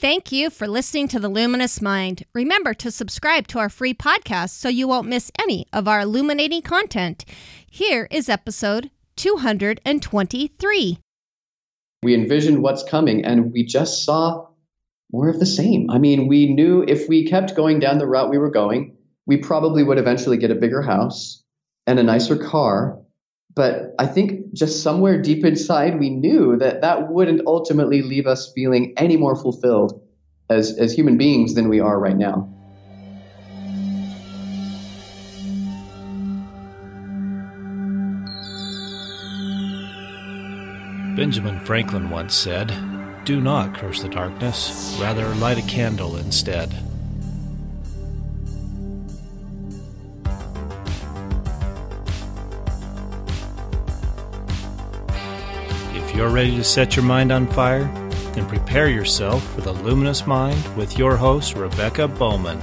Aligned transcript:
Thank 0.00 0.32
you 0.32 0.48
for 0.48 0.66
listening 0.66 1.08
to 1.08 1.20
The 1.20 1.28
Luminous 1.28 1.82
Mind. 1.82 2.24
Remember 2.32 2.72
to 2.72 2.90
subscribe 2.90 3.46
to 3.48 3.58
our 3.58 3.68
free 3.68 3.92
podcast 3.92 4.48
so 4.52 4.70
you 4.70 4.88
won't 4.88 5.06
miss 5.06 5.30
any 5.38 5.66
of 5.74 5.86
our 5.86 6.00
illuminating 6.00 6.62
content. 6.62 7.26
Here 7.70 8.08
is 8.10 8.30
episode 8.30 8.90
223. 9.16 10.98
We 12.02 12.14
envisioned 12.14 12.62
what's 12.62 12.82
coming 12.82 13.26
and 13.26 13.52
we 13.52 13.66
just 13.66 14.02
saw 14.02 14.48
more 15.12 15.28
of 15.28 15.38
the 15.38 15.44
same. 15.44 15.90
I 15.90 15.98
mean, 15.98 16.28
we 16.28 16.50
knew 16.50 16.82
if 16.82 17.06
we 17.06 17.28
kept 17.28 17.54
going 17.54 17.78
down 17.78 17.98
the 17.98 18.06
route 18.06 18.30
we 18.30 18.38
were 18.38 18.50
going, 18.50 18.96
we 19.26 19.36
probably 19.36 19.82
would 19.82 19.98
eventually 19.98 20.38
get 20.38 20.50
a 20.50 20.54
bigger 20.54 20.80
house 20.80 21.44
and 21.86 21.98
a 21.98 22.02
nicer 22.02 22.38
car. 22.38 22.99
But 23.54 23.94
I 23.98 24.06
think 24.06 24.52
just 24.52 24.82
somewhere 24.82 25.20
deep 25.20 25.44
inside, 25.44 25.98
we 25.98 26.10
knew 26.10 26.56
that 26.58 26.82
that 26.82 27.10
wouldn't 27.10 27.46
ultimately 27.46 28.02
leave 28.02 28.26
us 28.26 28.52
feeling 28.52 28.94
any 28.96 29.16
more 29.16 29.34
fulfilled 29.34 30.00
as, 30.48 30.78
as 30.78 30.92
human 30.92 31.16
beings 31.16 31.54
than 31.54 31.68
we 31.68 31.80
are 31.80 31.98
right 31.98 32.16
now. 32.16 32.48
Benjamin 41.16 41.60
Franklin 41.60 42.08
once 42.08 42.34
said, 42.34 42.72
Do 43.24 43.40
not 43.40 43.74
curse 43.74 44.00
the 44.00 44.08
darkness, 44.08 44.96
rather 45.00 45.34
light 45.34 45.58
a 45.58 45.62
candle 45.62 46.16
instead. 46.16 46.72
You're 56.20 56.28
ready 56.28 56.54
to 56.56 56.64
set 56.64 56.96
your 56.96 57.04
mind 57.06 57.32
on 57.32 57.46
fire, 57.46 57.84
then 58.34 58.46
prepare 58.46 58.90
yourself 58.90 59.42
for 59.54 59.62
the 59.62 59.72
Luminous 59.72 60.26
Mind 60.26 60.62
with 60.76 60.98
your 60.98 61.16
host, 61.16 61.54
Rebecca 61.54 62.08
Bowman. 62.08 62.60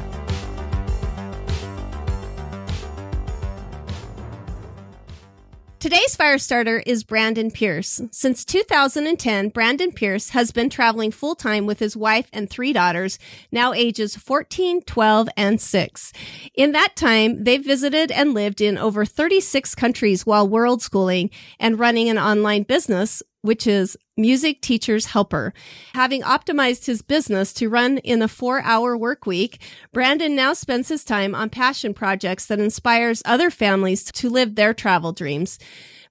Today's 5.79 6.15
fire 6.15 6.37
starter 6.37 6.83
is 6.85 7.03
Brandon 7.03 7.49
Pearce. 7.49 7.99
Since 8.11 8.45
2010, 8.45 9.49
Brandon 9.49 9.91
Pearce 9.91 10.29
has 10.29 10.51
been 10.51 10.69
traveling 10.69 11.11
full 11.11 11.33
time 11.33 11.65
with 11.65 11.79
his 11.79 11.97
wife 11.97 12.27
and 12.31 12.47
three 12.47 12.73
daughters, 12.73 13.17
now 13.51 13.73
ages 13.73 14.15
14, 14.15 14.81
12, 14.81 15.29
and 15.35 15.59
6. 15.59 16.13
In 16.53 16.73
that 16.73 16.95
time, 16.95 17.43
they've 17.43 17.63
visited 17.63 18.11
and 18.11 18.35
lived 18.35 18.61
in 18.61 18.77
over 18.77 19.03
36 19.03 19.73
countries 19.73 20.27
while 20.27 20.47
world 20.47 20.83
schooling 20.83 21.31
and 21.59 21.79
running 21.79 22.09
an 22.09 22.19
online 22.19 22.63
business, 22.63 23.23
which 23.47 23.65
is 23.65 23.97
Music 24.17 24.61
Teacher's 24.61 25.07
Helper. 25.07 25.53
Having 25.95 26.21
optimized 26.23 26.85
his 26.85 27.01
business 27.01 27.53
to 27.53 27.69
run 27.69 27.97
in 27.99 28.21
a 28.21 28.27
four 28.27 28.61
hour 28.61 28.95
work 28.95 29.25
week, 29.25 29.61
Brandon 29.91 30.35
now 30.35 30.53
spends 30.53 30.89
his 30.89 31.03
time 31.03 31.33
on 31.33 31.49
passion 31.49 31.93
projects 31.93 32.45
that 32.45 32.59
inspires 32.59 33.23
other 33.25 33.49
families 33.49 34.03
to 34.03 34.29
live 34.29 34.55
their 34.55 34.73
travel 34.73 35.13
dreams. 35.13 35.57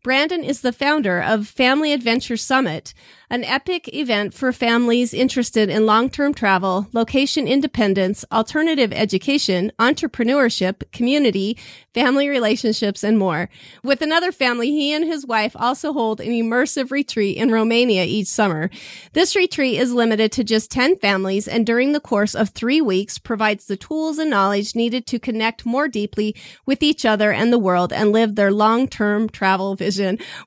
Brandon 0.07 0.45
is 0.45 0.61
the 0.61 0.73
founder 0.73 1.21
of 1.21 1.49
Family 1.49 1.93
Adventure 1.93 2.37
Summit, 2.37 2.95
an 3.29 3.43
epic 3.43 3.93
event 3.93 4.35
for 4.35 4.53
families 4.53 5.13
interested 5.13 5.69
in 5.69 5.85
long-term 5.85 6.33
travel, 6.33 6.87
location 6.93 7.49
independence, 7.49 8.25
alternative 8.31 8.93
education, 8.93 9.73
entrepreneurship, 9.81 10.89
community, 10.93 11.59
family 11.93 12.29
relationships, 12.29 13.03
and 13.03 13.19
more. 13.19 13.49
With 13.83 14.01
another 14.01 14.31
family, 14.31 14.71
he 14.71 14.93
and 14.93 15.05
his 15.05 15.27
wife 15.27 15.57
also 15.57 15.93
hold 15.93 16.21
an 16.21 16.31
immersive 16.31 16.93
retreat 16.93 17.37
in 17.37 17.51
Romania 17.51 18.05
each 18.05 18.29
summer. 18.29 18.71
This 19.13 19.35
retreat 19.35 19.81
is 19.81 19.93
limited 19.93 20.31
to 20.33 20.45
just 20.45 20.71
10 20.71 20.99
families 20.99 21.49
and 21.49 21.67
during 21.67 21.91
the 21.91 21.99
course 21.99 22.37
of 22.37 22.51
three 22.51 22.81
weeks 22.81 23.19
provides 23.19 23.67
the 23.67 23.77
tools 23.77 24.19
and 24.19 24.31
knowledge 24.31 24.77
needed 24.77 25.05
to 25.09 25.19
connect 25.19 25.67
more 25.67 25.89
deeply 25.89 26.37
with 26.65 26.81
each 26.81 27.05
other 27.05 27.33
and 27.33 27.53
the 27.53 27.59
world 27.59 27.93
and 27.93 28.13
live 28.13 28.37
their 28.37 28.53
long-term 28.53 29.29
travel 29.31 29.75
vision. 29.75 29.96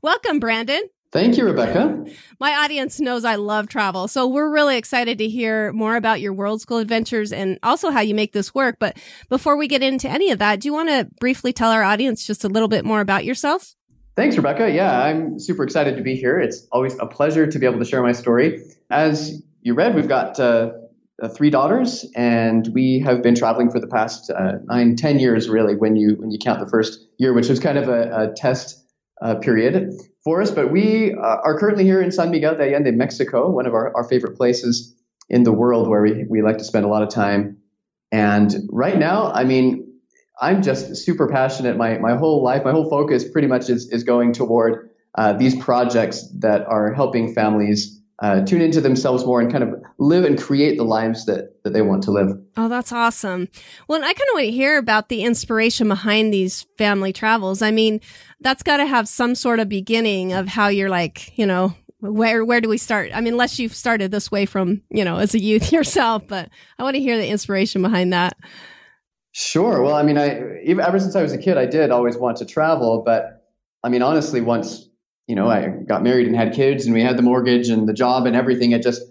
Welcome, 0.02 0.40
Brandon. 0.40 0.82
Thank 1.12 1.38
you, 1.38 1.46
Rebecca. 1.46 2.06
My 2.40 2.52
audience 2.52 3.00
knows 3.00 3.26
I 3.26 3.36
love 3.36 3.68
travel. 3.68 4.08
So 4.08 4.28
we're 4.28 4.52
really 4.52 4.78
excited 4.78 5.18
to 5.18 5.28
hear 5.28 5.74
more 5.74 5.96
about 5.96 6.22
your 6.22 6.34
world 6.34 6.62
school 6.62 6.78
adventures 6.78 7.32
and 7.32 7.58
also 7.64 7.90
how 7.90 8.02
you 8.02 8.14
make 8.14 8.32
this 8.32 8.54
work. 8.54 8.76
But 8.80 8.96
before 9.28 9.58
we 9.58 9.68
get 9.68 9.82
into 9.82 10.08
any 10.08 10.30
of 10.30 10.38
that, 10.38 10.59
do 10.59 10.68
you 10.68 10.74
want 10.74 10.90
to 10.90 11.08
briefly 11.20 11.52
tell 11.52 11.72
our 11.72 11.82
audience 11.82 12.28
just 12.28 12.44
a 12.44 12.48
little 12.48 12.68
bit 12.68 12.86
more 12.86 13.02
about 13.02 13.26
yourself? 13.26 13.76
Thanks, 14.16 14.38
Rebecca. 14.38 14.70
Yeah, 14.70 15.02
I'm 15.02 15.40
super 15.40 15.64
excited 15.64 15.98
to 15.98 16.04
be 16.04 16.16
here. 16.16 16.40
It's 16.40 16.68
always 16.72 16.96
a 17.00 17.08
pleasure 17.08 17.48
to 17.48 17.58
be 17.58 17.66
able 17.66 17.80
to 17.80 17.86
share 17.86 18.04
my 18.04 18.12
story. 18.12 18.62
As 18.92 19.42
you 19.62 19.74
read, 19.74 19.96
we've 19.96 20.08
got 20.09 20.40
uh, 20.40 20.74
uh, 21.22 21.30
three 21.30 21.50
daughters, 21.50 22.06
and 22.16 22.68
we 22.74 23.00
have 23.00 23.24
been 23.24 23.34
traveling 23.34 23.72
for 23.72 23.80
the 23.80 23.88
past 23.88 24.30
uh, 24.30 24.54
nine, 24.66 24.96
ten 24.96 25.20
years, 25.20 25.50
really, 25.50 25.76
when 25.76 25.96
you 25.96 26.16
when 26.16 26.32
you 26.32 26.38
count 26.38 26.59
the 26.59 26.70
first 26.70 27.00
year, 27.18 27.34
which 27.34 27.50
was 27.50 27.59
kind 27.59 27.78
of 27.78 27.88
a, 27.88 28.30
a 28.30 28.34
test 28.36 28.86
uh, 29.22 29.35
period 29.35 29.94
for 30.24 30.41
us. 30.41 30.52
But 30.52 30.72
we 30.72 31.13
uh, 31.13 31.18
are 31.18 31.57
currently 31.59 31.84
here 31.84 32.02
in 32.02 32.12
San 32.12 32.31
Miguel 32.31 32.56
de 32.56 32.63
Allende, 32.63 32.91
Mexico, 32.91 33.50
one 33.50 33.66
of 33.66 33.74
our, 33.74 33.96
our 33.96 34.03
favorite 34.03 34.38
places 34.38 34.96
in 35.30 35.44
the 35.44 35.52
world 35.52 35.88
where 35.88 36.02
we, 36.02 36.25
we 36.30 36.41
like 36.41 36.57
to 36.57 36.63
spend 36.63 36.85
a 36.85 36.88
lot 36.88 37.03
of 37.03 37.09
time. 37.09 37.58
And 38.12 38.53
right 38.69 38.97
now, 38.97 39.31
I 39.31 39.44
mean, 39.44 39.94
I'm 40.41 40.62
just 40.62 40.96
super 40.96 41.28
passionate. 41.28 41.78
My, 41.78 41.97
my 41.97 42.16
whole 42.16 42.44
life, 42.44 42.63
my 42.63 42.72
whole 42.72 42.90
focus 42.90 43.28
pretty 43.28 43.47
much 43.47 43.69
is, 43.69 43.90
is 43.91 44.03
going 44.03 44.34
toward 44.34 44.90
uh, 45.16 45.34
these 45.34 45.56
projects 45.56 46.29
that 46.40 46.66
are 46.66 46.94
helping 46.94 47.34
families 47.34 47.99
uh, 48.22 48.44
tune 48.44 48.62
into 48.62 48.81
themselves 48.81 49.25
more 49.25 49.40
and 49.40 49.52
kind 49.52 49.63
of 49.63 49.81
live 49.97 50.25
and 50.25 50.41
create 50.41 50.78
the 50.78 50.84
lives 50.84 51.25
that, 51.25 51.63
that 51.63 51.72
they 51.72 51.81
want 51.81 52.03
to 52.03 52.12
live. 52.12 52.38
Oh, 52.57 52.68
that's 52.68 52.91
awesome. 52.91 53.47
Well, 53.88 54.03
I 54.03 54.13
kind 54.13 54.30
of 54.30 54.34
want 54.34 54.46
to 54.46 54.52
hear 54.52 54.78
about 54.78 55.07
the 55.07 55.24
inspiration 55.24 55.88
behind 55.88 56.34
these 56.34 56.66
family 56.78 57.13
travels. 57.13 57.62
I 57.62 57.72
mean, 57.72 58.02
that's 58.41 58.63
got 58.63 58.78
to 58.78 58.85
have 58.85 59.08
some 59.08 59.35
sort 59.35 59.59
of 59.59 59.69
beginning 59.69 60.34
of 60.34 60.47
how 60.47 60.68
you're 60.68 60.90
like, 60.90 61.38
you 61.38 61.46
know, 61.46 61.74
where 62.02 62.44
where 62.44 62.62
do 62.62 62.69
we 62.69 62.78
start? 62.78 63.12
I 63.13 63.22
mean, 63.22 63.34
unless 63.34 63.59
you've 63.59 63.75
started 63.75 64.12
this 64.12 64.31
way 64.31 64.46
from, 64.46 64.81
you 64.90 65.06
know, 65.06 65.18
as 65.18 65.34
a 65.34 65.40
youth 65.40 65.72
yourself, 65.72 66.28
but 66.28 66.50
I 66.78 66.84
want 66.84 66.96
to 66.96 67.02
hear 67.02 67.18
the 67.18 67.28
inspiration 67.28 67.81
behind 67.81 68.12
that. 68.13 68.38
Sure. 69.31 69.81
Well, 69.81 69.96
I 69.96 70.03
mean, 70.03 70.18
I 70.18 70.59
even 70.63 70.84
ever 70.84 71.00
since 71.00 71.16
I 71.16 71.22
was 71.22 71.31
a 71.31 71.38
kid, 71.38 71.58
I 71.58 71.66
did 71.66 71.91
always 71.91 72.18
want 72.18 72.38
to 72.38 72.46
travel, 72.46 73.03
but 73.06 73.46
I 73.81 73.90
mean, 73.90 74.02
honestly, 74.02 74.41
once 74.41 74.89
you 75.29 75.35
know, 75.35 75.47
I 75.47 75.67
got 75.67 76.01
married 76.01 76.25
and 76.25 76.35
had 76.35 76.53
kids 76.53 76.85
and 76.85 76.95
we 76.95 77.03
had 77.03 77.16
the 77.16 77.22
mortgage 77.22 77.69
and 77.69 77.88
the 77.88 77.94
job 77.94 78.25
and 78.25 78.35
everything. 78.35 78.72
It 78.72 78.81
just, 78.81 79.03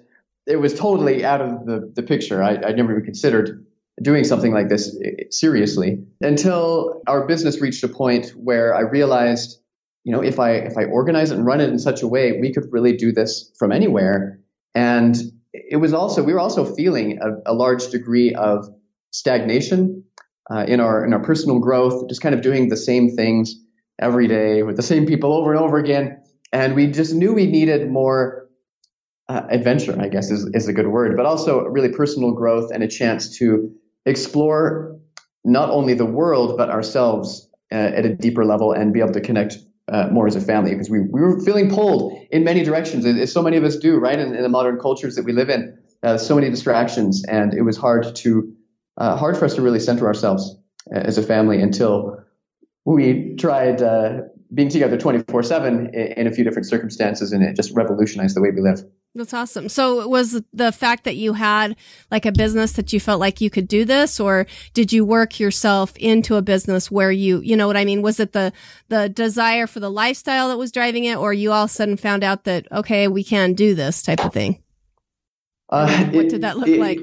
it 0.46 0.56
was 0.56 0.74
totally 0.74 1.24
out 1.24 1.40
of 1.40 1.64
the, 1.64 1.92
the 1.94 2.02
picture. 2.02 2.42
I, 2.42 2.56
I 2.56 2.72
never 2.72 2.90
even 2.90 3.04
considered 3.04 3.64
doing 4.02 4.24
something 4.24 4.52
like 4.52 4.68
this 4.68 4.98
eh, 5.04 5.26
seriously 5.30 6.04
until 6.20 7.02
our 7.06 7.24
business 7.28 7.60
reached 7.60 7.84
a 7.84 7.88
point 7.88 8.30
where 8.30 8.74
I 8.74 8.80
realized, 8.80 9.60
you 10.02 10.12
know, 10.12 10.20
if 10.20 10.40
I, 10.40 10.54
if 10.54 10.76
I 10.76 10.86
organize 10.86 11.30
it 11.30 11.36
and 11.36 11.46
run 11.46 11.60
it 11.60 11.70
in 11.70 11.78
such 11.78 12.02
a 12.02 12.08
way, 12.08 12.40
we 12.40 12.52
could 12.52 12.64
really 12.72 12.96
do 12.96 13.12
this 13.12 13.52
from 13.56 13.70
anywhere. 13.70 14.40
And 14.74 15.16
it 15.52 15.76
was 15.76 15.94
also, 15.94 16.24
we 16.24 16.32
were 16.32 16.40
also 16.40 16.74
feeling 16.74 17.20
a, 17.22 17.52
a 17.52 17.54
large 17.54 17.90
degree 17.90 18.34
of 18.34 18.68
stagnation 19.12 20.02
uh, 20.50 20.64
in 20.66 20.80
our, 20.80 21.04
in 21.04 21.12
our 21.12 21.22
personal 21.22 21.60
growth, 21.60 22.08
just 22.08 22.22
kind 22.22 22.34
of 22.34 22.42
doing 22.42 22.70
the 22.70 22.76
same 22.76 23.14
things 23.14 23.54
every 23.98 24.28
day 24.28 24.62
with 24.62 24.76
the 24.76 24.82
same 24.82 25.06
people 25.06 25.32
over 25.32 25.52
and 25.52 25.60
over 25.60 25.78
again. 25.78 26.22
And 26.52 26.74
we 26.74 26.86
just 26.88 27.14
knew 27.14 27.34
we 27.34 27.46
needed 27.46 27.90
more 27.90 28.48
uh, 29.28 29.42
adventure, 29.50 29.96
I 30.00 30.08
guess 30.08 30.30
is, 30.30 30.48
is 30.54 30.68
a 30.68 30.72
good 30.72 30.86
word, 30.86 31.16
but 31.16 31.26
also 31.26 31.60
really 31.64 31.90
personal 31.90 32.32
growth 32.32 32.70
and 32.72 32.82
a 32.82 32.88
chance 32.88 33.38
to 33.38 33.74
explore 34.06 34.98
not 35.44 35.70
only 35.70 35.94
the 35.94 36.06
world, 36.06 36.56
but 36.56 36.70
ourselves 36.70 37.48
uh, 37.70 37.74
at 37.74 38.06
a 38.06 38.14
deeper 38.14 38.44
level 38.44 38.72
and 38.72 38.92
be 38.92 39.00
able 39.00 39.12
to 39.12 39.20
connect 39.20 39.58
uh, 39.88 40.08
more 40.10 40.26
as 40.26 40.36
a 40.36 40.40
family 40.40 40.70
because 40.72 40.90
we, 40.90 41.00
we 41.00 41.20
were 41.20 41.40
feeling 41.40 41.70
pulled 41.70 42.18
in 42.30 42.44
many 42.44 42.62
directions, 42.62 43.04
as 43.04 43.32
so 43.32 43.42
many 43.42 43.56
of 43.56 43.64
us 43.64 43.76
do, 43.76 43.98
right? 43.98 44.18
In, 44.18 44.34
in 44.34 44.42
the 44.42 44.48
modern 44.48 44.78
cultures 44.78 45.16
that 45.16 45.24
we 45.24 45.32
live 45.32 45.48
in, 45.48 45.78
uh, 46.02 46.18
so 46.18 46.34
many 46.34 46.50
distractions, 46.50 47.24
and 47.24 47.54
it 47.54 47.62
was 47.62 47.76
hard 47.76 48.14
to 48.16 48.54
uh, 48.96 49.16
hard 49.16 49.36
for 49.36 49.44
us 49.44 49.54
to 49.54 49.62
really 49.62 49.80
center 49.80 50.06
ourselves 50.06 50.56
uh, 50.94 50.98
as 50.98 51.18
a 51.18 51.22
family 51.22 51.60
until 51.62 52.18
we 52.94 53.34
tried 53.36 53.82
uh, 53.82 54.22
being 54.54 54.68
together 54.68 54.96
24 54.96 55.42
7 55.42 55.94
in 55.94 56.26
a 56.26 56.32
few 56.32 56.42
different 56.42 56.66
circumstances 56.66 57.32
and 57.32 57.42
it 57.42 57.54
just 57.54 57.74
revolutionized 57.74 58.34
the 58.34 58.40
way 58.40 58.50
we 58.50 58.62
live. 58.62 58.82
That's 59.14 59.34
awesome. 59.34 59.68
So 59.68 60.06
was 60.06 60.40
the 60.52 60.72
fact 60.72 61.04
that 61.04 61.16
you 61.16 61.32
had 61.32 61.76
like 62.10 62.24
a 62.24 62.32
business 62.32 62.72
that 62.72 62.92
you 62.92 63.00
felt 63.00 63.20
like 63.20 63.40
you 63.40 63.50
could 63.50 63.68
do 63.68 63.84
this 63.84 64.20
or 64.20 64.46
did 64.74 64.92
you 64.92 65.04
work 65.04 65.40
yourself 65.40 65.96
into 65.96 66.36
a 66.36 66.42
business 66.42 66.90
where 66.90 67.10
you, 67.10 67.40
you 67.40 67.56
know 67.56 67.66
what 67.66 67.76
I 67.76 67.84
mean? 67.84 68.00
Was 68.00 68.20
it 68.20 68.32
the, 68.32 68.52
the 68.88 69.08
desire 69.08 69.66
for 69.66 69.80
the 69.80 69.90
lifestyle 69.90 70.48
that 70.48 70.58
was 70.58 70.72
driving 70.72 71.04
it 71.04 71.16
or 71.16 71.32
you 71.32 71.52
all 71.52 71.64
of 71.64 71.70
a 71.70 71.72
sudden 71.72 71.96
found 71.96 72.22
out 72.22 72.44
that, 72.44 72.66
okay, 72.72 73.08
we 73.08 73.24
can 73.24 73.54
do 73.54 73.74
this 73.74 74.02
type 74.02 74.24
of 74.24 74.32
thing? 74.32 74.62
Uh, 75.68 76.06
what 76.06 76.26
it, 76.26 76.30
did 76.30 76.40
that 76.42 76.56
look 76.56 76.68
it, 76.68 76.80
like? 76.80 77.00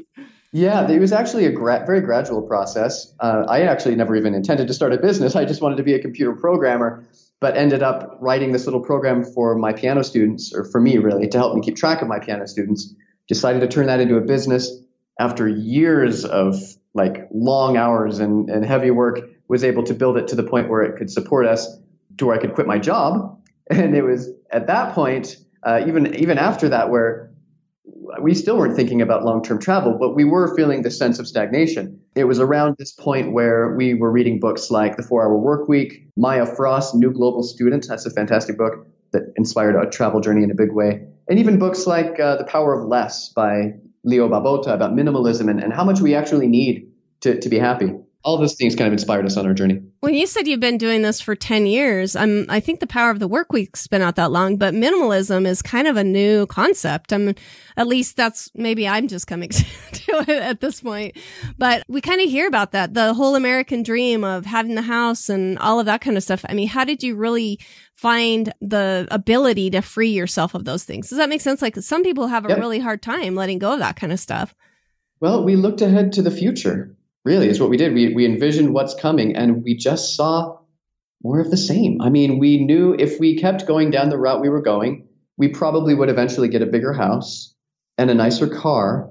Yeah, 0.56 0.90
it 0.90 1.02
was 1.02 1.12
actually 1.12 1.46
a 1.48 1.52
gra- 1.52 1.84
very 1.86 2.00
gradual 2.00 2.42
process. 2.42 3.14
Uh, 3.20 3.44
I 3.50 3.64
actually 3.64 3.94
never 3.96 4.16
even 4.16 4.34
intended 4.34 4.68
to 4.70 4.74
start 4.74 4.94
a 4.94 4.98
business. 4.98 5.36
I 5.36 5.44
just 5.44 5.62
wanted 5.62 5.76
to 5.76 5.84
be 5.84 5.96
a 5.96 6.00
computer 6.00 6.32
programmer, 6.32 7.04
but 7.42 7.58
ended 7.58 7.84
up 7.84 8.18
writing 8.22 8.54
this 8.54 8.64
little 8.64 8.80
program 8.80 9.26
for 9.26 9.56
my 9.56 9.74
piano 9.74 10.02
students, 10.02 10.54
or 10.56 10.64
for 10.64 10.80
me 10.80 10.98
really, 10.98 11.28
to 11.28 11.38
help 11.38 11.56
me 11.56 11.62
keep 11.62 11.76
track 11.76 12.02
of 12.02 12.08
my 12.08 12.20
piano 12.20 12.48
students. 12.48 12.96
decided 13.28 13.60
to 13.60 13.68
turn 13.68 13.88
that 13.88 14.00
into 14.00 14.16
a 14.16 14.22
business 14.22 14.72
after 15.20 15.46
years 15.46 16.24
of 16.24 16.56
like 16.94 17.28
long 17.34 17.76
hours 17.76 18.20
and, 18.20 18.50
and 18.50 18.64
heavy 18.64 18.92
work 18.92 19.20
was 19.50 19.62
able 19.62 19.84
to 19.84 19.94
build 19.94 20.16
it 20.16 20.30
to 20.30 20.38
the 20.38 20.44
point 20.44 20.70
where 20.70 20.84
it 20.84 20.96
could 20.96 21.12
support 21.12 21.46
us 21.46 21.78
to 22.18 22.28
where 22.28 22.36
I 22.38 22.40
could 22.40 22.54
quit 22.54 22.66
my 22.66 22.80
job. 22.80 23.42
And 23.70 23.94
it 23.94 24.04
was 24.04 24.30
at 24.52 24.68
that 24.68 24.96
point, 24.96 25.36
uh, 25.64 25.84
even 25.86 26.16
even 26.16 26.38
after 26.38 26.70
that, 26.70 26.92
where 26.92 27.35
we 28.22 28.34
still 28.34 28.58
weren't 28.58 28.76
thinking 28.76 29.02
about 29.02 29.24
long-term 29.24 29.60
travel, 29.60 29.98
but 30.00 30.16
we 30.16 30.24
were 30.24 30.56
feeling 30.56 30.82
the 30.82 30.92
sense 30.92 31.20
of 31.20 31.28
stagnation. 31.28 32.00
It 32.16 32.26
was 32.26 32.40
around 32.40 32.76
this 32.78 32.92
point 32.92 33.34
where 33.34 33.76
we 33.76 33.94
were 33.94 34.12
reading 34.12 34.40
books 34.40 34.72
like 34.72 34.98
The 34.98 35.04
Four-Hour 35.04 35.38
Work 35.38 35.68
Week, 35.68 36.08
Maya 36.16 36.46
Frost, 36.46 36.96
New 36.96 37.12
Global 37.12 37.44
Student. 37.44 37.86
That's 37.88 38.06
a 38.06 38.12
fantastic 38.12 38.58
book 38.58 38.88
that 39.12 39.34
inspired 39.36 39.76
a 39.76 39.90
travel 39.90 40.22
journey 40.22 40.44
in 40.44 40.52
a 40.52 40.56
big 40.56 40.72
way. 40.72 41.06
And 41.28 41.40
even 41.40 41.60
books 41.60 41.88
like 41.88 42.20
uh, 42.20 42.38
The 42.38 42.46
Power 42.46 42.80
of 42.80 42.88
Less 42.88 43.30
by 43.30 43.74
Leo 44.04 44.30
Babauta 44.30 44.74
about 44.74 44.94
minimalism 44.94 45.50
and, 45.50 45.62
and 45.62 45.74
how 45.74 45.84
much 45.84 46.00
we 46.00 46.16
actually 46.16 46.48
need 46.48 46.92
to, 47.22 47.40
to 47.40 47.50
be 47.50 47.58
happy 47.58 47.92
all 48.26 48.38
those 48.38 48.56
things 48.56 48.76
kind 48.76 48.88
of 48.88 48.94
inspired 48.94 49.24
us 49.24 49.38
on 49.38 49.46
our 49.46 49.54
journey. 49.54 49.80
When 50.00 50.16
you 50.16 50.26
said 50.26 50.48
you've 50.48 50.60
been 50.60 50.80
doing 50.80 51.04
this 51.04 51.22
for 51.22 51.36
10 51.36 51.68
years, 51.68 52.16
I'm, 52.16 52.48
I 52.50 52.60
think 52.60 52.80
the 52.80 52.88
power 52.88 53.12
of 53.12 53.20
the 53.20 53.28
work 53.28 53.54
week's 53.54 53.86
been 53.86 54.02
out 54.02 54.16
that 54.16 54.32
long, 54.32 54.58
but 54.58 54.74
minimalism 54.74 55.46
is 55.46 55.62
kind 55.62 55.88
of 55.88 55.96
a 55.96 56.04
new 56.04 56.48
concept. 56.48 57.14
I'm, 57.14 57.36
at 57.78 57.86
least 57.86 58.18
that's 58.18 58.50
maybe 58.56 58.88
I'm 58.88 59.08
just 59.08 59.28
coming 59.28 59.50
to 59.50 60.12
it 60.22 60.30
at 60.30 60.60
this 60.60 60.82
point, 60.82 61.16
but 61.60 61.84
we 61.88 62.02
kind 62.02 62.20
of 62.20 62.28
hear 62.28 62.48
about 62.48 62.72
that. 62.72 62.96
The 62.96 63.14
whole 63.14 63.36
American 63.36 63.84
dream 63.84 64.24
of 64.24 64.48
having 64.48 64.74
the 64.74 64.82
house 64.82 65.30
and 65.30 65.60
all 65.60 65.80
of 65.80 65.86
that 65.86 66.02
kind 66.02 66.18
of 66.18 66.24
stuff. 66.24 66.44
I 66.50 66.56
mean, 66.56 66.68
how 66.68 66.84
did 66.84 67.04
you 67.04 67.16
really 67.16 67.60
find 67.94 68.52
the 68.60 69.08
ability 69.12 69.70
to 69.70 69.82
free 69.84 70.10
yourself 70.10 70.56
of 70.56 70.66
those 70.66 70.84
things? 70.84 71.10
Does 71.10 71.20
that 71.20 71.30
make 71.30 71.42
sense? 71.42 71.62
Like 71.62 71.76
some 71.76 72.02
people 72.02 72.26
have 72.28 72.46
a 72.46 72.50
yep. 72.50 72.58
really 72.58 72.80
hard 72.80 73.04
time 73.04 73.36
letting 73.36 73.60
go 73.60 73.74
of 73.74 73.80
that 73.80 73.98
kind 73.98 74.12
of 74.12 74.20
stuff. 74.20 74.56
Well, 75.20 75.44
we 75.44 75.56
looked 75.56 75.82
ahead 75.82 76.14
to 76.14 76.24
the 76.24 76.32
future 76.32 76.98
really 77.26 77.50
is 77.50 77.60
what 77.60 77.70
we 77.70 77.78
did. 77.78 77.94
We, 77.94 78.14
we 78.14 78.26
envisioned 78.26 78.74
what's 78.74 78.94
coming 78.94 79.36
and 79.36 79.64
we 79.64 79.76
just 79.76 80.16
saw 80.16 80.60
more 81.24 81.40
of 81.40 81.50
the 81.50 81.58
same. 81.58 82.02
I 82.02 82.10
mean, 82.10 82.38
we 82.38 82.64
knew 82.64 82.96
if 82.98 83.20
we 83.20 83.38
kept 83.38 83.68
going 83.68 83.90
down 83.90 84.10
the 84.10 84.18
route 84.18 84.42
we 84.42 84.50
were 84.50 84.62
going, 84.62 85.08
we 85.38 85.50
probably 85.50 85.96
would 85.96 86.10
eventually 86.10 86.48
get 86.48 86.62
a 86.62 86.68
bigger 86.68 86.94
house 86.94 87.54
and 87.98 88.10
a 88.10 88.14
nicer 88.14 88.48
car. 88.48 89.10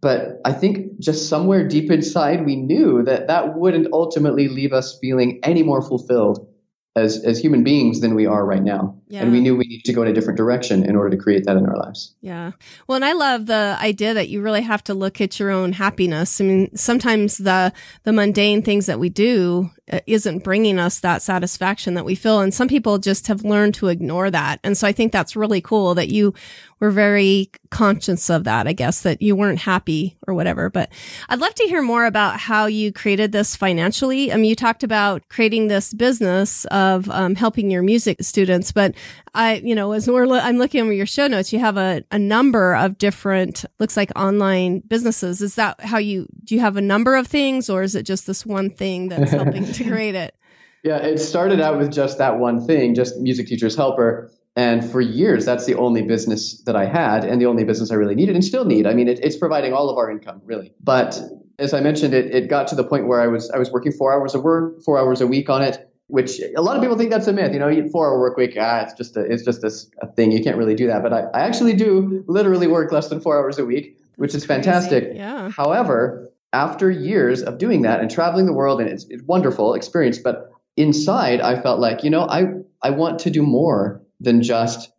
But 0.00 0.40
I 0.44 0.52
think 0.52 0.98
just 0.98 1.28
somewhere 1.28 1.68
deep 1.68 1.90
inside, 1.90 2.46
we 2.46 2.56
knew 2.56 3.02
that 3.02 3.28
that 3.28 3.58
wouldn't 3.58 3.92
ultimately 3.92 4.48
leave 4.48 4.72
us 4.72 4.98
feeling 4.98 5.40
any 5.42 5.62
more 5.62 5.82
fulfilled 5.82 6.49
as 6.96 7.24
as 7.24 7.38
human 7.38 7.62
beings 7.62 8.00
than 8.00 8.14
we 8.14 8.26
are 8.26 8.44
right 8.44 8.62
now. 8.62 8.96
Yeah. 9.08 9.22
And 9.22 9.32
we 9.32 9.40
knew 9.40 9.56
we 9.56 9.64
needed 9.64 9.84
to 9.84 9.92
go 9.92 10.02
in 10.02 10.08
a 10.08 10.12
different 10.12 10.36
direction 10.36 10.84
in 10.84 10.96
order 10.96 11.10
to 11.10 11.22
create 11.22 11.44
that 11.46 11.56
in 11.56 11.66
our 11.66 11.76
lives. 11.76 12.14
Yeah. 12.20 12.52
Well, 12.86 12.96
and 12.96 13.04
I 13.04 13.12
love 13.12 13.46
the 13.46 13.76
idea 13.80 14.14
that 14.14 14.28
you 14.28 14.42
really 14.42 14.62
have 14.62 14.82
to 14.84 14.94
look 14.94 15.20
at 15.20 15.38
your 15.38 15.50
own 15.50 15.72
happiness. 15.72 16.40
I 16.40 16.44
mean, 16.44 16.76
sometimes 16.76 17.38
the 17.38 17.72
the 18.02 18.12
mundane 18.12 18.62
things 18.62 18.86
that 18.86 18.98
we 18.98 19.08
do 19.08 19.70
isn't 20.06 20.44
bringing 20.44 20.78
us 20.78 21.00
that 21.00 21.22
satisfaction 21.22 21.94
that 21.94 22.04
we 22.04 22.14
feel 22.14 22.40
and 22.40 22.54
some 22.54 22.68
people 22.68 22.98
just 22.98 23.26
have 23.26 23.44
learned 23.44 23.74
to 23.74 23.88
ignore 23.88 24.30
that. 24.30 24.60
And 24.62 24.76
so 24.76 24.86
I 24.86 24.92
think 24.92 25.12
that's 25.12 25.36
really 25.36 25.60
cool 25.60 25.94
that 25.94 26.08
you 26.08 26.34
were 26.80 26.90
very 26.90 27.50
conscious 27.68 28.30
of 28.30 28.44
that, 28.44 28.66
I 28.66 28.72
guess, 28.72 29.02
that 29.02 29.20
you 29.20 29.36
weren't 29.36 29.60
happy 29.60 30.16
or 30.26 30.32
whatever. 30.34 30.70
But 30.70 30.90
I'd 31.28 31.38
love 31.38 31.54
to 31.56 31.64
hear 31.64 31.82
more 31.82 32.06
about 32.06 32.40
how 32.40 32.66
you 32.66 32.90
created 32.90 33.32
this 33.32 33.54
financially. 33.54 34.32
I 34.32 34.36
mean, 34.36 34.46
you 34.46 34.56
talked 34.56 34.82
about 34.82 35.28
creating 35.28 35.68
this 35.68 35.92
business 35.92 36.64
of 36.66 37.08
um, 37.10 37.34
helping 37.34 37.70
your 37.70 37.82
music 37.82 38.22
students, 38.22 38.72
but 38.72 38.94
I, 39.34 39.56
you 39.56 39.74
know, 39.74 39.92
as 39.92 40.08
we're, 40.08 40.26
I'm 40.38 40.56
looking 40.58 40.80
over 40.80 40.92
your 40.92 41.06
show 41.06 41.26
notes, 41.26 41.52
you 41.52 41.58
have 41.60 41.76
a, 41.76 42.02
a 42.10 42.18
number 42.18 42.74
of 42.74 42.98
different, 42.98 43.64
looks 43.78 43.96
like 43.96 44.10
online 44.16 44.80
businesses. 44.80 45.42
Is 45.42 45.54
that 45.54 45.80
how 45.80 45.98
you, 45.98 46.26
do 46.42 46.54
you 46.54 46.60
have 46.62 46.76
a 46.76 46.80
number 46.80 47.14
of 47.14 47.26
things 47.26 47.68
or 47.70 47.82
is 47.82 47.94
it 47.94 48.04
just 48.04 48.26
this 48.26 48.44
one 48.44 48.70
thing 48.70 49.08
that's 49.10 49.30
helping 49.30 49.70
to 49.84 49.90
create 49.90 50.14
it? 50.14 50.34
Yeah, 50.82 50.96
it 50.96 51.18
started 51.18 51.60
out 51.60 51.78
with 51.78 51.92
just 51.92 52.18
that 52.18 52.38
one 52.38 52.66
thing, 52.66 52.94
just 52.94 53.18
music 53.18 53.46
teacher's 53.46 53.76
helper. 53.76 54.30
And 54.56 54.84
for 54.84 55.00
years, 55.00 55.44
that's 55.44 55.66
the 55.66 55.74
only 55.74 56.02
business 56.02 56.62
that 56.62 56.74
I 56.74 56.86
had 56.86 57.24
and 57.24 57.40
the 57.40 57.46
only 57.46 57.64
business 57.64 57.90
I 57.90 57.94
really 57.94 58.14
needed 58.14 58.34
and 58.34 58.44
still 58.44 58.64
need. 58.64 58.86
I 58.86 58.94
mean, 58.94 59.08
it, 59.08 59.20
it's 59.22 59.36
providing 59.36 59.72
all 59.72 59.90
of 59.90 59.96
our 59.96 60.10
income, 60.10 60.42
really. 60.44 60.72
But 60.82 61.20
as 61.58 61.72
I 61.72 61.80
mentioned, 61.80 62.14
it, 62.14 62.34
it 62.34 62.48
got 62.48 62.66
to 62.68 62.74
the 62.74 62.84
point 62.84 63.06
where 63.06 63.20
I 63.20 63.26
was 63.26 63.50
I 63.50 63.58
was 63.58 63.70
working 63.70 63.92
four 63.92 64.12
hours 64.12 64.34
a 64.34 64.40
work, 64.40 64.82
four 64.82 64.98
hours 64.98 65.20
a 65.20 65.26
week 65.26 65.48
on 65.48 65.62
it, 65.62 65.88
which 66.08 66.40
a 66.56 66.62
lot 66.62 66.76
of 66.76 66.82
people 66.82 66.96
think 66.96 67.10
that's 67.10 67.26
a 67.28 67.32
myth. 67.32 67.52
You 67.52 67.58
know, 67.58 67.88
four 67.90 68.08
hour 68.08 68.18
work 68.18 68.36
week, 68.36 68.56
ah, 68.58 68.80
it's 68.80 68.94
just 68.94 69.16
a 69.16 69.20
it's 69.20 69.44
just 69.44 69.62
a, 69.62 70.04
a 70.04 70.10
thing. 70.12 70.32
You 70.32 70.42
can't 70.42 70.56
really 70.56 70.74
do 70.74 70.86
that. 70.88 71.02
But 71.02 71.12
I, 71.12 71.20
I 71.32 71.40
actually 71.42 71.74
do 71.74 72.24
literally 72.26 72.66
work 72.66 72.90
less 72.90 73.08
than 73.08 73.20
four 73.20 73.38
hours 73.38 73.58
a 73.58 73.64
week, 73.64 73.98
which 74.16 74.32
that's 74.32 74.42
is 74.42 74.46
fantastic. 74.46 75.12
Yeah. 75.14 75.50
However, 75.50 76.29
after 76.52 76.90
years 76.90 77.42
of 77.42 77.58
doing 77.58 77.82
that 77.82 78.00
and 78.00 78.10
traveling 78.10 78.46
the 78.46 78.52
world, 78.52 78.80
and 78.80 78.90
it's, 78.90 79.06
it's 79.08 79.22
wonderful 79.22 79.74
experience, 79.74 80.18
but 80.18 80.50
inside 80.76 81.40
I 81.40 81.60
felt 81.60 81.80
like, 81.80 82.02
you 82.04 82.10
know, 82.10 82.22
I 82.22 82.46
I 82.82 82.90
want 82.90 83.20
to 83.20 83.30
do 83.30 83.42
more 83.42 84.02
than 84.20 84.42
just 84.42 84.90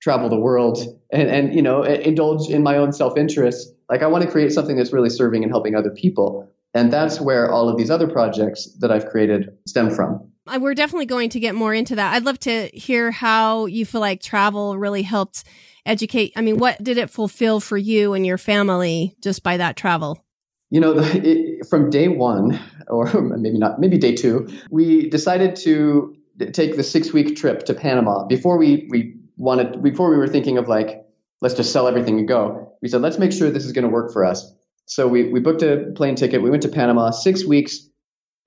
travel 0.00 0.28
the 0.28 0.38
world 0.38 0.78
and, 1.10 1.28
and 1.28 1.54
you 1.54 1.62
know 1.62 1.82
indulge 1.82 2.48
in 2.50 2.62
my 2.62 2.76
own 2.76 2.92
self-interest. 2.92 3.72
Like 3.88 4.02
i 4.02 4.06
want 4.06 4.24
to 4.24 4.30
create 4.30 4.52
something 4.52 4.76
that's 4.76 4.92
really 4.92 5.10
serving 5.10 5.42
and 5.42 5.50
helping 5.50 5.74
other 5.74 5.90
people 5.90 6.50
and 6.74 6.92
that's 6.92 7.20
where 7.20 7.50
all 7.50 7.68
of 7.68 7.76
these 7.78 7.90
other 7.90 8.08
projects 8.08 8.68
that 8.80 8.90
i've 8.90 9.06
created 9.06 9.56
stem 9.66 9.90
from. 9.90 10.30
Uh, 10.46 10.58
we're 10.60 10.74
definitely 10.74 11.06
going 11.06 11.30
to 11.30 11.40
get 11.40 11.56
more 11.56 11.74
into 11.74 11.96
that. 11.96 12.14
I'd 12.14 12.24
love 12.24 12.38
to 12.40 12.68
hear 12.68 13.10
how 13.10 13.66
you 13.66 13.84
feel 13.84 14.00
like 14.00 14.22
travel 14.22 14.78
really 14.78 15.02
helped 15.02 15.44
educate 15.84 16.32
i 16.36 16.40
mean 16.40 16.58
what 16.58 16.82
did 16.82 16.98
it 16.98 17.10
fulfill 17.10 17.60
for 17.60 17.76
you 17.76 18.12
and 18.12 18.26
your 18.26 18.38
family 18.38 19.16
just 19.22 19.44
by 19.44 19.56
that 19.56 19.76
travel 19.76 20.25
you 20.70 20.80
know 20.80 20.94
it, 20.98 21.66
from 21.68 21.90
day 21.90 22.08
one 22.08 22.58
or 22.88 23.06
maybe 23.38 23.58
not 23.58 23.78
maybe 23.78 23.98
day 23.98 24.14
two 24.14 24.48
we 24.70 25.08
decided 25.08 25.56
to 25.56 26.16
take 26.52 26.76
the 26.76 26.82
six 26.82 27.12
week 27.12 27.36
trip 27.36 27.64
to 27.64 27.74
Panama 27.74 28.24
before 28.26 28.58
we, 28.58 28.86
we 28.90 29.16
wanted, 29.36 29.82
before 29.82 30.10
we 30.10 30.16
were 30.16 30.28
thinking 30.28 30.58
of 30.58 30.68
like, 30.68 31.06
let's 31.40 31.54
just 31.54 31.72
sell 31.72 31.88
everything 31.88 32.18
and 32.18 32.28
go. 32.28 32.72
We 32.82 32.88
said, 32.88 33.00
let's 33.00 33.18
make 33.18 33.32
sure 33.32 33.50
this 33.50 33.64
is 33.64 33.72
going 33.72 33.84
to 33.84 33.90
work 33.90 34.12
for 34.12 34.24
us. 34.24 34.52
So 34.86 35.08
we, 35.08 35.28
we 35.30 35.40
booked 35.40 35.62
a 35.62 35.92
plane 35.96 36.14
ticket. 36.14 36.42
We 36.42 36.50
went 36.50 36.62
to 36.62 36.68
Panama 36.68 37.10
six 37.10 37.44
weeks. 37.44 37.88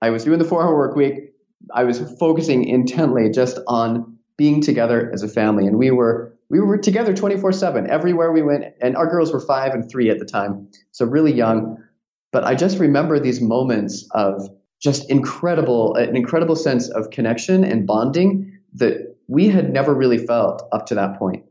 I 0.00 0.10
was 0.10 0.24
doing 0.24 0.38
the 0.38 0.44
four 0.44 0.62
hour 0.62 0.74
work 0.74 0.96
week. 0.96 1.32
I 1.74 1.84
was 1.84 2.00
focusing 2.18 2.64
intently 2.64 3.30
just 3.30 3.58
on 3.66 4.18
being 4.38 4.62
together 4.62 5.10
as 5.12 5.22
a 5.22 5.28
family. 5.28 5.66
And 5.66 5.76
we 5.76 5.90
were, 5.90 6.34
we 6.48 6.60
were 6.60 6.78
together 6.78 7.12
24 7.12 7.52
seven 7.52 7.90
everywhere 7.90 8.32
we 8.32 8.42
went. 8.42 8.64
And 8.80 8.96
our 8.96 9.06
girls 9.06 9.32
were 9.32 9.40
five 9.40 9.74
and 9.74 9.90
three 9.90 10.08
at 10.08 10.18
the 10.18 10.24
time. 10.24 10.68
So 10.92 11.04
really 11.04 11.32
young. 11.32 11.84
But 12.32 12.44
I 12.44 12.54
just 12.54 12.78
remember 12.78 13.18
these 13.18 13.40
moments 13.40 14.06
of 14.12 14.48
just 14.80 15.10
incredible, 15.10 15.94
an 15.96 16.16
incredible 16.16 16.56
sense 16.56 16.88
of 16.88 17.10
connection 17.10 17.64
and 17.64 17.86
bonding 17.86 18.58
that 18.74 19.16
we 19.28 19.48
had 19.48 19.72
never 19.72 19.94
really 19.94 20.18
felt 20.18 20.62
up 20.72 20.86
to 20.86 20.94
that 20.94 21.18
point. 21.18 21.44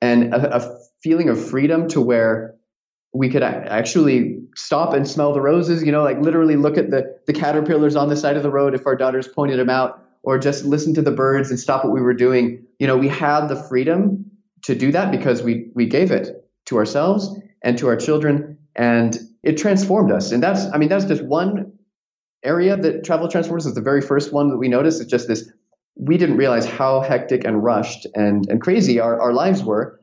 And 0.00 0.34
a, 0.34 0.56
a 0.56 0.78
feeling 1.02 1.28
of 1.28 1.42
freedom 1.42 1.88
to 1.88 2.00
where 2.00 2.54
we 3.12 3.28
could 3.28 3.42
actually 3.42 4.38
stop 4.54 4.94
and 4.94 5.08
smell 5.08 5.32
the 5.32 5.40
roses, 5.40 5.82
you 5.82 5.90
know, 5.90 6.04
like 6.04 6.20
literally 6.20 6.56
look 6.56 6.78
at 6.78 6.90
the, 6.90 7.18
the 7.26 7.32
caterpillars 7.32 7.96
on 7.96 8.08
the 8.08 8.16
side 8.16 8.36
of 8.36 8.42
the 8.42 8.50
road 8.50 8.74
if 8.74 8.86
our 8.86 8.94
daughters 8.94 9.26
pointed 9.26 9.58
them 9.58 9.70
out, 9.70 10.02
or 10.22 10.38
just 10.38 10.64
listen 10.64 10.94
to 10.94 11.02
the 11.02 11.10
birds 11.10 11.50
and 11.50 11.58
stop 11.58 11.84
what 11.84 11.92
we 11.92 12.00
were 12.00 12.14
doing. 12.14 12.64
You 12.78 12.86
know, 12.86 12.96
we 12.96 13.08
had 13.08 13.48
the 13.48 13.56
freedom 13.56 14.30
to 14.62 14.74
do 14.74 14.92
that 14.92 15.10
because 15.10 15.42
we, 15.42 15.70
we 15.74 15.86
gave 15.86 16.10
it 16.10 16.48
to 16.66 16.76
ourselves 16.76 17.36
and 17.62 17.78
to 17.78 17.88
our 17.88 17.96
children 17.96 18.58
and 18.76 19.18
it 19.42 19.56
transformed 19.56 20.12
us. 20.12 20.32
And 20.32 20.42
that's, 20.42 20.66
I 20.72 20.78
mean, 20.78 20.88
that's 20.88 21.04
just 21.04 21.22
one 21.22 21.72
area 22.42 22.76
that 22.76 23.04
travel 23.04 23.28
transforms 23.28 23.66
is 23.66 23.74
the 23.74 23.80
very 23.80 24.00
first 24.00 24.32
one 24.32 24.48
that 24.50 24.56
we 24.56 24.68
noticed. 24.68 25.00
It's 25.00 25.10
just 25.10 25.28
this 25.28 25.50
we 25.96 26.16
didn't 26.16 26.36
realize 26.36 26.64
how 26.64 27.00
hectic 27.00 27.44
and 27.44 27.62
rushed 27.62 28.06
and, 28.14 28.48
and 28.48 28.60
crazy 28.60 29.00
our, 29.00 29.20
our 29.20 29.32
lives 29.32 29.62
were 29.62 30.00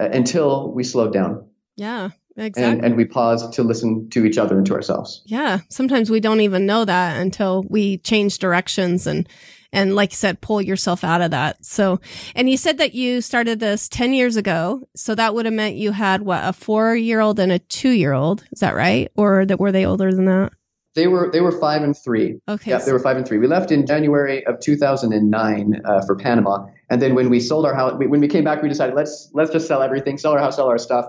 uh, 0.00 0.08
until 0.10 0.72
we 0.72 0.82
slowed 0.82 1.12
down. 1.12 1.46
Yeah, 1.76 2.10
exactly. 2.36 2.62
And, 2.64 2.84
and 2.84 2.96
we 2.96 3.04
paused 3.04 3.52
to 3.54 3.62
listen 3.62 4.10
to 4.10 4.24
each 4.24 4.38
other 4.38 4.56
and 4.56 4.66
to 4.66 4.74
ourselves. 4.74 5.22
Yeah. 5.26 5.60
Sometimes 5.68 6.10
we 6.10 6.20
don't 6.20 6.40
even 6.40 6.66
know 6.66 6.84
that 6.84 7.20
until 7.20 7.64
we 7.68 7.98
change 7.98 8.38
directions 8.38 9.06
and, 9.06 9.28
and 9.76 9.94
like 9.94 10.12
you 10.12 10.16
said, 10.16 10.40
pull 10.40 10.62
yourself 10.62 11.04
out 11.04 11.20
of 11.20 11.32
that. 11.32 11.62
So, 11.62 12.00
and 12.34 12.48
you 12.48 12.56
said 12.56 12.78
that 12.78 12.94
you 12.94 13.20
started 13.20 13.60
this 13.60 13.90
10 13.90 14.14
years 14.14 14.36
ago. 14.36 14.88
So 14.96 15.14
that 15.14 15.34
would 15.34 15.44
have 15.44 15.52
meant 15.52 15.76
you 15.76 15.92
had 15.92 16.22
what, 16.22 16.42
a 16.42 16.54
four 16.54 16.96
year 16.96 17.20
old 17.20 17.38
and 17.38 17.52
a 17.52 17.58
two 17.58 17.90
year 17.90 18.14
old. 18.14 18.42
Is 18.52 18.60
that 18.60 18.74
right? 18.74 19.12
Or 19.16 19.44
that 19.44 19.60
were 19.60 19.72
they 19.72 19.84
older 19.84 20.12
than 20.12 20.24
that? 20.24 20.52
They 20.94 21.08
were 21.08 21.30
they 21.30 21.42
were 21.42 21.52
five 21.52 21.82
and 21.82 21.94
three. 21.94 22.40
Okay. 22.48 22.70
Yeah, 22.70 22.78
they 22.78 22.90
were 22.90 22.98
five 22.98 23.18
and 23.18 23.28
three. 23.28 23.36
We 23.36 23.46
left 23.46 23.70
in 23.70 23.86
January 23.86 24.46
of 24.46 24.60
2009 24.60 25.82
uh, 25.84 26.00
for 26.06 26.16
Panama, 26.16 26.68
and 26.88 27.02
then 27.02 27.14
when 27.14 27.28
we 27.28 27.38
sold 27.38 27.66
our 27.66 27.74
house, 27.74 27.98
when 27.98 28.18
we 28.18 28.28
came 28.28 28.44
back, 28.44 28.62
we 28.62 28.70
decided 28.70 28.94
let's 28.94 29.28
let's 29.34 29.50
just 29.50 29.68
sell 29.68 29.82
everything, 29.82 30.16
sell 30.16 30.32
our 30.32 30.38
house, 30.38 30.56
sell 30.56 30.68
our 30.68 30.78
stuff, 30.78 31.04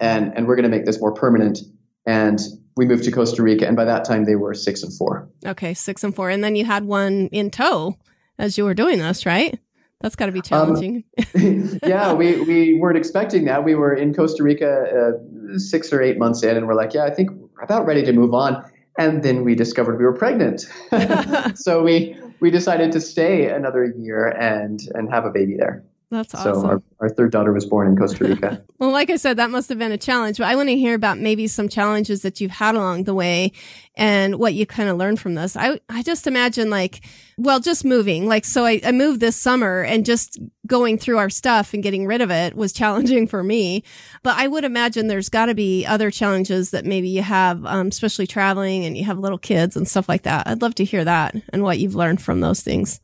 and 0.00 0.36
and 0.36 0.46
we're 0.46 0.56
going 0.56 0.70
to 0.70 0.76
make 0.76 0.84
this 0.84 1.00
more 1.00 1.14
permanent. 1.14 1.60
And 2.04 2.38
we 2.76 2.84
moved 2.84 3.04
to 3.04 3.10
Costa 3.10 3.42
Rica, 3.42 3.66
and 3.66 3.74
by 3.74 3.86
that 3.86 4.04
time 4.04 4.26
they 4.26 4.36
were 4.36 4.52
six 4.52 4.82
and 4.82 4.92
four. 4.92 5.30
Okay, 5.46 5.72
six 5.72 6.04
and 6.04 6.14
four, 6.14 6.28
and 6.28 6.44
then 6.44 6.54
you 6.54 6.66
had 6.66 6.84
one 6.84 7.28
in 7.28 7.50
tow 7.50 7.96
as 8.42 8.58
you 8.58 8.64
were 8.64 8.74
doing 8.74 8.98
this, 8.98 9.24
right? 9.24 9.58
That's 10.00 10.16
got 10.16 10.26
to 10.26 10.32
be 10.32 10.40
um, 10.40 10.42
challenging. 10.42 11.04
Um, 11.34 11.78
yeah, 11.86 12.12
we, 12.12 12.40
we 12.42 12.74
weren't 12.74 12.98
expecting 12.98 13.44
that. 13.44 13.64
We 13.64 13.76
were 13.76 13.94
in 13.94 14.12
Costa 14.12 14.42
Rica 14.42 15.14
uh, 15.14 15.58
six 15.58 15.92
or 15.92 16.02
eight 16.02 16.18
months 16.18 16.42
in, 16.42 16.56
and 16.56 16.66
we're 16.66 16.74
like, 16.74 16.92
yeah, 16.92 17.04
I 17.04 17.14
think 17.14 17.30
we're 17.30 17.62
about 17.62 17.86
ready 17.86 18.02
to 18.02 18.12
move 18.12 18.34
on. 18.34 18.62
And 18.98 19.22
then 19.22 19.44
we 19.44 19.54
discovered 19.54 19.96
we 19.96 20.04
were 20.04 20.12
pregnant. 20.12 20.66
so 21.54 21.82
we 21.82 22.14
we 22.40 22.50
decided 22.50 22.92
to 22.92 23.00
stay 23.00 23.48
another 23.48 23.84
year 23.84 24.26
and 24.26 24.80
and 24.92 25.10
have 25.10 25.24
a 25.24 25.30
baby 25.30 25.56
there. 25.56 25.82
That's 26.12 26.34
awesome. 26.34 26.60
So 26.60 26.66
our, 26.66 26.82
our 27.00 27.08
third 27.08 27.32
daughter 27.32 27.54
was 27.54 27.64
born 27.64 27.88
in 27.88 27.96
Costa 27.96 28.24
Rica. 28.24 28.62
well, 28.78 28.90
like 28.90 29.08
I 29.08 29.16
said, 29.16 29.38
that 29.38 29.48
must 29.48 29.70
have 29.70 29.78
been 29.78 29.92
a 29.92 29.98
challenge, 29.98 30.36
but 30.36 30.46
I 30.46 30.56
want 30.56 30.68
to 30.68 30.76
hear 30.76 30.92
about 30.94 31.18
maybe 31.18 31.46
some 31.46 31.70
challenges 31.70 32.20
that 32.20 32.38
you've 32.38 32.50
had 32.50 32.74
along 32.74 33.04
the 33.04 33.14
way 33.14 33.52
and 33.96 34.36
what 34.36 34.52
you 34.52 34.66
kind 34.66 34.90
of 34.90 34.98
learned 34.98 35.20
from 35.20 35.36
this. 35.36 35.56
I, 35.56 35.80
I 35.88 36.02
just 36.02 36.26
imagine 36.26 36.68
like, 36.68 37.02
well, 37.38 37.60
just 37.60 37.86
moving. 37.86 38.26
Like, 38.26 38.44
so 38.44 38.66
I, 38.66 38.82
I 38.84 38.92
moved 38.92 39.20
this 39.20 39.36
summer 39.36 39.80
and 39.80 40.04
just 40.04 40.38
going 40.66 40.98
through 40.98 41.16
our 41.16 41.30
stuff 41.30 41.72
and 41.72 41.82
getting 41.82 42.06
rid 42.06 42.20
of 42.20 42.30
it 42.30 42.54
was 42.54 42.72
challenging 42.74 43.26
for 43.26 43.42
me. 43.42 43.82
But 44.22 44.36
I 44.36 44.48
would 44.48 44.64
imagine 44.64 45.06
there's 45.06 45.30
got 45.30 45.46
to 45.46 45.54
be 45.54 45.86
other 45.86 46.10
challenges 46.10 46.72
that 46.72 46.84
maybe 46.84 47.08
you 47.08 47.22
have, 47.22 47.64
um, 47.64 47.86
especially 47.86 48.26
traveling 48.26 48.84
and 48.84 48.98
you 48.98 49.04
have 49.04 49.18
little 49.18 49.38
kids 49.38 49.78
and 49.78 49.88
stuff 49.88 50.10
like 50.10 50.24
that. 50.24 50.46
I'd 50.46 50.60
love 50.60 50.74
to 50.74 50.84
hear 50.84 51.06
that 51.06 51.34
and 51.54 51.62
what 51.62 51.78
you've 51.78 51.94
learned 51.94 52.20
from 52.20 52.40
those 52.40 52.60
things. 52.60 53.00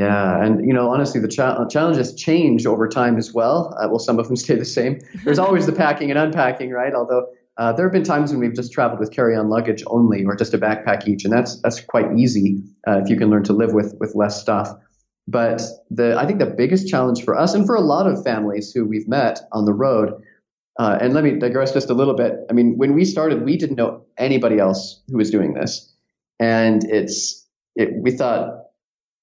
Yeah, 0.00 0.42
and 0.42 0.64
you 0.64 0.72
know, 0.72 0.88
honestly, 0.88 1.20
the 1.20 1.28
cha- 1.28 1.68
challenges 1.68 2.14
change 2.14 2.64
over 2.64 2.88
time 2.88 3.18
as 3.18 3.34
well. 3.34 3.76
Uh, 3.78 3.86
well, 3.88 3.98
some 3.98 4.18
of 4.18 4.28
them 4.28 4.36
stay 4.44 4.54
the 4.54 4.64
same. 4.64 4.98
There's 5.24 5.38
always 5.38 5.66
the 5.66 5.72
packing 5.72 6.10
and 6.10 6.18
unpacking, 6.18 6.70
right? 6.70 6.94
Although 6.94 7.26
uh, 7.58 7.74
there 7.74 7.84
have 7.84 7.92
been 7.92 8.02
times 8.02 8.30
when 8.30 8.40
we've 8.40 8.54
just 8.54 8.72
traveled 8.72 8.98
with 8.98 9.12
carry-on 9.12 9.50
luggage 9.50 9.84
only, 9.88 10.24
or 10.24 10.34
just 10.34 10.54
a 10.54 10.58
backpack 10.58 11.06
each, 11.06 11.24
and 11.24 11.32
that's 11.32 11.60
that's 11.60 11.82
quite 11.82 12.16
easy 12.16 12.62
uh, 12.88 13.02
if 13.02 13.10
you 13.10 13.16
can 13.18 13.28
learn 13.28 13.44
to 13.44 13.52
live 13.52 13.74
with 13.74 13.94
with 14.00 14.14
less 14.14 14.40
stuff. 14.40 14.70
But 15.28 15.60
the 15.90 16.16
I 16.18 16.24
think 16.24 16.38
the 16.38 16.46
biggest 16.46 16.88
challenge 16.88 17.22
for 17.22 17.36
us 17.36 17.52
and 17.52 17.66
for 17.66 17.74
a 17.74 17.82
lot 17.82 18.06
of 18.06 18.24
families 18.24 18.72
who 18.72 18.86
we've 18.86 19.06
met 19.06 19.40
on 19.52 19.66
the 19.66 19.74
road, 19.74 20.14
uh, 20.78 20.96
and 20.98 21.12
let 21.12 21.24
me 21.24 21.32
digress 21.32 21.74
just 21.74 21.90
a 21.90 21.94
little 21.94 22.14
bit. 22.14 22.36
I 22.48 22.54
mean, 22.54 22.78
when 22.78 22.94
we 22.94 23.04
started, 23.04 23.44
we 23.44 23.58
didn't 23.58 23.76
know 23.76 24.06
anybody 24.16 24.58
else 24.58 25.02
who 25.08 25.18
was 25.18 25.30
doing 25.30 25.52
this, 25.52 25.92
and 26.38 26.84
it's 26.84 27.46
it, 27.76 27.90
we 27.94 28.12
thought 28.12 28.59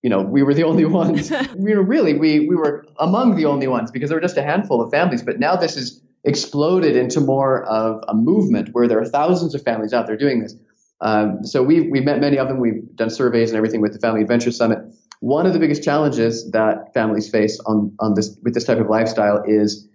you 0.07 0.09
know, 0.09 0.21
we 0.21 0.41
were 0.41 0.53
the 0.53 0.63
only 0.63 0.85
ones. 0.85 1.33
we 1.57 1.75
were 1.75 1.83
really, 1.83 2.13
we, 2.13 2.47
we 2.47 2.55
were 2.55 2.85
among 2.97 3.35
the 3.35 3.43
only 3.43 3.67
ones 3.67 3.91
because 3.91 4.09
there 4.09 4.15
were 4.15 4.21
just 4.21 4.37
a 4.37 4.41
handful 4.41 4.81
of 4.81 4.89
families. 4.89 5.21
But 5.21 5.37
now 5.37 5.57
this 5.57 5.75
has 5.75 6.01
exploded 6.23 6.95
into 6.95 7.19
more 7.19 7.65
of 7.65 8.01
a 8.07 8.13
movement 8.13 8.69
where 8.71 8.87
there 8.87 9.01
are 9.01 9.05
thousands 9.05 9.53
of 9.53 9.63
families 9.63 9.91
out 9.91 10.07
there 10.07 10.15
doing 10.15 10.39
this. 10.39 10.55
Um, 11.01 11.43
so 11.43 11.61
we've, 11.61 11.91
we've 11.91 12.05
met 12.05 12.21
many 12.21 12.39
of 12.39 12.47
them. 12.47 12.61
We've 12.61 12.85
done 12.95 13.09
surveys 13.09 13.49
and 13.49 13.57
everything 13.57 13.81
with 13.81 13.91
the 13.91 13.99
Family 13.99 14.21
Adventure 14.21 14.53
Summit. 14.53 14.79
One 15.19 15.45
of 15.45 15.51
the 15.51 15.59
biggest 15.59 15.83
challenges 15.83 16.51
that 16.51 16.93
families 16.93 17.29
face 17.29 17.59
on, 17.65 17.93
on 17.99 18.13
this, 18.13 18.33
with 18.41 18.53
this 18.53 18.63
type 18.63 18.77
of 18.77 18.87
lifestyle 18.87 19.43
is 19.45 19.89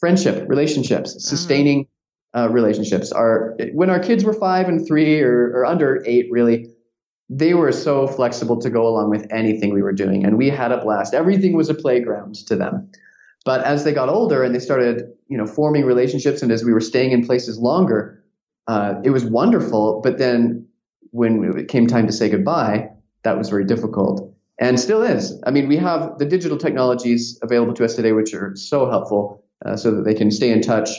friendship, 0.00 0.48
relationships, 0.48 1.10
uh-huh. 1.12 1.20
sustaining 1.20 1.86
uh, 2.36 2.48
relationships. 2.50 3.12
Our, 3.12 3.56
when 3.72 3.88
our 3.88 4.00
kids 4.00 4.24
were 4.24 4.32
five 4.32 4.68
and 4.68 4.84
three 4.84 5.20
or, 5.20 5.52
or 5.54 5.64
under 5.64 6.02
eight, 6.04 6.26
really, 6.32 6.71
they 7.34 7.54
were 7.54 7.72
so 7.72 8.06
flexible 8.06 8.60
to 8.60 8.68
go 8.68 8.86
along 8.86 9.08
with 9.08 9.26
anything 9.30 9.72
we 9.72 9.82
were 9.82 9.92
doing 9.92 10.24
and 10.24 10.36
we 10.36 10.50
had 10.50 10.70
a 10.70 10.78
blast. 10.78 11.14
Everything 11.14 11.54
was 11.54 11.70
a 11.70 11.74
playground 11.74 12.34
to 12.46 12.54
them. 12.56 12.90
But 13.44 13.64
as 13.64 13.84
they 13.84 13.92
got 13.92 14.08
older 14.08 14.44
and 14.44 14.54
they 14.54 14.58
started 14.58 15.10
you 15.28 15.38
know 15.38 15.46
forming 15.46 15.86
relationships 15.86 16.42
and 16.42 16.52
as 16.52 16.62
we 16.62 16.72
were 16.72 16.80
staying 16.80 17.12
in 17.12 17.24
places 17.26 17.58
longer 17.58 18.22
uh, 18.68 18.94
it 19.02 19.10
was 19.10 19.24
wonderful. 19.24 20.00
But 20.04 20.18
then 20.18 20.66
when 21.10 21.58
it 21.58 21.68
came 21.68 21.86
time 21.86 22.06
to 22.06 22.12
say 22.12 22.28
goodbye 22.28 22.90
that 23.22 23.38
was 23.38 23.48
very 23.48 23.64
difficult 23.64 24.34
and 24.58 24.78
still 24.78 25.02
is. 25.02 25.40
I 25.46 25.50
mean 25.50 25.68
we 25.68 25.78
have 25.78 26.18
the 26.18 26.26
digital 26.26 26.58
technologies 26.58 27.38
available 27.42 27.72
to 27.74 27.84
us 27.84 27.96
today 27.96 28.12
which 28.12 28.34
are 28.34 28.54
so 28.56 28.90
helpful 28.90 29.42
uh, 29.64 29.76
so 29.76 29.90
that 29.92 30.04
they 30.04 30.14
can 30.14 30.30
stay 30.30 30.50
in 30.50 30.60
touch 30.60 30.90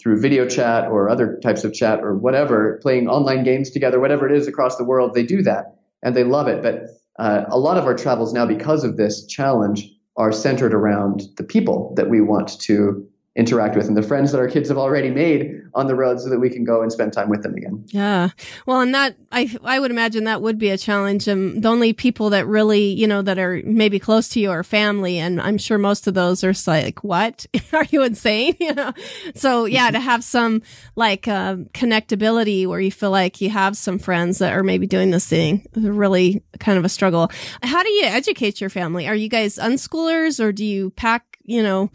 through 0.00 0.20
video 0.20 0.48
chat 0.48 0.88
or 0.88 1.08
other 1.08 1.38
types 1.42 1.64
of 1.64 1.72
chat 1.72 2.00
or 2.00 2.14
whatever, 2.14 2.78
playing 2.82 3.08
online 3.08 3.44
games 3.44 3.70
together, 3.70 4.00
whatever 4.00 4.28
it 4.28 4.36
is 4.36 4.46
across 4.48 4.76
the 4.76 4.84
world, 4.84 5.14
they 5.14 5.22
do 5.22 5.42
that 5.42 5.76
and 6.02 6.14
they 6.14 6.24
love 6.24 6.48
it. 6.48 6.62
But 6.62 6.84
uh, 7.18 7.44
a 7.48 7.58
lot 7.58 7.76
of 7.76 7.84
our 7.84 7.94
travels 7.94 8.32
now, 8.32 8.46
because 8.46 8.84
of 8.84 8.96
this 8.96 9.26
challenge, 9.26 9.88
are 10.16 10.32
centered 10.32 10.74
around 10.74 11.22
the 11.36 11.44
people 11.44 11.92
that 11.96 12.08
we 12.08 12.20
want 12.20 12.60
to 12.60 13.06
interact 13.36 13.74
with 13.76 13.88
and 13.88 13.96
the 13.96 14.02
friends 14.02 14.30
that 14.30 14.38
our 14.38 14.48
kids 14.48 14.68
have 14.68 14.78
already 14.78 15.10
made 15.10 15.60
on 15.74 15.88
the 15.88 15.94
road 15.94 16.20
so 16.20 16.30
that 16.30 16.38
we 16.38 16.48
can 16.48 16.64
go 16.64 16.82
and 16.82 16.92
spend 16.92 17.12
time 17.12 17.28
with 17.28 17.42
them 17.42 17.54
again. 17.54 17.84
Yeah. 17.88 18.28
Well, 18.64 18.80
and 18.80 18.94
that, 18.94 19.16
I, 19.32 19.56
I 19.64 19.80
would 19.80 19.90
imagine 19.90 20.24
that 20.24 20.40
would 20.40 20.56
be 20.56 20.70
a 20.70 20.78
challenge. 20.78 21.26
And 21.26 21.56
um, 21.56 21.60
the 21.60 21.68
only 21.68 21.92
people 21.92 22.30
that 22.30 22.46
really, 22.46 22.84
you 22.84 23.08
know, 23.08 23.22
that 23.22 23.38
are 23.38 23.60
maybe 23.64 23.98
close 23.98 24.28
to 24.30 24.40
you 24.40 24.52
are 24.52 24.62
family. 24.62 25.18
And 25.18 25.40
I'm 25.40 25.58
sure 25.58 25.78
most 25.78 26.06
of 26.06 26.14
those 26.14 26.44
are 26.44 26.54
like, 26.66 27.02
what 27.02 27.44
are 27.72 27.86
you 27.90 28.04
insane? 28.04 28.56
you 28.60 28.72
know? 28.72 28.92
So 29.34 29.64
yeah, 29.64 29.90
to 29.90 29.98
have 29.98 30.22
some 30.22 30.62
like, 30.94 31.26
uh, 31.26 31.56
connectability 31.72 32.68
where 32.68 32.80
you 32.80 32.92
feel 32.92 33.10
like 33.10 33.40
you 33.40 33.50
have 33.50 33.76
some 33.76 33.98
friends 33.98 34.38
that 34.38 34.52
are 34.52 34.62
maybe 34.62 34.86
doing 34.86 35.10
this 35.10 35.26
thing 35.26 35.66
really 35.74 36.42
kind 36.60 36.78
of 36.78 36.84
a 36.84 36.88
struggle. 36.88 37.30
How 37.62 37.82
do 37.82 37.90
you 37.90 38.04
educate 38.04 38.60
your 38.60 38.70
family? 38.70 39.08
Are 39.08 39.14
you 39.14 39.28
guys 39.28 39.56
unschoolers 39.56 40.42
or 40.42 40.52
do 40.52 40.64
you 40.64 40.90
pack, 40.90 41.38
you 41.42 41.62
know, 41.62 41.90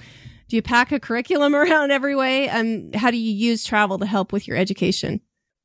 do 0.50 0.56
you 0.56 0.62
pack 0.62 0.91
a 0.91 1.00
curriculum 1.00 1.56
around 1.56 1.91
every 1.91 2.15
way? 2.15 2.50
And 2.50 2.94
how 2.94 3.12
do 3.12 3.18
you 3.18 3.32
use 3.32 3.63
travel 3.63 3.98
to 4.00 4.06
help 4.06 4.34
with 4.34 4.48
your 4.48 4.58
education? 4.58 5.22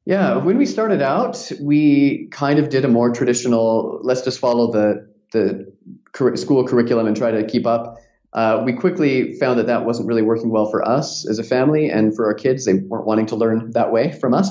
Yeah, 0.07 0.37
when 0.37 0.59
we 0.59 0.67
started 0.67 1.01
out, 1.01 1.51
we 1.61 2.29
kind 2.31 2.59
of 2.59 2.69
did 2.69 2.85
a 2.85 2.89
more 2.89 3.11
traditional, 3.11 4.01
let's 4.03 4.21
just 4.21 4.39
follow 4.39 4.71
the, 4.71 5.09
the 5.33 6.37
school 6.37 6.67
curriculum 6.67 7.07
and 7.07 7.17
try 7.17 7.31
to 7.31 7.43
keep 7.45 7.67
up. 7.67 7.97
Uh, 8.35 8.63
we 8.65 8.75
quickly 8.75 9.33
found 9.39 9.59
that 9.59 9.67
that 9.67 9.87
wasn't 9.87 10.07
really 10.07 10.21
working 10.21 10.51
well 10.51 10.67
for 10.67 10.87
us 10.87 11.27
as 11.27 11.39
a 11.39 11.45
family 11.45 11.89
and 11.89 12.15
for 12.15 12.27
our 12.27 12.35
kids. 12.35 12.67
They 12.67 12.75
weren't 12.75 13.07
wanting 13.07 13.27
to 13.27 13.37
learn 13.37 13.71
that 13.71 13.93
way 13.93 14.13
from 14.13 14.35
us. 14.35 14.51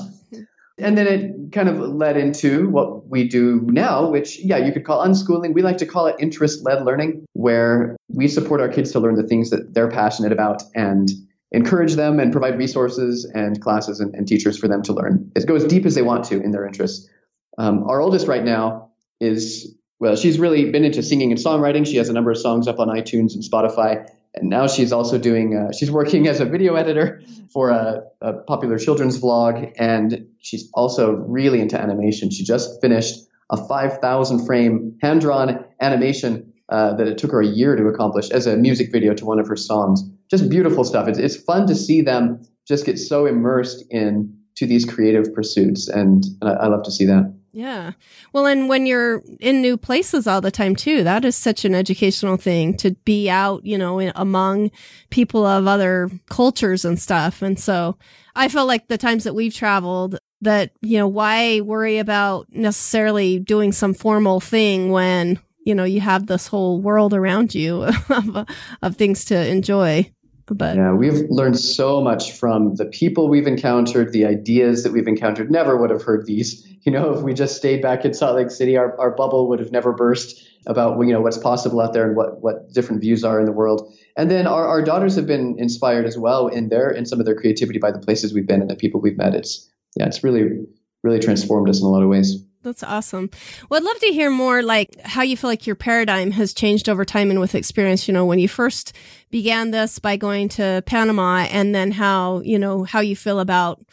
And 0.78 0.98
then 0.98 1.06
it 1.06 1.52
kind 1.52 1.68
of 1.68 1.78
led 1.78 2.16
into 2.16 2.68
what 2.68 3.08
we 3.08 3.28
do 3.28 3.60
now, 3.64 4.08
which, 4.08 4.40
yeah, 4.40 4.56
you 4.56 4.72
could 4.72 4.84
call 4.84 5.06
unschooling. 5.06 5.54
We 5.54 5.62
like 5.62 5.78
to 5.78 5.86
call 5.86 6.06
it 6.06 6.16
interest 6.18 6.64
led 6.64 6.84
learning, 6.84 7.24
where 7.32 7.96
we 8.08 8.26
support 8.26 8.60
our 8.60 8.68
kids 8.68 8.90
to 8.92 9.00
learn 9.00 9.14
the 9.14 9.22
things 9.22 9.50
that 9.50 9.72
they're 9.72 9.90
passionate 9.90 10.32
about 10.32 10.62
and 10.74 11.08
encourage 11.52 11.94
them 11.94 12.18
and 12.18 12.32
provide 12.32 12.58
resources 12.58 13.24
and 13.24 13.60
classes 13.60 14.00
and, 14.00 14.14
and 14.16 14.26
teachers 14.26 14.58
for 14.58 14.66
them 14.66 14.82
to 14.82 14.92
learn. 14.92 15.30
It 15.36 15.46
goes 15.46 15.64
deep 15.64 15.86
as 15.86 15.94
they 15.94 16.02
want 16.02 16.24
to 16.24 16.42
in 16.42 16.50
their 16.50 16.66
interests. 16.66 17.08
Um, 17.56 17.84
our 17.88 18.00
oldest 18.00 18.26
right 18.26 18.44
now 18.44 18.90
is, 19.20 19.72
well, 20.00 20.16
she's 20.16 20.40
really 20.40 20.72
been 20.72 20.84
into 20.84 21.04
singing 21.04 21.30
and 21.30 21.40
songwriting. 21.40 21.86
She 21.86 21.98
has 21.98 22.08
a 22.08 22.12
number 22.12 22.32
of 22.32 22.38
songs 22.38 22.66
up 22.66 22.80
on 22.80 22.88
iTunes 22.88 23.34
and 23.34 23.44
Spotify. 23.44 24.10
And 24.34 24.50
now 24.50 24.66
she's 24.66 24.92
also 24.92 25.18
doing, 25.18 25.56
uh, 25.56 25.72
she's 25.72 25.90
working 25.90 26.26
as 26.26 26.40
a 26.40 26.44
video 26.44 26.74
editor 26.74 27.22
for 27.52 27.70
a, 27.70 28.02
a, 28.20 28.32
popular 28.32 28.78
children's 28.78 29.20
vlog. 29.20 29.72
And 29.78 30.26
she's 30.40 30.68
also 30.74 31.12
really 31.12 31.60
into 31.60 31.80
animation. 31.80 32.30
She 32.30 32.44
just 32.44 32.80
finished 32.80 33.20
a 33.50 33.56
5,000 33.56 34.46
frame 34.46 34.98
hand 35.00 35.20
drawn 35.20 35.64
animation 35.80 36.52
uh, 36.68 36.94
that 36.94 37.06
it 37.06 37.18
took 37.18 37.30
her 37.30 37.40
a 37.40 37.46
year 37.46 37.76
to 37.76 37.86
accomplish 37.86 38.30
as 38.30 38.46
a 38.46 38.56
music 38.56 38.90
video 38.90 39.14
to 39.14 39.24
one 39.24 39.38
of 39.38 39.46
her 39.46 39.56
songs. 39.56 40.02
Just 40.30 40.48
beautiful 40.48 40.82
stuff. 40.82 41.06
It's, 41.06 41.18
it's 41.18 41.36
fun 41.36 41.66
to 41.68 41.74
see 41.74 42.00
them 42.00 42.42
just 42.66 42.86
get 42.86 42.98
so 42.98 43.26
immersed 43.26 43.84
in 43.90 44.38
to 44.56 44.66
these 44.66 44.84
creative 44.84 45.34
pursuits. 45.34 45.88
And, 45.88 46.24
and 46.40 46.50
I, 46.50 46.64
I 46.64 46.66
love 46.68 46.84
to 46.84 46.90
see 46.90 47.04
that. 47.06 47.34
Yeah. 47.54 47.92
Well, 48.32 48.46
and 48.46 48.68
when 48.68 48.84
you're 48.84 49.22
in 49.38 49.62
new 49.62 49.76
places 49.76 50.26
all 50.26 50.40
the 50.40 50.50
time 50.50 50.74
too, 50.74 51.04
that 51.04 51.24
is 51.24 51.36
such 51.36 51.64
an 51.64 51.72
educational 51.72 52.36
thing 52.36 52.76
to 52.78 52.96
be 53.04 53.30
out, 53.30 53.64
you 53.64 53.78
know, 53.78 54.00
among 54.16 54.72
people 55.10 55.46
of 55.46 55.68
other 55.68 56.10
cultures 56.28 56.84
and 56.84 56.98
stuff. 56.98 57.42
And 57.42 57.58
so 57.58 57.96
I 58.34 58.48
feel 58.48 58.66
like 58.66 58.88
the 58.88 58.98
times 58.98 59.22
that 59.22 59.36
we've 59.36 59.54
traveled 59.54 60.18
that, 60.40 60.72
you 60.82 60.98
know, 60.98 61.06
why 61.06 61.60
worry 61.60 61.98
about 61.98 62.48
necessarily 62.50 63.38
doing 63.38 63.70
some 63.70 63.94
formal 63.94 64.40
thing 64.40 64.90
when, 64.90 65.38
you 65.64 65.76
know, 65.76 65.84
you 65.84 66.00
have 66.00 66.26
this 66.26 66.48
whole 66.48 66.80
world 66.80 67.14
around 67.14 67.54
you 67.54 67.84
of, 68.08 68.46
of 68.82 68.96
things 68.96 69.24
to 69.26 69.46
enjoy. 69.48 70.10
But 70.46 70.76
yeah, 70.76 70.92
we've 70.92 71.22
learned 71.30 71.58
so 71.58 72.02
much 72.02 72.32
from 72.32 72.74
the 72.74 72.84
people 72.84 73.28
we've 73.28 73.46
encountered, 73.46 74.12
the 74.12 74.26
ideas 74.26 74.82
that 74.82 74.92
we've 74.92 75.08
encountered. 75.08 75.50
Never 75.50 75.76
would 75.78 75.90
have 75.90 76.02
heard 76.02 76.26
these. 76.26 76.66
You 76.82 76.92
know, 76.92 77.14
if 77.14 77.22
we 77.22 77.32
just 77.32 77.56
stayed 77.56 77.80
back 77.80 78.04
in 78.04 78.12
Salt 78.12 78.36
Lake 78.36 78.50
City, 78.50 78.76
our, 78.76 78.98
our 79.00 79.10
bubble 79.10 79.48
would 79.48 79.58
have 79.58 79.72
never 79.72 79.92
burst 79.92 80.46
about 80.66 80.98
you 81.00 81.12
know 81.12 81.20
what's 81.20 81.38
possible 81.38 81.80
out 81.80 81.92
there 81.92 82.06
and 82.06 82.16
what 82.16 82.42
what 82.42 82.72
different 82.72 83.00
views 83.00 83.24
are 83.24 83.40
in 83.40 83.46
the 83.46 83.52
world. 83.52 83.90
And 84.16 84.30
then 84.30 84.46
our, 84.46 84.66
our 84.66 84.82
daughters 84.82 85.16
have 85.16 85.26
been 85.26 85.56
inspired 85.58 86.06
as 86.06 86.18
well 86.18 86.48
in 86.48 86.68
their 86.68 86.90
in 86.90 87.06
some 87.06 87.20
of 87.20 87.26
their 87.26 87.34
creativity 87.34 87.78
by 87.78 87.90
the 87.90 87.98
places 87.98 88.34
we've 88.34 88.46
been 88.46 88.60
and 88.60 88.70
the 88.70 88.76
people 88.76 89.00
we've 89.00 89.16
met. 89.16 89.34
It's 89.34 89.70
yeah, 89.96 90.06
it's 90.06 90.22
really 90.22 90.66
really 91.02 91.20
transformed 91.20 91.70
us 91.70 91.80
in 91.80 91.86
a 91.86 91.88
lot 91.88 92.02
of 92.02 92.08
ways. 92.08 92.44
That's 92.64 92.82
awesome. 92.82 93.30
Well, 93.68 93.78
I'd 93.78 93.84
love 93.84 93.98
to 93.98 94.06
hear 94.06 94.30
more 94.30 94.62
like 94.62 94.98
how 95.02 95.20
you 95.20 95.36
feel 95.36 95.50
like 95.50 95.66
your 95.66 95.76
paradigm 95.76 96.30
has 96.30 96.54
changed 96.54 96.88
over 96.88 97.04
time 97.04 97.30
and 97.30 97.38
with 97.38 97.54
experience, 97.54 98.08
you 98.08 98.14
know, 98.14 98.24
when 98.24 98.38
you 98.38 98.48
first 98.48 98.96
began 99.30 99.70
this 99.70 99.98
by 99.98 100.16
going 100.16 100.48
to 100.50 100.82
Panama 100.86 101.46
and 101.50 101.74
then 101.74 101.92
how, 101.92 102.40
you 102.40 102.58
know, 102.58 102.82
how 102.84 103.00
you 103.00 103.14
feel 103.14 103.38
about 103.38 103.84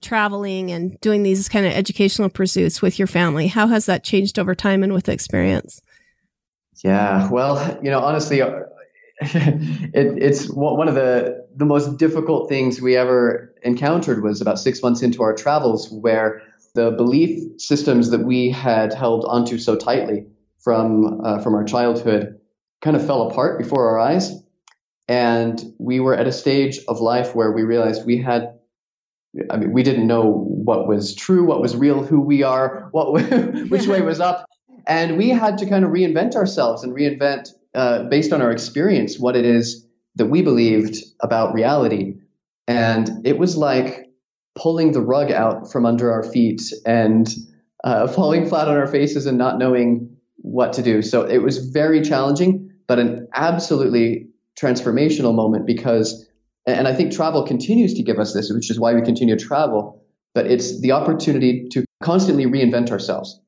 traveling 0.00 0.70
and 0.70 0.98
doing 1.00 1.24
these 1.24 1.48
kind 1.48 1.66
of 1.66 1.72
educational 1.72 2.28
pursuits 2.28 2.80
with 2.80 3.00
your 3.00 3.08
family. 3.08 3.48
How 3.48 3.66
has 3.66 3.86
that 3.86 4.04
changed 4.04 4.38
over 4.38 4.54
time 4.54 4.84
and 4.84 4.92
with 4.92 5.08
experience? 5.08 5.82
Yeah, 6.84 7.28
well, 7.30 7.80
you 7.82 7.90
know, 7.90 7.98
honestly, 7.98 8.42
uh, 8.42 8.60
it, 9.20 10.22
it's 10.22 10.48
one 10.48 10.88
of 10.88 10.94
the 10.94 11.46
the 11.56 11.66
most 11.66 11.98
difficult 11.98 12.48
things 12.48 12.80
we 12.80 12.96
ever 12.96 13.54
encountered 13.62 14.22
was 14.22 14.40
about 14.40 14.58
six 14.58 14.82
months 14.82 15.02
into 15.02 15.22
our 15.22 15.34
travels, 15.34 15.90
where 15.90 16.42
the 16.74 16.90
belief 16.92 17.60
systems 17.60 18.10
that 18.10 18.24
we 18.24 18.50
had 18.50 18.92
held 18.92 19.24
onto 19.24 19.58
so 19.58 19.76
tightly 19.76 20.26
from 20.58 21.20
uh, 21.24 21.40
from 21.40 21.54
our 21.54 21.64
childhood 21.64 22.38
kind 22.80 22.96
of 22.96 23.06
fell 23.06 23.28
apart 23.28 23.58
before 23.58 23.90
our 23.90 23.98
eyes, 23.98 24.42
and 25.08 25.60
we 25.78 26.00
were 26.00 26.14
at 26.14 26.26
a 26.26 26.32
stage 26.32 26.78
of 26.88 27.00
life 27.00 27.34
where 27.34 27.52
we 27.52 27.62
realized 27.62 28.06
we 28.06 28.18
had. 28.18 28.56
I 29.48 29.58
mean, 29.58 29.72
we 29.72 29.84
didn't 29.84 30.08
know 30.08 30.24
what 30.24 30.88
was 30.88 31.14
true, 31.14 31.44
what 31.44 31.60
was 31.60 31.76
real, 31.76 32.02
who 32.02 32.20
we 32.20 32.42
are, 32.42 32.88
what 32.90 33.12
which 33.70 33.86
way 33.86 34.00
was 34.00 34.18
up, 34.18 34.44
and 34.86 35.16
we 35.16 35.28
had 35.28 35.58
to 35.58 35.66
kind 35.66 35.84
of 35.84 35.92
reinvent 35.92 36.34
ourselves 36.34 36.82
and 36.82 36.92
reinvent 36.92 37.50
uh, 37.74 38.04
based 38.04 38.32
on 38.32 38.42
our 38.42 38.50
experience 38.50 39.18
what 39.18 39.36
it 39.36 39.44
is 39.44 39.86
that 40.16 40.26
we 40.26 40.42
believed 40.42 40.96
about 41.20 41.54
reality. 41.54 42.16
And 42.66 43.24
it 43.24 43.38
was 43.38 43.56
like 43.56 44.09
pulling 44.54 44.92
the 44.92 45.00
rug 45.00 45.30
out 45.30 45.70
from 45.70 45.86
under 45.86 46.12
our 46.12 46.22
feet 46.22 46.62
and 46.84 47.28
uh, 47.84 48.06
falling 48.14 48.48
flat 48.48 48.68
on 48.68 48.76
our 48.76 48.86
faces 48.86 49.26
and 49.26 49.38
not 49.38 49.58
knowing 49.58 50.16
what 50.36 50.72
to 50.74 50.82
do. 50.82 51.02
So 51.02 51.22
it 51.22 51.38
was 51.38 51.58
very 51.58 52.00
challenging, 52.02 52.72
but 52.86 52.98
an 52.98 53.28
absolutely 53.34 54.28
transformational 54.60 55.34
moment 55.34 55.66
because, 55.66 56.26
and 56.66 56.88
I 56.88 56.94
think 56.94 57.12
travel 57.12 57.46
continues 57.46 57.94
to 57.94 58.02
give 58.02 58.18
us 58.18 58.32
this, 58.32 58.50
which 58.52 58.70
is 58.70 58.78
why 58.78 58.94
we 58.94 59.02
continue 59.02 59.36
to 59.36 59.44
travel, 59.44 60.04
but 60.34 60.46
it's 60.46 60.80
the 60.80 60.92
opportunity 60.92 61.68
to 61.72 61.84
constantly 62.02 62.46
reinvent 62.46 62.90
ourselves. 62.90 63.40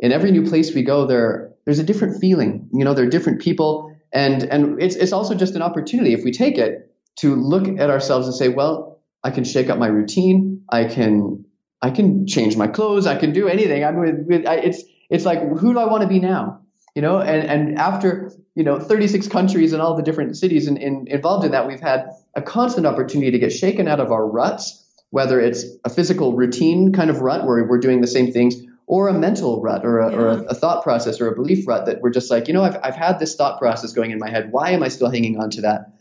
In 0.00 0.12
every 0.12 0.30
new 0.30 0.44
place 0.44 0.74
we 0.74 0.82
go, 0.82 1.06
there, 1.06 1.52
there's 1.64 1.78
a 1.78 1.84
different 1.84 2.20
feeling. 2.20 2.68
You 2.72 2.84
know, 2.84 2.94
there 2.94 3.06
are 3.06 3.10
different 3.10 3.40
people 3.40 3.94
and 4.14 4.44
and 4.44 4.80
it's 4.80 4.94
it's 4.94 5.12
also 5.12 5.34
just 5.34 5.56
an 5.56 5.62
opportunity 5.62 6.14
if 6.14 6.24
we 6.24 6.30
take 6.30 6.56
it 6.56 6.94
to 7.16 7.34
look 7.34 7.66
at 7.78 7.90
ourselves 7.90 8.26
and 8.26 8.34
say, 8.34 8.48
well, 8.48 8.93
I 9.24 9.30
can 9.30 9.44
shake 9.44 9.70
up 9.70 9.78
my 9.78 9.86
routine. 9.86 10.62
I 10.68 10.84
can 10.84 11.46
I 11.80 11.90
can 11.90 12.26
change 12.26 12.56
my 12.56 12.66
clothes. 12.66 13.06
I 13.06 13.16
can 13.16 13.32
do 13.32 13.48
anything. 13.48 13.84
I'm 13.84 13.98
with, 13.98 14.26
with 14.26 14.46
I, 14.46 14.56
it's 14.56 14.82
it's 15.10 15.24
like 15.24 15.40
who 15.40 15.72
do 15.72 15.78
I 15.78 15.86
want 15.86 16.02
to 16.02 16.08
be 16.08 16.20
now? 16.20 16.60
You 16.94 17.02
know, 17.02 17.18
and 17.18 17.48
and 17.48 17.78
after 17.78 18.30
you 18.54 18.62
know 18.62 18.78
36 18.78 19.28
countries 19.28 19.72
and 19.72 19.82
all 19.82 19.96
the 19.96 20.02
different 20.02 20.36
cities 20.36 20.68
in, 20.68 20.76
in, 20.76 21.06
involved 21.08 21.44
in 21.44 21.52
that, 21.52 21.66
we've 21.66 21.80
had 21.80 22.10
a 22.36 22.42
constant 22.42 22.86
opportunity 22.86 23.32
to 23.32 23.38
get 23.38 23.52
shaken 23.52 23.88
out 23.88 23.98
of 23.98 24.12
our 24.12 24.26
ruts, 24.26 24.84
whether 25.10 25.40
it's 25.40 25.64
a 25.84 25.90
physical 25.90 26.34
routine 26.36 26.92
kind 26.92 27.10
of 27.10 27.20
rut 27.20 27.46
where 27.46 27.64
we're 27.64 27.78
doing 27.78 28.00
the 28.00 28.06
same 28.06 28.30
things, 28.32 28.54
or 28.86 29.08
a 29.08 29.14
mental 29.14 29.60
rut 29.60 29.84
or 29.84 30.00
a, 30.00 30.10
yeah. 30.10 30.18
or 30.18 30.28
a, 30.28 30.36
a, 30.42 30.54
thought 30.54 30.82
process 30.82 31.20
or 31.20 31.28
a 31.28 31.34
belief 31.34 31.66
rut 31.66 31.86
that 31.86 32.00
we're 32.00 32.10
just 32.10 32.30
like, 32.30 32.48
you 32.48 32.54
know, 32.54 32.62
I've, 32.62 32.76
I've 32.82 32.94
had 32.94 33.18
this 33.18 33.34
thought 33.34 33.58
process 33.58 33.92
going 33.92 34.10
in 34.10 34.18
my 34.18 34.28
head. 34.28 34.52
Why 34.52 34.70
am 34.70 34.82
I 34.82 34.88
still 34.88 35.10
hanging 35.10 35.40
on 35.40 35.50
to 35.50 35.62
that? 35.62 35.92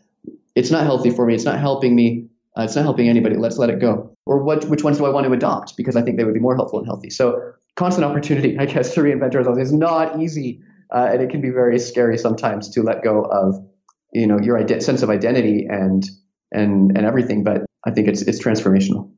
It's 0.55 0.69
not 0.69 0.83
healthy 0.83 1.09
for 1.09 1.25
me. 1.25 1.33
It's 1.33 1.45
not 1.45 1.59
helping 1.59 1.95
me. 1.95 2.27
Uh, 2.57 2.63
it's 2.63 2.75
not 2.75 2.83
helping 2.83 3.09
anybody. 3.09 3.35
Let's 3.35 3.57
let 3.57 3.69
it 3.69 3.79
go. 3.79 4.15
Or 4.25 4.43
what, 4.43 4.65
which 4.65 4.83
ones 4.83 4.97
do 4.97 5.05
I 5.05 5.09
want 5.09 5.25
to 5.25 5.33
adopt? 5.33 5.75
Because 5.75 5.95
I 5.95 6.01
think 6.01 6.17
they 6.17 6.23
would 6.23 6.33
be 6.33 6.39
more 6.39 6.55
helpful 6.55 6.79
and 6.79 6.87
healthy. 6.87 7.09
So 7.09 7.53
constant 7.75 8.05
opportunity, 8.05 8.57
I 8.59 8.65
guess, 8.65 8.93
to 8.93 9.01
reinvent 9.01 9.35
ourselves 9.35 9.59
is 9.59 9.73
not 9.73 10.21
easy. 10.21 10.61
Uh, 10.93 11.09
and 11.11 11.21
it 11.21 11.29
can 11.29 11.41
be 11.41 11.49
very 11.49 11.79
scary 11.79 12.17
sometimes 12.17 12.69
to 12.69 12.83
let 12.83 13.03
go 13.03 13.23
of, 13.23 13.55
you 14.13 14.27
know, 14.27 14.39
your 14.39 14.59
ide- 14.59 14.83
sense 14.83 15.01
of 15.01 15.09
identity 15.09 15.65
and, 15.67 16.07
and, 16.51 16.95
and 16.95 17.05
everything. 17.05 17.43
But 17.43 17.65
I 17.85 17.91
think 17.91 18.07
it's, 18.07 18.21
it's 18.21 18.43
transformational. 18.43 19.11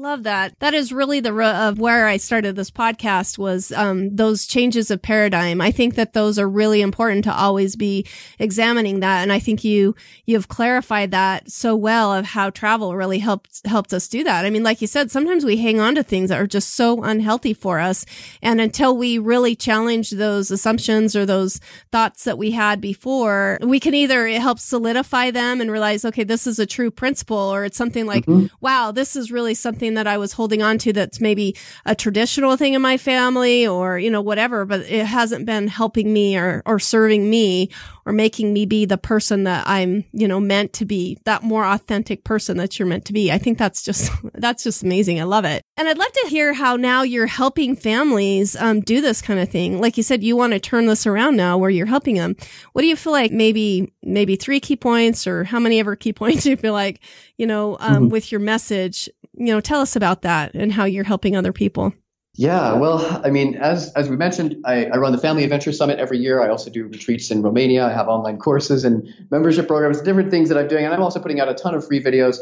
Love 0.00 0.22
that. 0.22 0.58
That 0.60 0.72
is 0.72 0.94
really 0.94 1.20
the 1.20 1.30
of 1.38 1.78
where 1.78 2.06
I 2.06 2.16
started 2.16 2.56
this 2.56 2.70
podcast 2.70 3.36
was 3.36 3.70
um, 3.72 4.16
those 4.16 4.46
changes 4.46 4.90
of 4.90 5.02
paradigm. 5.02 5.60
I 5.60 5.70
think 5.70 5.96
that 5.96 6.14
those 6.14 6.38
are 6.38 6.48
really 6.48 6.80
important 6.80 7.24
to 7.24 7.34
always 7.34 7.76
be 7.76 8.06
examining 8.38 9.00
that, 9.00 9.20
and 9.20 9.30
I 9.30 9.38
think 9.38 9.62
you 9.62 9.94
you've 10.24 10.48
clarified 10.48 11.10
that 11.10 11.50
so 11.50 11.76
well 11.76 12.14
of 12.14 12.24
how 12.24 12.48
travel 12.48 12.96
really 12.96 13.18
helped 13.18 13.60
helped 13.66 13.92
us 13.92 14.08
do 14.08 14.24
that. 14.24 14.46
I 14.46 14.50
mean, 14.50 14.62
like 14.62 14.80
you 14.80 14.86
said, 14.86 15.10
sometimes 15.10 15.44
we 15.44 15.58
hang 15.58 15.80
on 15.80 15.94
to 15.96 16.02
things 16.02 16.30
that 16.30 16.40
are 16.40 16.46
just 16.46 16.70
so 16.70 17.02
unhealthy 17.02 17.52
for 17.52 17.78
us, 17.78 18.06
and 18.40 18.58
until 18.58 18.96
we 18.96 19.18
really 19.18 19.54
challenge 19.54 20.12
those 20.12 20.50
assumptions 20.50 21.14
or 21.14 21.26
those 21.26 21.60
thoughts 21.92 22.24
that 22.24 22.38
we 22.38 22.52
had 22.52 22.80
before, 22.80 23.58
we 23.60 23.78
can 23.78 23.92
either 23.92 24.26
it 24.26 24.40
helps 24.40 24.62
solidify 24.62 25.30
them 25.30 25.60
and 25.60 25.70
realize, 25.70 26.06
okay, 26.06 26.24
this 26.24 26.46
is 26.46 26.58
a 26.58 26.64
true 26.64 26.90
principle, 26.90 27.36
or 27.36 27.66
it's 27.66 27.76
something 27.76 28.06
like, 28.06 28.24
mm-hmm. 28.24 28.46
wow, 28.62 28.92
this 28.92 29.14
is 29.14 29.30
really 29.30 29.52
something 29.52 29.89
something 29.90 30.04
that 30.04 30.10
I 30.10 30.18
was 30.18 30.32
holding 30.32 30.62
on 30.62 30.78
to 30.78 30.92
that's 30.92 31.20
maybe 31.20 31.56
a 31.84 31.94
traditional 31.94 32.56
thing 32.56 32.74
in 32.74 32.82
my 32.82 32.96
family 32.96 33.66
or, 33.66 33.98
you 33.98 34.10
know, 34.10 34.22
whatever, 34.22 34.64
but 34.64 34.80
it 34.80 35.06
hasn't 35.06 35.46
been 35.46 35.66
helping 35.68 36.12
me 36.12 36.36
or, 36.36 36.62
or 36.64 36.78
serving 36.78 37.28
me 37.28 37.70
or 38.06 38.12
making 38.12 38.52
me 38.52 38.66
be 38.66 38.86
the 38.86 38.98
person 38.98 39.44
that 39.44 39.64
I'm, 39.66 40.04
you 40.12 40.28
know, 40.28 40.40
meant 40.40 40.72
to 40.74 40.84
be, 40.84 41.18
that 41.24 41.42
more 41.42 41.64
authentic 41.64 42.24
person 42.24 42.56
that 42.58 42.78
you're 42.78 42.88
meant 42.88 43.04
to 43.06 43.12
be. 43.12 43.32
I 43.32 43.38
think 43.38 43.58
that's 43.58 43.82
just, 43.82 44.10
that's 44.34 44.62
just 44.62 44.82
amazing. 44.82 45.20
I 45.20 45.24
love 45.24 45.44
it. 45.44 45.62
And 45.76 45.88
I'd 45.88 45.98
love 45.98 46.12
to 46.12 46.28
hear 46.28 46.52
how 46.52 46.76
now 46.76 47.02
you're 47.02 47.26
helping 47.26 47.74
families 47.74 48.56
um, 48.56 48.80
do 48.80 49.00
this 49.00 49.20
kind 49.20 49.40
of 49.40 49.48
thing. 49.48 49.80
Like 49.80 49.96
you 49.96 50.02
said, 50.02 50.22
you 50.22 50.36
want 50.36 50.52
to 50.52 50.60
turn 50.60 50.86
this 50.86 51.06
around 51.06 51.36
now 51.36 51.58
where 51.58 51.70
you're 51.70 51.86
helping 51.86 52.16
them. 52.16 52.36
What 52.72 52.82
do 52.82 52.88
you 52.88 52.96
feel 52.96 53.12
like 53.12 53.32
maybe, 53.32 53.92
maybe 54.02 54.36
three 54.36 54.60
key 54.60 54.76
points 54.76 55.26
or 55.26 55.44
how 55.44 55.58
many 55.58 55.80
ever 55.80 55.96
key 55.96 56.12
points 56.12 56.46
you 56.50 56.56
feel 56.56 56.74
like, 56.74 57.00
you 57.36 57.46
know, 57.46 57.76
um, 57.80 57.94
mm-hmm. 57.94 58.08
with 58.08 58.30
your 58.30 58.40
message, 58.40 59.08
you 59.34 59.46
know, 59.46 59.60
tell 59.60 59.80
us 59.80 59.96
about 59.96 60.22
that 60.22 60.54
and 60.54 60.72
how 60.72 60.84
you're 60.84 61.04
helping 61.04 61.36
other 61.36 61.52
people. 61.52 61.92
Yeah, 62.34 62.74
well, 62.74 63.20
I 63.24 63.30
mean, 63.30 63.56
as 63.56 63.92
as 63.94 64.08
we 64.08 64.16
mentioned, 64.16 64.62
I, 64.64 64.86
I, 64.86 64.98
run 64.98 65.10
the 65.10 65.18
Family 65.18 65.42
Adventure 65.42 65.72
Summit 65.72 65.98
every 65.98 66.18
year. 66.18 66.40
I 66.40 66.48
also 66.48 66.70
do 66.70 66.86
retreats 66.86 67.30
in 67.30 67.42
Romania. 67.42 67.84
I 67.86 67.92
have 67.92 68.06
online 68.08 68.38
courses 68.38 68.84
and 68.84 69.06
membership 69.30 69.66
programs, 69.66 70.00
different 70.00 70.30
things 70.30 70.48
that 70.48 70.56
I'm 70.56 70.68
doing, 70.68 70.84
and 70.84 70.94
I'm 70.94 71.02
also 71.02 71.20
putting 71.20 71.40
out 71.40 71.48
a 71.48 71.54
ton 71.54 71.74
of 71.74 71.84
free 71.84 72.02
videos 72.02 72.38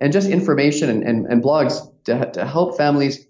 and 0.00 0.12
just 0.12 0.28
information 0.28 0.88
and, 0.88 1.02
and, 1.02 1.26
and 1.26 1.42
blogs 1.42 1.92
to, 2.04 2.30
to 2.32 2.46
help 2.46 2.76
families. 2.76 3.26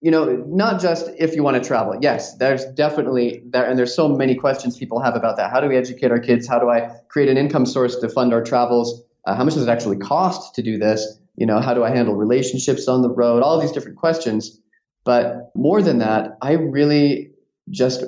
You 0.00 0.12
know, 0.12 0.24
not 0.46 0.80
just 0.80 1.10
if 1.18 1.34
you 1.34 1.42
want 1.42 1.60
to 1.60 1.66
travel. 1.66 1.96
Yes, 2.00 2.36
there's 2.36 2.64
definitely 2.66 3.42
there, 3.46 3.68
and 3.68 3.76
there's 3.76 3.94
so 3.94 4.08
many 4.08 4.36
questions 4.36 4.78
people 4.78 5.00
have 5.00 5.16
about 5.16 5.36
that. 5.38 5.50
How 5.50 5.60
do 5.60 5.68
we 5.68 5.76
educate 5.76 6.12
our 6.12 6.20
kids? 6.20 6.46
How 6.46 6.60
do 6.60 6.70
I 6.70 6.94
create 7.08 7.28
an 7.28 7.38
income 7.38 7.66
source 7.66 7.96
to 7.96 8.08
fund 8.08 8.32
our 8.32 8.42
travels? 8.42 9.02
Uh, 9.26 9.34
how 9.34 9.42
much 9.42 9.54
does 9.54 9.64
it 9.64 9.68
actually 9.68 9.96
cost 9.96 10.54
to 10.54 10.62
do 10.62 10.78
this? 10.78 11.18
You 11.36 11.46
know, 11.46 11.60
how 11.60 11.74
do 11.74 11.82
I 11.82 11.90
handle 11.90 12.14
relationships 12.14 12.88
on 12.88 13.02
the 13.02 13.10
road? 13.10 13.42
All 13.42 13.60
these 13.60 13.72
different 13.72 13.98
questions. 13.98 14.60
But 15.04 15.50
more 15.54 15.82
than 15.82 15.98
that, 15.98 16.38
I 16.40 16.52
really 16.52 17.32
just, 17.70 18.04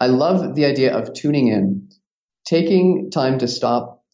I 0.00 0.08
love 0.08 0.54
the 0.54 0.66
idea 0.66 0.96
of 0.96 1.12
tuning 1.14 1.48
in, 1.48 1.88
taking 2.44 3.10
time 3.10 3.38
to 3.38 3.48
stop 3.48 4.04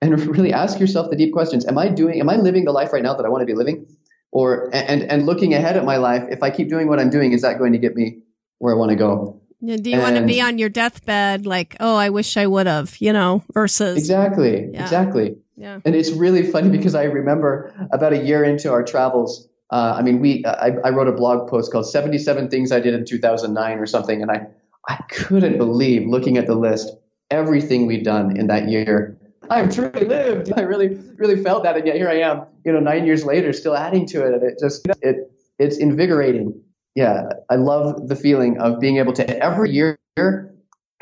and 0.00 0.18
really 0.26 0.52
ask 0.52 0.78
yourself 0.78 1.10
the 1.10 1.16
deep 1.16 1.32
questions. 1.32 1.66
Am 1.66 1.78
I 1.78 1.88
doing, 1.88 2.20
am 2.20 2.28
I 2.28 2.36
living 2.36 2.64
the 2.64 2.72
life 2.72 2.92
right 2.92 3.02
now 3.02 3.14
that 3.14 3.24
I 3.24 3.28
want 3.28 3.42
to 3.42 3.46
be 3.46 3.54
living? 3.54 3.86
Or, 4.30 4.70
and, 4.74 5.02
and 5.02 5.26
looking 5.26 5.54
ahead 5.54 5.76
at 5.76 5.84
my 5.84 5.96
life, 5.96 6.24
if 6.30 6.42
I 6.42 6.50
keep 6.50 6.68
doing 6.68 6.88
what 6.88 6.98
I'm 6.98 7.10
doing, 7.10 7.32
is 7.32 7.42
that 7.42 7.58
going 7.58 7.72
to 7.72 7.78
get 7.78 7.94
me 7.94 8.22
where 8.58 8.74
I 8.74 8.76
want 8.76 8.90
to 8.90 8.96
go? 8.96 9.40
Do 9.64 9.90
you 9.90 9.94
and, 9.94 10.02
want 10.02 10.16
to 10.16 10.26
be 10.26 10.40
on 10.40 10.58
your 10.58 10.68
deathbed 10.68 11.46
like, 11.46 11.76
oh, 11.80 11.96
I 11.96 12.10
wish 12.10 12.36
I 12.36 12.46
would 12.46 12.66
have, 12.66 12.96
you 13.00 13.12
know, 13.12 13.42
versus. 13.52 13.96
Exactly. 13.96 14.68
Yeah. 14.72 14.82
Exactly. 14.82 15.36
Yeah. 15.56 15.80
And 15.84 15.94
it's 15.94 16.10
really 16.10 16.42
funny 16.42 16.68
because 16.68 16.94
I 16.94 17.04
remember 17.04 17.72
about 17.92 18.12
a 18.12 18.24
year 18.24 18.42
into 18.42 18.72
our 18.72 18.82
travels, 18.82 19.48
uh, 19.70 19.94
I 19.96 20.02
mean, 20.02 20.20
we 20.20 20.44
I, 20.44 20.76
I, 20.84 20.90
wrote 20.90 21.08
a 21.08 21.12
blog 21.12 21.48
post 21.48 21.72
called 21.72 21.88
77 21.88 22.48
Things 22.48 22.72
I 22.72 22.80
Did 22.80 22.94
in 22.94 23.04
2009 23.04 23.78
or 23.78 23.86
something, 23.86 24.20
and 24.20 24.30
I, 24.30 24.46
I 24.88 24.96
couldn't 25.08 25.58
believe 25.58 26.06
looking 26.08 26.36
at 26.36 26.46
the 26.46 26.54
list, 26.54 26.94
everything 27.30 27.86
we'd 27.86 28.04
done 28.04 28.36
in 28.36 28.48
that 28.48 28.68
year. 28.68 29.16
I've 29.50 29.74
truly 29.74 30.04
lived. 30.06 30.52
I 30.56 30.62
really, 30.62 30.98
really 31.16 31.42
felt 31.42 31.64
that, 31.64 31.76
and 31.76 31.86
yet 31.86 31.96
here 31.96 32.08
I 32.08 32.20
am, 32.20 32.44
you 32.64 32.72
know, 32.72 32.80
nine 32.80 33.06
years 33.06 33.24
later, 33.24 33.52
still 33.52 33.76
adding 33.76 34.06
to 34.08 34.26
it, 34.26 34.34
and 34.34 34.42
it 34.42 34.58
just 34.60 34.86
it 35.02 35.30
it's 35.58 35.78
invigorating. 35.78 36.60
Yeah, 36.94 37.24
I 37.50 37.56
love 37.56 38.08
the 38.08 38.16
feeling 38.16 38.58
of 38.58 38.80
being 38.80 38.98
able 38.98 39.12
to 39.14 39.38
every 39.42 39.70
year 39.70 39.98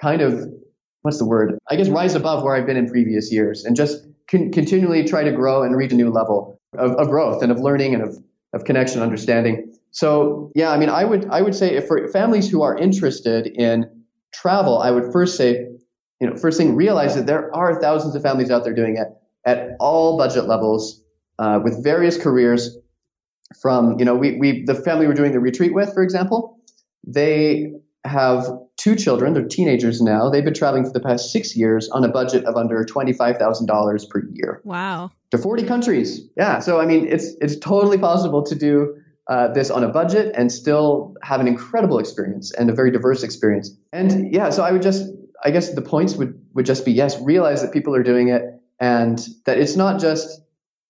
kind 0.00 0.22
of 0.22 0.48
what's 1.02 1.18
the 1.18 1.24
word? 1.24 1.58
I 1.68 1.76
guess 1.76 1.88
rise 1.88 2.14
above 2.14 2.42
where 2.42 2.54
I've 2.54 2.66
been 2.66 2.76
in 2.76 2.88
previous 2.88 3.32
years, 3.32 3.64
and 3.64 3.76
just 3.76 4.06
con- 4.32 4.50
continually 4.50 5.04
try 5.04 5.22
to 5.22 5.30
grow 5.30 5.62
and 5.62 5.76
reach 5.76 5.92
a 5.92 5.94
new 5.94 6.10
level 6.10 6.58
of, 6.76 6.92
of 6.92 7.08
growth 7.08 7.42
and 7.42 7.52
of 7.52 7.60
learning 7.60 7.94
and 7.94 8.02
of, 8.02 8.16
of 8.52 8.64
connection, 8.64 9.02
understanding. 9.02 9.78
So 9.92 10.50
yeah, 10.54 10.70
I 10.70 10.78
mean, 10.78 10.88
I 10.88 11.04
would 11.04 11.28
I 11.30 11.42
would 11.42 11.54
say 11.54 11.76
if 11.76 11.86
for 11.86 12.08
families 12.08 12.48
who 12.50 12.62
are 12.62 12.76
interested 12.76 13.46
in 13.46 14.04
travel, 14.32 14.78
I 14.78 14.90
would 14.90 15.12
first 15.12 15.36
say, 15.36 15.66
you 16.20 16.30
know, 16.30 16.36
first 16.36 16.56
thing, 16.58 16.74
realize 16.74 17.14
that 17.14 17.26
there 17.26 17.54
are 17.54 17.80
thousands 17.80 18.14
of 18.14 18.22
families 18.22 18.50
out 18.50 18.64
there 18.64 18.74
doing 18.74 18.96
it 18.96 19.08
at 19.44 19.76
all 19.78 20.16
budget 20.16 20.46
levels 20.46 21.02
uh, 21.38 21.60
with 21.62 21.84
various 21.84 22.16
careers. 22.16 22.78
From 23.60 23.98
you 23.98 24.06
know, 24.06 24.14
we 24.14 24.38
we 24.38 24.64
the 24.64 24.74
family 24.74 25.06
we're 25.06 25.12
doing 25.12 25.32
the 25.32 25.40
retreat 25.40 25.74
with, 25.74 25.92
for 25.92 26.02
example, 26.02 26.58
they 27.06 27.74
have 28.04 28.46
two 28.76 28.96
children. 28.96 29.32
They're 29.32 29.46
teenagers 29.46 30.00
now. 30.00 30.30
They've 30.30 30.44
been 30.44 30.54
traveling 30.54 30.84
for 30.84 30.92
the 30.92 31.00
past 31.00 31.30
six 31.30 31.56
years 31.56 31.88
on 31.88 32.04
a 32.04 32.08
budget 32.08 32.44
of 32.44 32.56
under 32.56 32.84
$25,000 32.84 34.08
per 34.08 34.22
year. 34.32 34.60
Wow. 34.64 35.10
To 35.30 35.38
40 35.38 35.64
countries. 35.64 36.20
Yeah. 36.36 36.58
So, 36.58 36.80
I 36.80 36.86
mean, 36.86 37.06
it's, 37.06 37.34
it's 37.40 37.56
totally 37.56 37.98
possible 37.98 38.42
to 38.44 38.54
do 38.54 38.96
uh, 39.28 39.48
this 39.52 39.70
on 39.70 39.84
a 39.84 39.88
budget 39.88 40.34
and 40.36 40.50
still 40.50 41.14
have 41.22 41.40
an 41.40 41.46
incredible 41.46 41.98
experience 41.98 42.52
and 42.52 42.68
a 42.70 42.74
very 42.74 42.90
diverse 42.90 43.22
experience. 43.22 43.70
And 43.92 44.32
yeah, 44.32 44.50
so 44.50 44.64
I 44.64 44.72
would 44.72 44.82
just, 44.82 45.08
I 45.44 45.50
guess 45.52 45.72
the 45.72 45.82
points 45.82 46.14
would, 46.16 46.40
would 46.54 46.66
just 46.66 46.84
be 46.84 46.92
yes, 46.92 47.20
realize 47.20 47.62
that 47.62 47.72
people 47.72 47.94
are 47.94 48.02
doing 48.02 48.28
it 48.28 48.42
and 48.80 49.24
that 49.46 49.58
it's 49.58 49.76
not 49.76 50.00
just 50.00 50.42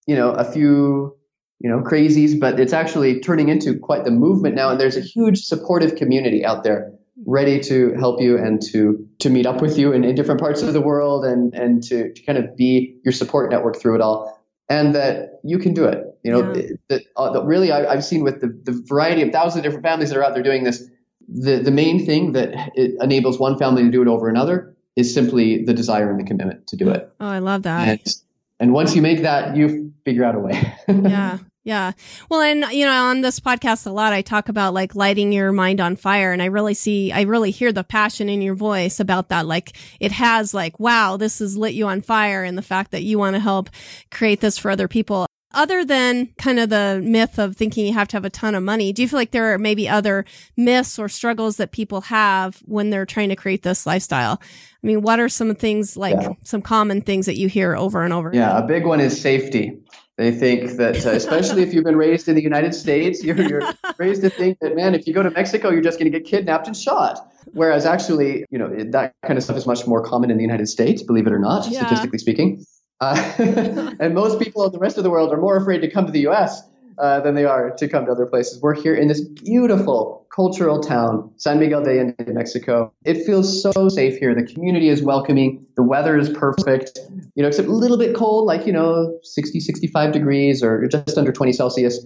you 0.06 0.16
know, 0.16 0.30
a 0.30 0.44
few, 0.44 1.16
you 1.60 1.70
know, 1.70 1.80
crazies, 1.80 2.38
but 2.38 2.58
it's 2.58 2.72
actually 2.72 3.20
turning 3.20 3.48
into 3.48 3.78
quite 3.78 4.04
the 4.04 4.10
movement 4.10 4.54
now. 4.54 4.70
And 4.70 4.80
there's 4.80 4.96
a 4.96 5.00
huge 5.00 5.44
supportive 5.44 5.96
community 5.96 6.44
out 6.44 6.64
there 6.64 6.91
ready 7.26 7.60
to 7.60 7.92
help 7.98 8.20
you 8.20 8.38
and 8.38 8.62
to 8.62 9.06
to 9.18 9.28
meet 9.28 9.46
up 9.46 9.60
with 9.60 9.78
you 9.78 9.92
in, 9.92 10.02
in 10.04 10.14
different 10.14 10.40
parts 10.40 10.62
of 10.62 10.72
the 10.72 10.80
world 10.80 11.24
and 11.24 11.54
and 11.54 11.82
to, 11.82 12.12
to 12.12 12.22
kind 12.22 12.38
of 12.38 12.56
be 12.56 12.96
your 13.04 13.12
support 13.12 13.50
network 13.50 13.76
through 13.80 13.94
it 13.94 14.00
all 14.00 14.42
and 14.70 14.94
that 14.94 15.40
you 15.44 15.58
can 15.58 15.74
do 15.74 15.84
it 15.84 15.98
you 16.24 16.30
know 16.32 16.54
Yeah. 16.54 16.66
that 16.88 17.02
uh, 17.18 17.44
really 17.44 17.70
I, 17.70 17.84
i've 17.92 18.04
seen 18.04 18.22
with 18.24 18.40
the, 18.40 18.46
the 18.64 18.72
variety 18.86 19.20
of 19.22 19.30
thousands 19.30 19.58
of 19.58 19.62
different 19.64 19.84
families 19.84 20.08
that 20.08 20.16
are 20.18 20.24
out 20.24 20.32
there 20.34 20.42
doing 20.42 20.64
this 20.64 20.88
the, 21.28 21.58
the 21.58 21.70
main 21.70 22.04
thing 22.06 22.32
that 22.32 22.72
it 22.74 22.94
enables 23.00 23.38
one 23.38 23.58
family 23.58 23.82
to 23.82 23.90
do 23.90 24.00
it 24.02 24.08
over 24.08 24.28
another 24.28 24.74
is 24.96 25.12
simply 25.12 25.64
the 25.64 25.74
desire 25.74 26.10
and 26.10 26.18
the 26.18 26.24
commitment 26.24 26.66
to 26.68 26.76
do 26.76 26.88
it 26.88 27.12
Oh, 27.20 27.28
I 27.28 27.40
love 27.40 27.62
that. 27.64 27.88
and, 27.88 28.14
and 28.58 28.72
once 28.72 28.96
you 28.96 29.02
make 29.02 29.20
that 29.22 29.54
you 29.54 29.92
figure 30.06 30.24
out 30.24 30.34
a 30.34 30.38
way 30.40 30.74
yeah. 30.88 31.38
Yeah. 31.64 31.92
Well, 32.28 32.40
and 32.40 32.64
you 32.72 32.84
know, 32.86 32.92
on 33.04 33.20
this 33.20 33.38
podcast 33.38 33.86
a 33.86 33.90
lot, 33.90 34.12
I 34.12 34.22
talk 34.22 34.48
about 34.48 34.74
like 34.74 34.96
lighting 34.96 35.32
your 35.32 35.52
mind 35.52 35.80
on 35.80 35.94
fire. 35.96 36.32
And 36.32 36.42
I 36.42 36.46
really 36.46 36.74
see, 36.74 37.12
I 37.12 37.20
really 37.22 37.52
hear 37.52 37.72
the 37.72 37.84
passion 37.84 38.28
in 38.28 38.42
your 38.42 38.56
voice 38.56 38.98
about 38.98 39.28
that. 39.28 39.46
Like 39.46 39.76
it 40.00 40.10
has 40.12 40.52
like, 40.54 40.80
wow, 40.80 41.16
this 41.16 41.38
has 41.38 41.56
lit 41.56 41.74
you 41.74 41.86
on 41.86 42.00
fire. 42.00 42.42
And 42.42 42.58
the 42.58 42.62
fact 42.62 42.90
that 42.90 43.04
you 43.04 43.16
want 43.18 43.34
to 43.36 43.40
help 43.40 43.70
create 44.10 44.40
this 44.40 44.58
for 44.58 44.70
other 44.72 44.88
people. 44.88 45.26
Other 45.54 45.84
than 45.84 46.28
kind 46.38 46.58
of 46.58 46.70
the 46.70 46.98
myth 47.04 47.38
of 47.38 47.56
thinking 47.56 47.86
you 47.86 47.92
have 47.92 48.08
to 48.08 48.16
have 48.16 48.24
a 48.24 48.30
ton 48.30 48.54
of 48.54 48.62
money, 48.62 48.90
do 48.92 49.02
you 49.02 49.08
feel 49.08 49.18
like 49.18 49.32
there 49.32 49.52
are 49.52 49.58
maybe 49.58 49.86
other 49.86 50.24
myths 50.56 50.98
or 50.98 51.10
struggles 51.10 51.58
that 51.58 51.72
people 51.72 52.00
have 52.00 52.56
when 52.64 52.88
they're 52.88 53.04
trying 53.04 53.28
to 53.28 53.36
create 53.36 53.62
this 53.62 53.86
lifestyle? 53.86 54.40
I 54.82 54.86
mean, 54.86 55.02
what 55.02 55.20
are 55.20 55.28
some 55.28 55.54
things 55.54 55.94
like 55.94 56.16
Yeah. 56.18 56.30
some 56.42 56.62
common 56.62 57.02
things 57.02 57.26
that 57.26 57.36
you 57.36 57.48
hear 57.48 57.76
over 57.76 58.02
and 58.02 58.14
over? 58.14 58.30
Yeah, 58.32 58.50
again? 58.52 58.62
a 58.62 58.66
big 58.66 58.86
one 58.86 58.98
is 59.00 59.20
safety. 59.20 59.76
They 60.18 60.30
think 60.30 60.72
that, 60.72 61.06
uh, 61.06 61.10
especially 61.10 61.62
if 61.62 61.72
you've 61.72 61.84
been 61.84 61.96
raised 61.96 62.28
in 62.28 62.34
the 62.34 62.42
United 62.42 62.74
States, 62.74 63.24
you're, 63.24 63.40
you're 63.40 63.74
raised 63.98 64.22
to 64.22 64.30
think 64.30 64.58
that, 64.60 64.76
man, 64.76 64.94
if 64.94 65.06
you 65.06 65.14
go 65.14 65.22
to 65.22 65.30
Mexico, 65.30 65.70
you're 65.70 65.82
just 65.82 65.98
going 65.98 66.10
to 66.10 66.18
get 66.18 66.28
kidnapped 66.28 66.66
and 66.66 66.76
shot. 66.76 67.32
Whereas 67.52 67.86
actually, 67.86 68.44
you 68.50 68.58
know, 68.58 68.68
that 68.90 69.14
kind 69.26 69.38
of 69.38 69.42
stuff 69.42 69.56
is 69.56 69.66
much 69.66 69.86
more 69.86 70.04
common 70.04 70.30
in 70.30 70.36
the 70.36 70.42
United 70.42 70.68
States, 70.68 71.02
believe 71.02 71.26
it 71.26 71.32
or 71.32 71.38
not, 71.38 71.66
Yeah. 71.66 71.80
statistically 71.80 72.18
speaking. 72.18 72.64
Uh, 73.00 73.16
and 74.00 74.14
most 74.14 74.38
people 74.38 74.64
in 74.66 74.72
the 74.72 74.78
rest 74.78 74.98
of 74.98 75.04
the 75.04 75.10
world 75.10 75.32
are 75.32 75.40
more 75.40 75.56
afraid 75.56 75.80
to 75.80 75.90
come 75.90 76.06
to 76.06 76.12
the 76.12 76.20
U.S. 76.20 76.62
Uh, 76.98 77.20
than 77.20 77.34
they 77.34 77.44
are 77.44 77.70
to 77.70 77.88
come 77.88 78.04
to 78.04 78.12
other 78.12 78.26
places. 78.26 78.60
We're 78.60 78.74
here 78.74 78.94
in 78.94 79.08
this 79.08 79.20
beautiful 79.22 80.26
cultural 80.34 80.80
town, 80.80 81.32
San 81.36 81.58
Miguel 81.58 81.82
de 81.82 81.90
Allende, 81.90 82.32
Mexico. 82.32 82.92
It 83.04 83.24
feels 83.24 83.62
so 83.62 83.88
safe 83.88 84.18
here. 84.18 84.34
The 84.34 84.44
community 84.44 84.88
is 84.88 85.02
welcoming. 85.02 85.64
The 85.76 85.82
weather 85.82 86.18
is 86.18 86.28
perfect, 86.30 86.98
you 87.34 87.42
know, 87.42 87.48
except 87.48 87.68
a 87.68 87.72
little 87.72 87.96
bit 87.96 88.14
cold, 88.14 88.46
like, 88.46 88.66
you 88.66 88.72
know, 88.72 89.18
60, 89.22 89.60
65 89.60 90.12
degrees 90.12 90.62
or 90.62 90.86
just 90.86 91.16
under 91.16 91.32
20 91.32 91.52
Celsius. 91.52 92.04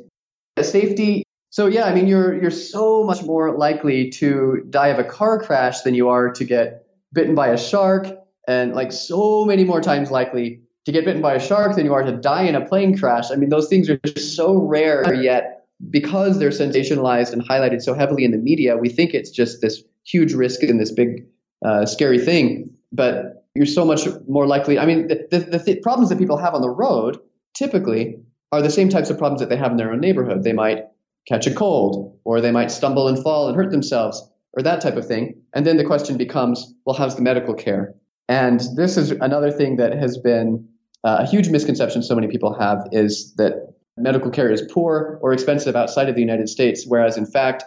Safety. 0.61 1.25
So 1.51 1.66
yeah, 1.66 1.85
I 1.85 1.94
mean, 1.94 2.07
you're 2.07 2.40
you're 2.40 2.51
so 2.51 3.05
much 3.05 3.22
more 3.22 3.57
likely 3.57 4.11
to 4.11 4.64
die 4.70 4.88
of 4.88 4.99
a 4.99 5.05
car 5.05 5.42
crash 5.42 5.83
than 5.83 5.94
you 5.94 6.09
are 6.09 6.31
to 6.33 6.44
get 6.44 6.87
bitten 7.12 7.35
by 7.35 7.49
a 7.49 7.59
shark, 7.59 8.09
and 8.49 8.75
like 8.75 8.92
so 8.92 9.44
many 9.44 9.64
more 9.64 9.81
times 9.81 10.11
likely 10.11 10.62
to 10.87 10.92
get 10.92 11.05
bitten 11.05 11.20
by 11.20 11.35
a 11.35 11.40
shark 11.40 11.77
than 11.77 11.85
you 11.85 11.92
are 11.92 12.05
to 12.05 12.12
die 12.12 12.44
in 12.44 12.55
a 12.55 12.64
plane 12.64 12.96
crash. 12.96 13.31
I 13.31 13.37
mean, 13.37 13.51
those 13.51 13.68
things 13.68 13.90
are 13.90 13.99
just 13.99 14.37
so 14.37 14.57
rare, 14.57 15.12
yet 15.14 15.66
because 15.90 16.38
they're 16.38 16.51
sensationalized 16.51 17.33
and 17.33 17.46
highlighted 17.46 17.83
so 17.83 17.92
heavily 17.92 18.25
in 18.25 18.31
the 18.31 18.38
media, 18.38 18.77
we 18.77 18.88
think 18.88 19.12
it's 19.12 19.31
just 19.31 19.61
this 19.61 19.83
huge 20.05 20.33
risk 20.33 20.62
and 20.62 20.81
this 20.81 20.92
big, 20.92 21.27
uh, 21.64 21.85
scary 21.85 22.18
thing. 22.18 22.70
But 22.92 23.44
you're 23.55 23.66
so 23.66 23.85
much 23.85 24.07
more 24.29 24.46
likely. 24.46 24.79
I 24.79 24.87
mean, 24.87 25.09
the, 25.09 25.27
the, 25.31 25.38
the 25.40 25.59
th- 25.59 25.83
problems 25.83 26.09
that 26.11 26.18
people 26.18 26.38
have 26.38 26.55
on 26.55 26.62
the 26.62 26.70
road 26.70 27.18
typically 27.55 28.20
are 28.53 28.62
the 28.62 28.70
same 28.70 28.88
types 28.88 29.11
of 29.11 29.18
problems 29.18 29.40
that 29.40 29.49
they 29.49 29.57
have 29.57 29.72
in 29.72 29.77
their 29.77 29.92
own 29.92 30.01
neighborhood. 30.01 30.44
They 30.44 30.53
might 30.53 30.85
catch 31.27 31.49
a 31.49 31.55
cold, 31.55 32.18
or 32.25 32.40
they 32.40 32.53
might 32.53 32.70
stumble 32.70 33.09
and 33.09 33.20
fall 33.20 33.49
and 33.49 33.57
hurt 33.57 33.72
themselves, 33.72 34.22
or 34.53 34.62
that 34.62 34.81
type 34.81 34.96
of 34.96 35.07
thing. 35.09 35.42
And 35.53 35.66
then 35.66 35.77
the 35.77 35.85
question 35.85 36.16
becomes, 36.16 36.72
well, 36.85 36.96
how's 36.96 37.16
the 37.16 37.22
medical 37.22 37.55
care? 37.55 37.94
And 38.29 38.61
this 38.77 38.96
is 38.96 39.11
another 39.11 39.51
thing 39.51 39.77
that 39.77 39.92
has 39.92 40.18
been 40.18 40.68
uh, 41.07 41.19
a 41.21 41.27
huge 41.27 41.49
misconception 41.49 42.03
so 42.03 42.14
many 42.14 42.27
people 42.35 42.53
have 42.59 42.79
is 42.92 43.33
that 43.37 43.53
medical 43.97 44.31
care 44.31 44.51
is 44.51 44.61
poor 44.71 45.19
or 45.23 45.33
expensive 45.33 45.75
outside 45.77 46.09
of 46.11 46.14
the 46.16 46.21
United 46.21 46.49
States, 46.49 46.85
whereas 46.87 47.16
in 47.16 47.25
fact, 47.25 47.64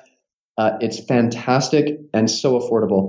uh, 0.58 0.72
it's 0.82 1.00
fantastic 1.06 1.98
and 2.14 2.30
so 2.30 2.60
affordable. 2.60 3.04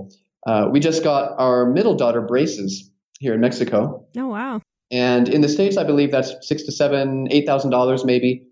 Uh, 0.46 0.68
we 0.72 0.78
just 0.80 1.02
got 1.04 1.34
our 1.38 1.66
middle 1.66 1.94
daughter 1.96 2.20
braces 2.22 2.90
here 3.18 3.34
in 3.34 3.40
Mexico, 3.40 4.06
Oh, 4.16 4.28
wow. 4.28 4.62
and 4.90 5.28
in 5.28 5.40
the 5.42 5.48
states, 5.48 5.76
I 5.76 5.84
believe 5.84 6.10
that's 6.12 6.32
six 6.48 6.62
to 6.62 6.72
seven, 6.72 7.26
eight 7.30 7.44
thousand 7.46 7.70
dollars 7.70 8.04
maybe, 8.04 8.46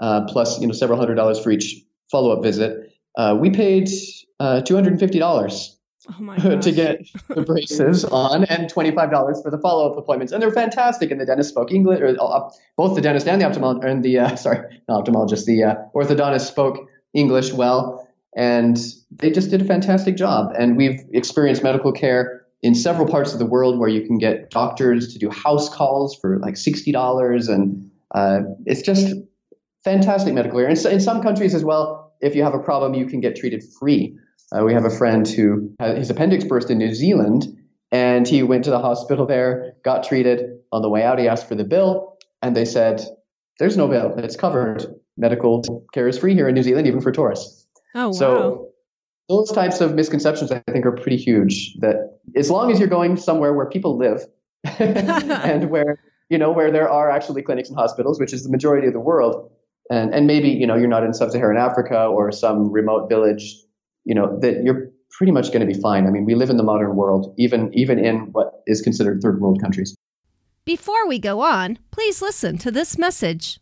uh, 0.00 0.22
plus 0.28 0.60
you 0.60 0.66
know 0.66 0.72
several 0.72 0.98
hundred 0.98 1.16
dollars 1.16 1.38
for 1.42 1.50
each 1.50 1.82
follow-up 2.10 2.42
visit. 2.42 2.92
Uh, 3.18 3.36
we 3.38 3.50
paid 3.50 3.88
uh, 4.40 4.62
two 4.62 4.74
hundred 4.74 4.92
and 4.92 5.00
fifty 5.00 5.18
dollars 5.18 5.73
Oh, 6.10 6.22
my 6.22 6.36
to 6.60 6.72
get 6.72 7.06
the 7.28 7.42
braces 7.42 8.04
on, 8.04 8.44
and 8.44 8.68
twenty-five 8.68 9.10
dollars 9.10 9.40
for 9.42 9.50
the 9.50 9.58
follow-up 9.58 9.96
appointments. 9.96 10.32
And 10.32 10.42
they're 10.42 10.52
fantastic. 10.52 11.10
And 11.10 11.20
the 11.20 11.26
dentist 11.26 11.50
spoke 11.50 11.72
English, 11.72 12.00
or 12.00 12.16
uh, 12.20 12.50
both 12.76 12.94
the 12.94 13.00
dentist 13.00 13.26
and 13.26 13.40
the 13.40 13.46
ophthalmologist, 13.46 13.84
and 13.84 14.02
the 14.02 14.18
uh, 14.18 14.36
sorry, 14.36 14.82
not 14.88 15.04
ophthalmologist, 15.04 15.46
the 15.46 15.64
uh, 15.64 15.74
orthodontist 15.94 16.46
spoke 16.46 16.88
English 17.12 17.52
well, 17.52 18.08
and 18.36 18.76
they 19.10 19.30
just 19.30 19.50
did 19.50 19.62
a 19.62 19.64
fantastic 19.64 20.16
job. 20.16 20.52
And 20.58 20.76
we've 20.76 21.00
experienced 21.12 21.62
medical 21.62 21.92
care 21.92 22.46
in 22.62 22.74
several 22.74 23.06
parts 23.06 23.32
of 23.32 23.38
the 23.38 23.46
world 23.46 23.78
where 23.78 23.88
you 23.88 24.06
can 24.06 24.18
get 24.18 24.50
doctors 24.50 25.12
to 25.12 25.18
do 25.18 25.30
house 25.30 25.68
calls 25.68 26.16
for 26.20 26.38
like 26.38 26.56
sixty 26.56 26.92
dollars, 26.92 27.48
and 27.48 27.90
uh, 28.14 28.40
it's 28.66 28.82
just 28.82 29.14
fantastic 29.84 30.34
medical 30.34 30.58
care. 30.58 30.68
And 30.68 30.78
so 30.78 30.90
in 30.90 31.00
some 31.00 31.22
countries 31.22 31.54
as 31.54 31.64
well, 31.64 32.12
if 32.20 32.34
you 32.34 32.42
have 32.42 32.54
a 32.54 32.58
problem, 32.58 32.94
you 32.94 33.06
can 33.06 33.20
get 33.20 33.36
treated 33.36 33.62
free. 33.78 34.18
Uh, 34.54 34.64
we 34.64 34.72
have 34.72 34.84
a 34.84 34.90
friend 34.90 35.26
who 35.26 35.74
had 35.80 35.98
his 35.98 36.10
appendix 36.10 36.44
burst 36.44 36.70
in 36.70 36.78
New 36.78 36.94
Zealand, 36.94 37.44
and 37.90 38.28
he 38.28 38.42
went 38.42 38.64
to 38.64 38.70
the 38.70 38.78
hospital 38.78 39.26
there, 39.26 39.74
got 39.84 40.04
treated. 40.04 40.58
On 40.72 40.82
the 40.82 40.88
way 40.88 41.02
out, 41.02 41.18
he 41.18 41.28
asked 41.28 41.48
for 41.48 41.54
the 41.54 41.64
bill, 41.64 42.16
and 42.42 42.56
they 42.56 42.64
said, 42.64 43.02
"There's 43.58 43.76
no 43.76 43.88
bill; 43.88 44.14
it's 44.18 44.36
covered. 44.36 44.86
Medical 45.16 45.86
care 45.92 46.08
is 46.08 46.18
free 46.18 46.34
here 46.34 46.48
in 46.48 46.54
New 46.54 46.62
Zealand, 46.62 46.86
even 46.86 47.00
for 47.00 47.12
tourists." 47.12 47.66
Oh, 47.94 48.06
wow. 48.06 48.12
So 48.12 48.68
those 49.28 49.50
types 49.52 49.80
of 49.80 49.94
misconceptions, 49.94 50.52
I 50.52 50.60
think, 50.70 50.84
are 50.86 50.92
pretty 50.92 51.16
huge. 51.16 51.74
That 51.80 52.18
as 52.36 52.50
long 52.50 52.70
as 52.70 52.78
you're 52.78 52.88
going 52.88 53.16
somewhere 53.16 53.52
where 53.54 53.66
people 53.66 53.96
live, 53.96 54.24
and 54.78 55.70
where 55.70 55.98
you 56.28 56.38
know 56.38 56.52
where 56.52 56.70
there 56.70 56.88
are 56.88 57.10
actually 57.10 57.42
clinics 57.42 57.68
and 57.68 57.78
hospitals, 57.78 58.20
which 58.20 58.32
is 58.32 58.44
the 58.44 58.50
majority 58.50 58.86
of 58.86 58.92
the 58.92 59.00
world, 59.00 59.50
and 59.90 60.14
and 60.14 60.26
maybe 60.26 60.48
you 60.48 60.66
know 60.66 60.76
you're 60.76 60.88
not 60.88 61.04
in 61.04 61.14
sub-Saharan 61.14 61.56
Africa 61.56 62.06
or 62.06 62.32
some 62.32 62.70
remote 62.70 63.08
village, 63.08 63.63
you 64.04 64.14
know 64.14 64.38
that 64.40 64.62
you're 64.64 64.90
pretty 65.10 65.32
much 65.32 65.52
going 65.52 65.66
to 65.66 65.72
be 65.72 65.80
fine. 65.80 66.06
I 66.06 66.10
mean, 66.10 66.24
we 66.24 66.34
live 66.34 66.50
in 66.50 66.56
the 66.56 66.62
modern 66.62 66.96
world, 66.96 67.34
even 67.38 67.72
even 67.74 67.98
in 67.98 68.32
what 68.32 68.62
is 68.66 68.80
considered 68.80 69.20
third 69.22 69.40
world 69.40 69.60
countries. 69.60 69.94
Before 70.64 71.06
we 71.06 71.18
go 71.18 71.40
on, 71.40 71.78
please 71.90 72.22
listen 72.22 72.56
to 72.58 72.70
this 72.70 72.96
message. 72.96 73.60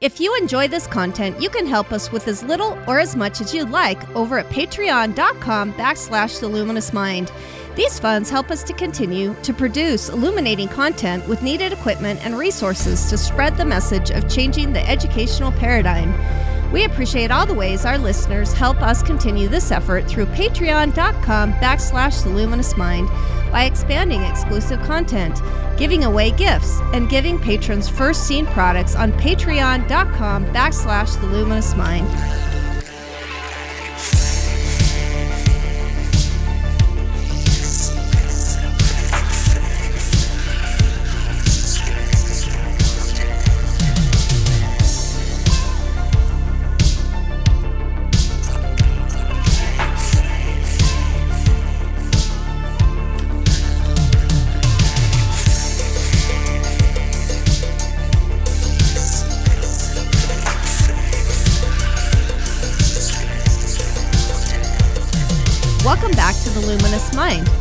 If 0.00 0.20
you 0.20 0.36
enjoy 0.36 0.68
this 0.68 0.86
content, 0.86 1.40
you 1.40 1.48
can 1.48 1.66
help 1.66 1.92
us 1.92 2.12
with 2.12 2.28
as 2.28 2.42
little 2.42 2.78
or 2.86 2.98
as 2.98 3.16
much 3.16 3.40
as 3.40 3.54
you'd 3.54 3.70
like 3.70 4.14
over 4.14 4.38
at 4.38 4.50
patreon.com 4.50 5.72
backslash 5.74 6.40
the 6.40 6.48
luminous 6.48 6.92
mind. 6.92 7.32
These 7.76 7.98
funds 7.98 8.28
help 8.28 8.50
us 8.50 8.62
to 8.64 8.72
continue 8.72 9.34
to 9.42 9.54
produce 9.54 10.08
illuminating 10.08 10.68
content 10.68 11.26
with 11.26 11.42
needed 11.42 11.72
equipment 11.72 12.24
and 12.24 12.36
resources 12.36 13.08
to 13.08 13.16
spread 13.16 13.56
the 13.56 13.64
message 13.64 14.10
of 14.10 14.28
changing 14.28 14.72
the 14.72 14.86
educational 14.88 15.52
paradigm. 15.52 16.12
We 16.74 16.82
appreciate 16.86 17.30
all 17.30 17.46
the 17.46 17.54
ways 17.54 17.86
our 17.86 17.96
listeners 17.96 18.52
help 18.52 18.82
us 18.82 19.00
continue 19.00 19.46
this 19.46 19.70
effort 19.70 20.08
through 20.08 20.26
patreon.com 20.26 21.52
backslash 21.52 22.24
the 22.24 22.30
luminous 22.30 22.76
mind 22.76 23.08
by 23.52 23.66
expanding 23.66 24.24
exclusive 24.24 24.82
content, 24.82 25.40
giving 25.78 26.02
away 26.02 26.32
gifts, 26.32 26.80
and 26.92 27.08
giving 27.08 27.38
patrons 27.38 27.88
first 27.88 28.26
seen 28.26 28.44
products 28.46 28.96
on 28.96 29.12
patreon.com 29.12 30.46
backslash 30.46 31.20
the 31.20 31.28
luminous 31.28 31.76
mind. 31.76 32.08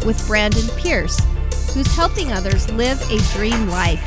With 0.05 0.25
Brandon 0.27 0.67
Pearce, 0.77 1.19
who's 1.73 1.93
helping 1.95 2.31
others 2.31 2.69
live 2.71 3.01
a 3.09 3.17
dream 3.35 3.69
life. 3.69 4.01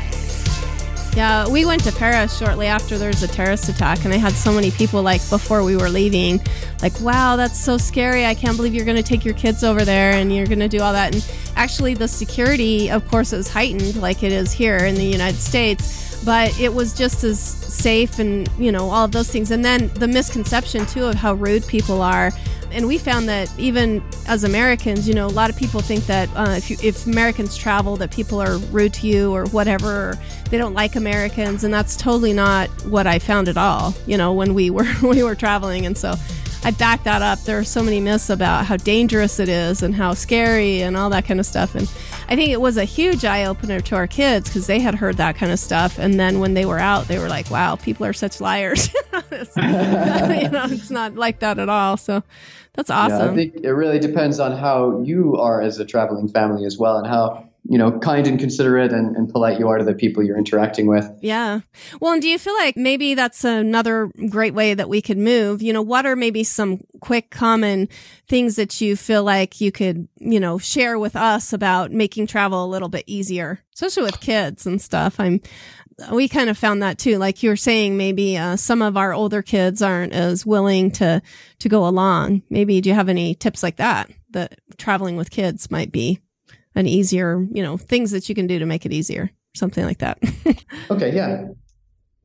Yeah, 1.15 1.47
we 1.47 1.65
went 1.65 1.83
to 1.85 1.91
Paris 1.91 2.37
shortly 2.37 2.67
after 2.67 2.99
there 2.99 3.07
was 3.07 3.23
a 3.23 3.27
terrorist 3.27 3.69
attack, 3.69 4.05
and 4.05 4.13
I 4.13 4.17
had 4.17 4.33
so 4.33 4.53
many 4.53 4.69
people 4.69 5.01
like 5.01 5.27
before 5.31 5.63
we 5.63 5.75
were 5.75 5.89
leaving, 5.89 6.39
like, 6.83 6.93
"Wow, 7.01 7.35
that's 7.35 7.59
so 7.59 7.79
scary! 7.79 8.23
I 8.23 8.35
can't 8.35 8.55
believe 8.55 8.75
you're 8.75 8.85
going 8.85 8.97
to 8.97 9.03
take 9.03 9.25
your 9.25 9.33
kids 9.33 9.63
over 9.63 9.83
there 9.83 10.11
and 10.11 10.31
you're 10.31 10.45
going 10.45 10.59
to 10.59 10.67
do 10.67 10.79
all 10.79 10.93
that." 10.93 11.15
And 11.15 11.25
actually, 11.55 11.95
the 11.95 12.07
security, 12.07 12.91
of 12.91 13.07
course, 13.07 13.33
is 13.33 13.49
heightened 13.49 13.95
like 13.95 14.21
it 14.21 14.31
is 14.31 14.51
here 14.51 14.77
in 14.77 14.93
the 14.93 15.03
United 15.05 15.39
States, 15.39 16.23
but 16.23 16.57
it 16.59 16.71
was 16.71 16.93
just 16.93 17.23
as 17.23 17.39
safe 17.39 18.19
and 18.19 18.47
you 18.59 18.71
know 18.71 18.87
all 18.91 19.05
of 19.05 19.11
those 19.11 19.31
things. 19.31 19.49
And 19.49 19.65
then 19.65 19.89
the 19.95 20.07
misconception 20.07 20.85
too 20.85 21.05
of 21.05 21.15
how 21.15 21.33
rude 21.33 21.65
people 21.65 22.03
are 22.03 22.31
and 22.77 22.85
we 22.87 22.99
found 22.99 23.27
that 23.27 23.51
even 23.57 24.03
as 24.27 24.43
Americans, 24.43 25.07
you 25.07 25.15
know, 25.15 25.25
a 25.25 25.29
lot 25.29 25.49
of 25.49 25.57
people 25.57 25.81
think 25.81 26.05
that 26.05 26.29
uh, 26.35 26.53
if, 26.55 26.69
you, 26.69 26.77
if 26.83 27.07
Americans 27.07 27.57
travel, 27.57 27.97
that 27.97 28.11
people 28.11 28.39
are 28.39 28.59
rude 28.69 28.93
to 28.93 29.07
you 29.07 29.33
or 29.33 29.47
whatever, 29.47 30.11
or 30.11 30.19
they 30.51 30.59
don't 30.59 30.75
like 30.75 30.95
Americans, 30.95 31.63
and 31.63 31.73
that's 31.73 31.95
totally 31.95 32.33
not 32.33 32.69
what 32.85 33.07
I 33.07 33.17
found 33.17 33.49
at 33.49 33.57
all. 33.57 33.95
You 34.05 34.15
know, 34.15 34.31
when 34.31 34.53
we 34.53 34.69
were 34.69 34.85
we 35.01 35.23
were 35.23 35.33
traveling, 35.33 35.87
and 35.87 35.97
so 35.97 36.13
I 36.63 36.69
back 36.69 37.03
that 37.05 37.23
up. 37.23 37.39
There 37.45 37.57
are 37.57 37.63
so 37.63 37.81
many 37.81 37.99
myths 37.99 38.29
about 38.29 38.67
how 38.67 38.77
dangerous 38.77 39.39
it 39.39 39.49
is 39.49 39.81
and 39.81 39.95
how 39.95 40.13
scary 40.13 40.81
and 40.83 40.95
all 40.95 41.09
that 41.09 41.25
kind 41.25 41.39
of 41.39 41.47
stuff, 41.47 41.73
and 41.73 41.91
I 42.29 42.35
think 42.35 42.51
it 42.51 42.61
was 42.61 42.77
a 42.77 42.85
huge 42.85 43.25
eye 43.25 43.45
opener 43.45 43.79
to 43.79 43.95
our 43.95 44.05
kids 44.05 44.49
because 44.49 44.67
they 44.67 44.79
had 44.79 44.93
heard 44.93 45.17
that 45.17 45.35
kind 45.35 45.51
of 45.51 45.57
stuff, 45.57 45.97
and 45.97 46.19
then 46.19 46.39
when 46.39 46.53
they 46.53 46.65
were 46.65 46.79
out, 46.79 47.07
they 47.07 47.17
were 47.17 47.27
like, 47.27 47.49
"Wow, 47.49 47.75
people 47.75 48.05
are 48.05 48.13
such 48.13 48.39
liars." 48.39 48.93
you 49.57 49.63
know, 50.49 50.65
it's 50.69 50.91
not 50.91 51.15
like 51.15 51.39
that 51.39 51.57
at 51.57 51.69
all. 51.69 51.97
So 51.97 52.23
that's 52.77 52.91
awesome. 52.91 53.19
Yeah, 53.19 53.31
I 53.31 53.35
think 53.35 53.65
it 53.65 53.71
really 53.71 53.97
depends 53.97 54.39
on 54.39 54.55
how 54.55 55.01
you 55.01 55.35
are 55.35 55.61
as 55.61 55.79
a 55.79 55.85
traveling 55.85 56.29
family 56.29 56.63
as 56.63 56.77
well, 56.77 56.97
and 56.97 57.07
how 57.07 57.49
you 57.67 57.77
know 57.77 57.97
kind 57.99 58.27
and 58.27 58.39
considerate 58.39 58.93
and, 58.93 59.15
and 59.17 59.29
polite 59.29 59.59
you 59.59 59.67
are 59.67 59.79
to 59.79 59.83
the 59.83 59.95
people 59.95 60.21
you're 60.21 60.37
interacting 60.37 60.85
with. 60.85 61.09
Yeah. 61.19 61.61
Well, 61.99 62.13
and 62.13 62.21
do 62.21 62.29
you 62.29 62.37
feel 62.37 62.53
like 62.53 62.77
maybe 62.77 63.15
that's 63.15 63.43
another 63.43 64.11
great 64.29 64.53
way 64.53 64.75
that 64.75 64.89
we 64.89 65.01
could 65.01 65.17
move? 65.17 65.63
You 65.63 65.73
know, 65.73 65.81
what 65.81 66.05
are 66.05 66.15
maybe 66.15 66.43
some 66.43 66.81
quick, 67.01 67.31
common 67.31 67.89
things 68.27 68.57
that 68.57 68.79
you 68.79 68.95
feel 68.95 69.23
like 69.23 69.59
you 69.59 69.71
could, 69.71 70.07
you 70.19 70.39
know, 70.39 70.59
share 70.59 70.99
with 70.99 71.15
us 71.15 71.53
about 71.53 71.91
making 71.91 72.27
travel 72.27 72.63
a 72.63 72.69
little 72.69 72.89
bit 72.89 73.05
easier, 73.07 73.59
especially 73.73 74.03
with 74.03 74.19
kids 74.19 74.67
and 74.67 74.79
stuff? 74.79 75.19
I'm 75.19 75.41
we 76.11 76.27
kind 76.27 76.49
of 76.49 76.57
found 76.57 76.83
that 76.83 76.97
too. 76.97 77.17
Like 77.17 77.41
you 77.43 77.49
were 77.49 77.55
saying, 77.55 77.97
maybe 77.97 78.37
uh, 78.37 78.55
some 78.55 78.81
of 78.81 78.97
our 78.97 79.13
older 79.13 79.41
kids 79.41 79.81
aren't 79.81 80.13
as 80.13 80.45
willing 80.45 80.91
to 80.91 81.21
to 81.59 81.69
go 81.69 81.87
along. 81.87 82.43
Maybe 82.49 82.79
do 82.81 82.89
you 82.89 82.95
have 82.95 83.09
any 83.09 83.35
tips 83.35 83.63
like 83.63 83.77
that 83.77 84.09
that 84.31 84.59
traveling 84.77 85.17
with 85.17 85.31
kids 85.31 85.71
might 85.71 85.91
be 85.91 86.19
an 86.75 86.87
easier, 86.87 87.45
you 87.51 87.63
know, 87.63 87.77
things 87.77 88.11
that 88.11 88.29
you 88.29 88.35
can 88.35 88.45
do 88.47 88.59
to 88.59 88.65
make 88.65 88.85
it 88.85 88.93
easier, 88.93 89.31
something 89.55 89.83
like 89.83 89.97
that. 89.99 90.19
okay, 90.91 91.13
yeah. 91.13 91.47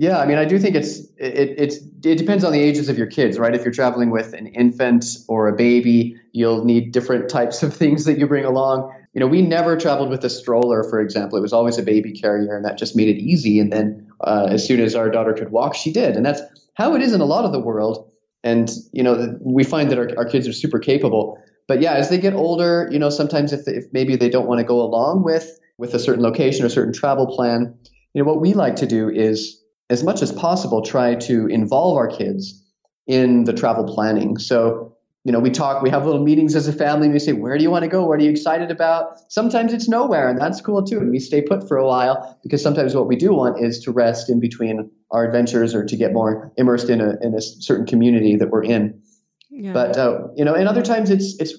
Yeah, 0.02 0.18
I 0.18 0.26
mean, 0.26 0.38
I 0.38 0.44
do 0.44 0.58
think 0.58 0.74
it's 0.74 0.98
it, 1.16 1.74
it 2.04 2.18
depends 2.18 2.42
on 2.42 2.52
the 2.52 2.60
ages 2.60 2.88
of 2.88 2.98
your 2.98 3.06
kids, 3.06 3.38
right? 3.38 3.54
If 3.54 3.62
you're 3.64 3.72
traveling 3.72 4.10
with 4.10 4.32
an 4.32 4.48
infant 4.48 5.04
or 5.28 5.48
a 5.48 5.54
baby, 5.54 6.16
you'll 6.32 6.64
need 6.64 6.92
different 6.92 7.28
types 7.28 7.62
of 7.62 7.74
things 7.82 8.04
that 8.06 8.18
you 8.18 8.26
bring 8.26 8.44
along 8.44 8.92
you 9.14 9.20
know, 9.20 9.26
we 9.26 9.42
never 9.42 9.76
traveled 9.76 10.08
with 10.08 10.24
a 10.24 10.30
stroller, 10.30 10.84
for 10.84 11.00
example. 11.00 11.36
It 11.36 11.42
was 11.42 11.52
always 11.52 11.76
a 11.76 11.82
baby 11.82 12.12
carrier, 12.12 12.56
and 12.56 12.64
that 12.64 12.78
just 12.78 12.96
made 12.96 13.08
it 13.08 13.20
easy. 13.20 13.60
And 13.60 13.70
then 13.70 14.10
uh, 14.22 14.46
as 14.50 14.66
soon 14.66 14.80
as 14.80 14.94
our 14.94 15.10
daughter 15.10 15.34
could 15.34 15.52
walk, 15.52 15.74
she 15.74 15.92
did. 15.92 16.16
And 16.16 16.24
that's 16.24 16.40
how 16.74 16.94
it 16.94 17.02
is 17.02 17.12
in 17.12 17.20
a 17.20 17.26
lot 17.26 17.44
of 17.44 17.52
the 17.52 17.60
world. 17.60 18.10
And, 18.42 18.70
you 18.92 19.02
know, 19.02 19.38
we 19.40 19.64
find 19.64 19.90
that 19.90 19.98
our, 19.98 20.10
our 20.16 20.24
kids 20.24 20.48
are 20.48 20.52
super 20.52 20.78
capable. 20.78 21.38
But 21.68 21.82
yeah, 21.82 21.92
as 21.92 22.08
they 22.08 22.18
get 22.18 22.32
older, 22.32 22.88
you 22.90 22.98
know, 22.98 23.10
sometimes 23.10 23.52
if, 23.52 23.68
if 23.68 23.84
maybe 23.92 24.16
they 24.16 24.30
don't 24.30 24.46
want 24.46 24.60
to 24.60 24.64
go 24.64 24.80
along 24.80 25.24
with, 25.24 25.60
with 25.76 25.94
a 25.94 25.98
certain 25.98 26.22
location 26.22 26.64
or 26.64 26.70
certain 26.70 26.92
travel 26.92 27.26
plan, 27.26 27.78
you 28.14 28.22
know, 28.22 28.28
what 28.28 28.40
we 28.40 28.54
like 28.54 28.76
to 28.76 28.86
do 28.86 29.10
is, 29.10 29.61
as 29.92 30.02
much 30.02 30.22
as 30.22 30.32
possible, 30.32 30.82
try 30.82 31.14
to 31.14 31.46
involve 31.46 31.96
our 31.96 32.08
kids 32.08 32.60
in 33.06 33.44
the 33.44 33.52
travel 33.52 33.84
planning. 33.84 34.38
So 34.38 34.92
you 35.24 35.30
know, 35.30 35.38
we 35.38 35.50
talk, 35.50 35.82
we 35.82 35.90
have 35.90 36.04
little 36.04 36.22
meetings 36.22 36.56
as 36.56 36.66
a 36.66 36.72
family 36.72 37.06
and 37.06 37.12
we 37.12 37.20
say, 37.20 37.32
where 37.32 37.56
do 37.56 37.62
you 37.62 37.70
want 37.70 37.84
to 37.84 37.88
go? 37.88 38.04
What 38.04 38.18
are 38.18 38.24
you 38.24 38.30
excited 38.30 38.72
about? 38.72 39.30
Sometimes 39.30 39.72
it's 39.72 39.88
nowhere 39.88 40.28
and 40.28 40.36
that's 40.40 40.60
cool 40.60 40.82
too. 40.82 40.98
And 40.98 41.10
we 41.10 41.20
stay 41.20 41.42
put 41.42 41.68
for 41.68 41.76
a 41.76 41.86
while 41.86 42.40
because 42.42 42.60
sometimes 42.60 42.94
what 42.94 43.06
we 43.06 43.14
do 43.14 43.32
want 43.32 43.64
is 43.64 43.80
to 43.84 43.92
rest 43.92 44.28
in 44.28 44.40
between 44.40 44.90
our 45.12 45.24
adventures 45.24 45.76
or 45.76 45.84
to 45.84 45.96
get 45.96 46.12
more 46.12 46.52
immersed 46.56 46.90
in 46.90 47.00
a, 47.00 47.14
in 47.22 47.34
a 47.34 47.40
certain 47.40 47.86
community 47.86 48.34
that 48.34 48.50
we're 48.50 48.64
in. 48.64 49.00
Yeah. 49.48 49.72
But, 49.72 49.96
uh, 49.96 50.28
you 50.34 50.44
know, 50.44 50.54
and 50.54 50.66
other 50.68 50.82
times 50.82 51.08
it's, 51.10 51.36
it's, 51.38 51.54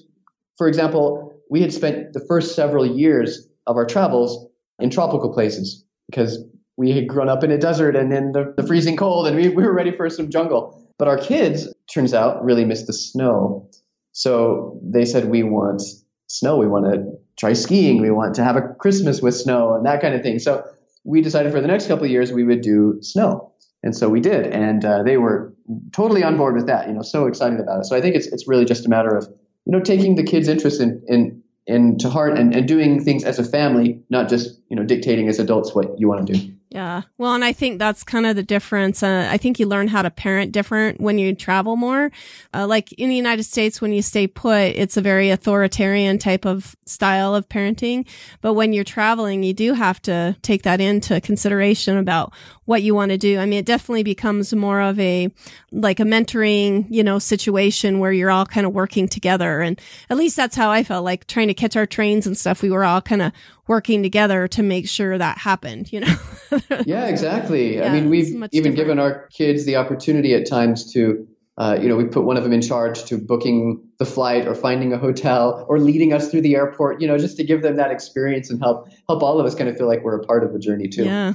for 0.58 0.68
example, 0.68 1.32
we 1.48 1.62
had 1.62 1.72
spent 1.72 2.12
the 2.12 2.20
first 2.20 2.54
several 2.54 2.84
years 2.84 3.48
of 3.66 3.76
our 3.76 3.86
travels 3.86 4.46
in 4.78 4.90
tropical 4.90 5.32
places 5.32 5.86
because 6.10 6.38
we 6.76 6.90
had 6.92 7.08
grown 7.08 7.28
up 7.28 7.44
in 7.44 7.50
a 7.50 7.58
desert 7.58 7.96
and 7.96 8.12
in 8.12 8.32
the, 8.32 8.52
the 8.56 8.66
freezing 8.66 8.96
cold 8.96 9.26
and 9.26 9.36
we, 9.36 9.48
we 9.48 9.62
were 9.62 9.72
ready 9.72 9.92
for 9.96 10.08
some 10.10 10.30
jungle. 10.30 10.80
But 10.98 11.08
our 11.08 11.18
kids, 11.18 11.72
turns 11.92 12.14
out, 12.14 12.44
really 12.44 12.64
miss 12.64 12.86
the 12.86 12.92
snow. 12.92 13.68
So 14.12 14.78
they 14.82 15.04
said, 15.04 15.26
we 15.26 15.42
want 15.42 15.82
snow. 16.28 16.56
We 16.56 16.66
want 16.66 16.86
to 16.86 17.18
try 17.36 17.52
skiing. 17.52 18.00
We 18.00 18.10
want 18.10 18.34
to 18.36 18.44
have 18.44 18.56
a 18.56 18.62
Christmas 18.62 19.20
with 19.20 19.34
snow 19.34 19.74
and 19.74 19.86
that 19.86 20.00
kind 20.00 20.14
of 20.14 20.22
thing. 20.22 20.38
So 20.38 20.64
we 21.04 21.20
decided 21.20 21.52
for 21.52 21.60
the 21.60 21.66
next 21.66 21.88
couple 21.88 22.04
of 22.04 22.10
years 22.10 22.32
we 22.32 22.44
would 22.44 22.60
do 22.60 22.98
snow. 23.02 23.52
And 23.82 23.94
so 23.94 24.08
we 24.08 24.20
did. 24.20 24.46
And 24.46 24.84
uh, 24.84 25.02
they 25.02 25.16
were 25.16 25.52
totally 25.92 26.22
on 26.22 26.36
board 26.36 26.54
with 26.54 26.66
that, 26.66 26.86
you 26.88 26.94
know, 26.94 27.02
so 27.02 27.26
excited 27.26 27.60
about 27.60 27.80
it. 27.80 27.84
So 27.84 27.96
I 27.96 28.00
think 28.00 28.16
it's, 28.16 28.26
it's 28.28 28.48
really 28.48 28.64
just 28.64 28.86
a 28.86 28.88
matter 28.88 29.14
of, 29.14 29.28
you 29.66 29.72
know, 29.72 29.80
taking 29.80 30.14
the 30.14 30.22
kids' 30.22 30.48
interest 30.48 30.80
in, 30.80 31.02
in, 31.06 31.42
in 31.66 31.98
to 31.98 32.08
heart 32.08 32.38
and, 32.38 32.54
and 32.54 32.66
doing 32.66 33.02
things 33.02 33.24
as 33.24 33.38
a 33.38 33.44
family, 33.44 34.00
not 34.10 34.28
just, 34.28 34.58
you 34.70 34.76
know, 34.76 34.84
dictating 34.84 35.28
as 35.28 35.38
adults 35.38 35.74
what 35.74 35.98
you 35.98 36.08
want 36.08 36.26
to 36.26 36.32
do. 36.32 36.53
Yeah. 36.74 37.02
Well, 37.18 37.34
and 37.36 37.44
I 37.44 37.52
think 37.52 37.78
that's 37.78 38.02
kind 38.02 38.26
of 38.26 38.34
the 38.34 38.42
difference. 38.42 39.04
Uh, 39.04 39.28
I 39.30 39.36
think 39.36 39.60
you 39.60 39.66
learn 39.66 39.86
how 39.86 40.02
to 40.02 40.10
parent 40.10 40.50
different 40.50 41.00
when 41.00 41.18
you 41.18 41.32
travel 41.32 41.76
more. 41.76 42.10
Uh, 42.52 42.66
like 42.66 42.92
in 42.94 43.08
the 43.08 43.14
United 43.14 43.44
States, 43.44 43.80
when 43.80 43.92
you 43.92 44.02
stay 44.02 44.26
put, 44.26 44.58
it's 44.74 44.96
a 44.96 45.00
very 45.00 45.30
authoritarian 45.30 46.18
type 46.18 46.44
of 46.44 46.74
style 46.84 47.32
of 47.32 47.48
parenting. 47.48 48.08
But 48.40 48.54
when 48.54 48.72
you're 48.72 48.82
traveling, 48.82 49.44
you 49.44 49.52
do 49.52 49.74
have 49.74 50.02
to 50.02 50.36
take 50.42 50.64
that 50.64 50.80
into 50.80 51.20
consideration 51.20 51.96
about 51.96 52.32
what 52.64 52.82
you 52.82 52.94
want 52.94 53.10
to 53.10 53.18
do. 53.18 53.38
I 53.38 53.46
mean, 53.46 53.58
it 53.58 53.66
definitely 53.66 54.02
becomes 54.02 54.54
more 54.54 54.80
of 54.80 54.98
a, 54.98 55.30
like 55.70 56.00
a 56.00 56.04
mentoring, 56.04 56.86
you 56.88 57.04
know, 57.04 57.18
situation 57.18 57.98
where 57.98 58.12
you're 58.12 58.30
all 58.30 58.46
kind 58.46 58.66
of 58.66 58.72
working 58.72 59.08
together. 59.08 59.60
And 59.60 59.80
at 60.08 60.16
least 60.16 60.36
that's 60.36 60.56
how 60.56 60.70
I 60.70 60.82
felt 60.82 61.04
like 61.04 61.26
trying 61.26 61.48
to 61.48 61.54
catch 61.54 61.76
our 61.76 61.86
trains 61.86 62.26
and 62.26 62.36
stuff. 62.36 62.62
We 62.62 62.70
were 62.70 62.84
all 62.84 63.02
kind 63.02 63.22
of 63.22 63.32
working 63.66 64.02
together 64.02 64.48
to 64.48 64.62
make 64.62 64.88
sure 64.88 65.16
that 65.16 65.38
happened, 65.38 65.92
you 65.92 66.00
know? 66.00 66.14
yeah, 66.86 67.06
exactly. 67.06 67.76
Yeah, 67.76 67.90
I 67.90 67.92
mean, 67.92 68.10
we've 68.10 68.28
even 68.28 68.50
different. 68.50 68.76
given 68.76 68.98
our 68.98 69.26
kids 69.28 69.64
the 69.64 69.76
opportunity 69.76 70.34
at 70.34 70.46
times 70.46 70.92
to 70.92 71.26
uh, 71.56 71.78
you 71.80 71.88
know, 71.88 71.94
we 71.94 72.04
put 72.04 72.24
one 72.24 72.36
of 72.36 72.42
them 72.42 72.52
in 72.52 72.60
charge 72.60 73.04
to 73.04 73.16
booking 73.16 73.88
the 73.98 74.04
flight 74.04 74.48
or 74.48 74.56
finding 74.56 74.92
a 74.92 74.98
hotel 74.98 75.64
or 75.68 75.78
leading 75.78 76.12
us 76.12 76.28
through 76.28 76.40
the 76.40 76.56
airport, 76.56 77.00
you 77.00 77.06
know, 77.06 77.16
just 77.16 77.36
to 77.36 77.44
give 77.44 77.62
them 77.62 77.76
that 77.76 77.92
experience 77.92 78.50
and 78.50 78.60
help 78.60 78.88
help 79.06 79.22
all 79.22 79.38
of 79.38 79.46
us 79.46 79.54
kind 79.54 79.70
of 79.70 79.76
feel 79.76 79.86
like 79.86 80.02
we're 80.02 80.20
a 80.20 80.24
part 80.24 80.42
of 80.42 80.52
the 80.52 80.58
journey 80.58 80.88
too. 80.88 81.04
Yeah. 81.04 81.34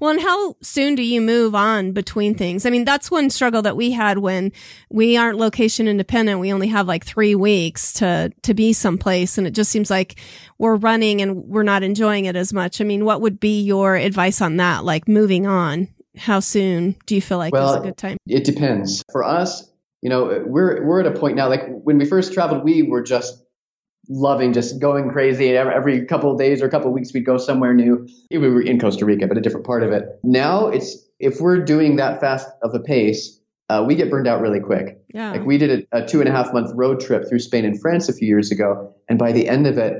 Well, 0.00 0.10
and 0.10 0.20
how 0.20 0.56
soon 0.60 0.96
do 0.96 1.02
you 1.04 1.20
move 1.20 1.54
on 1.54 1.92
between 1.92 2.34
things? 2.34 2.66
I 2.66 2.70
mean, 2.70 2.84
that's 2.84 3.12
one 3.12 3.30
struggle 3.30 3.62
that 3.62 3.76
we 3.76 3.92
had 3.92 4.18
when 4.18 4.50
we 4.90 5.16
aren't 5.16 5.38
location 5.38 5.86
independent. 5.86 6.40
We 6.40 6.52
only 6.52 6.68
have 6.68 6.88
like 6.88 7.04
three 7.04 7.36
weeks 7.36 7.92
to 7.94 8.32
to 8.42 8.54
be 8.54 8.72
someplace, 8.72 9.38
and 9.38 9.46
it 9.46 9.52
just 9.52 9.70
seems 9.70 9.88
like 9.88 10.18
we're 10.58 10.76
running 10.76 11.22
and 11.22 11.44
we're 11.44 11.62
not 11.62 11.84
enjoying 11.84 12.24
it 12.24 12.34
as 12.34 12.52
much. 12.52 12.80
I 12.80 12.84
mean, 12.84 13.04
what 13.04 13.20
would 13.20 13.38
be 13.38 13.62
your 13.62 13.94
advice 13.94 14.40
on 14.40 14.56
that? 14.56 14.84
Like 14.84 15.06
moving 15.06 15.46
on 15.46 15.88
how 16.16 16.40
soon 16.40 16.96
do 17.06 17.14
you 17.14 17.20
feel 17.20 17.38
like 17.38 17.52
well, 17.52 17.74
is 17.74 17.80
a 17.80 17.82
good 17.82 17.96
time? 17.96 18.16
It 18.26 18.44
depends. 18.44 19.04
For 19.12 19.24
us, 19.24 19.68
you 20.02 20.10
know, 20.10 20.44
we're 20.46 20.84
we're 20.86 21.00
at 21.00 21.06
a 21.06 21.18
point 21.18 21.36
now. 21.36 21.48
Like 21.48 21.66
when 21.68 21.98
we 21.98 22.04
first 22.04 22.32
traveled, 22.32 22.64
we 22.64 22.82
were 22.82 23.02
just 23.02 23.42
loving 24.08 24.52
just 24.52 24.80
going 24.80 25.10
crazy. 25.10 25.54
and 25.56 25.68
Every 25.70 26.04
couple 26.06 26.32
of 26.32 26.38
days 26.38 26.62
or 26.62 26.66
a 26.66 26.70
couple 26.70 26.88
of 26.88 26.94
weeks, 26.94 27.12
we'd 27.12 27.24
go 27.24 27.36
somewhere 27.38 27.72
new. 27.74 28.08
We 28.30 28.38
were 28.38 28.62
in 28.62 28.80
Costa 28.80 29.04
Rica, 29.04 29.26
but 29.26 29.38
a 29.38 29.40
different 29.40 29.66
part 29.66 29.82
of 29.82 29.92
it. 29.92 30.04
Now 30.22 30.68
it's 30.68 30.96
if 31.18 31.40
we're 31.40 31.64
doing 31.64 31.96
that 31.96 32.20
fast 32.20 32.48
of 32.62 32.74
a 32.74 32.80
pace, 32.80 33.38
uh, 33.68 33.84
we 33.86 33.94
get 33.94 34.10
burned 34.10 34.26
out 34.26 34.40
really 34.40 34.60
quick. 34.60 35.00
Yeah. 35.14 35.32
Like 35.32 35.44
we 35.44 35.58
did 35.58 35.86
a, 35.92 35.98
a 35.98 36.06
two 36.06 36.20
and 36.20 36.28
a 36.28 36.32
half 36.32 36.52
month 36.52 36.72
road 36.74 37.00
trip 37.00 37.28
through 37.28 37.38
Spain 37.38 37.64
and 37.64 37.80
France 37.80 38.08
a 38.08 38.12
few 38.12 38.26
years 38.26 38.50
ago, 38.50 38.94
and 39.08 39.18
by 39.18 39.32
the 39.32 39.48
end 39.48 39.66
of 39.66 39.78
it, 39.78 39.94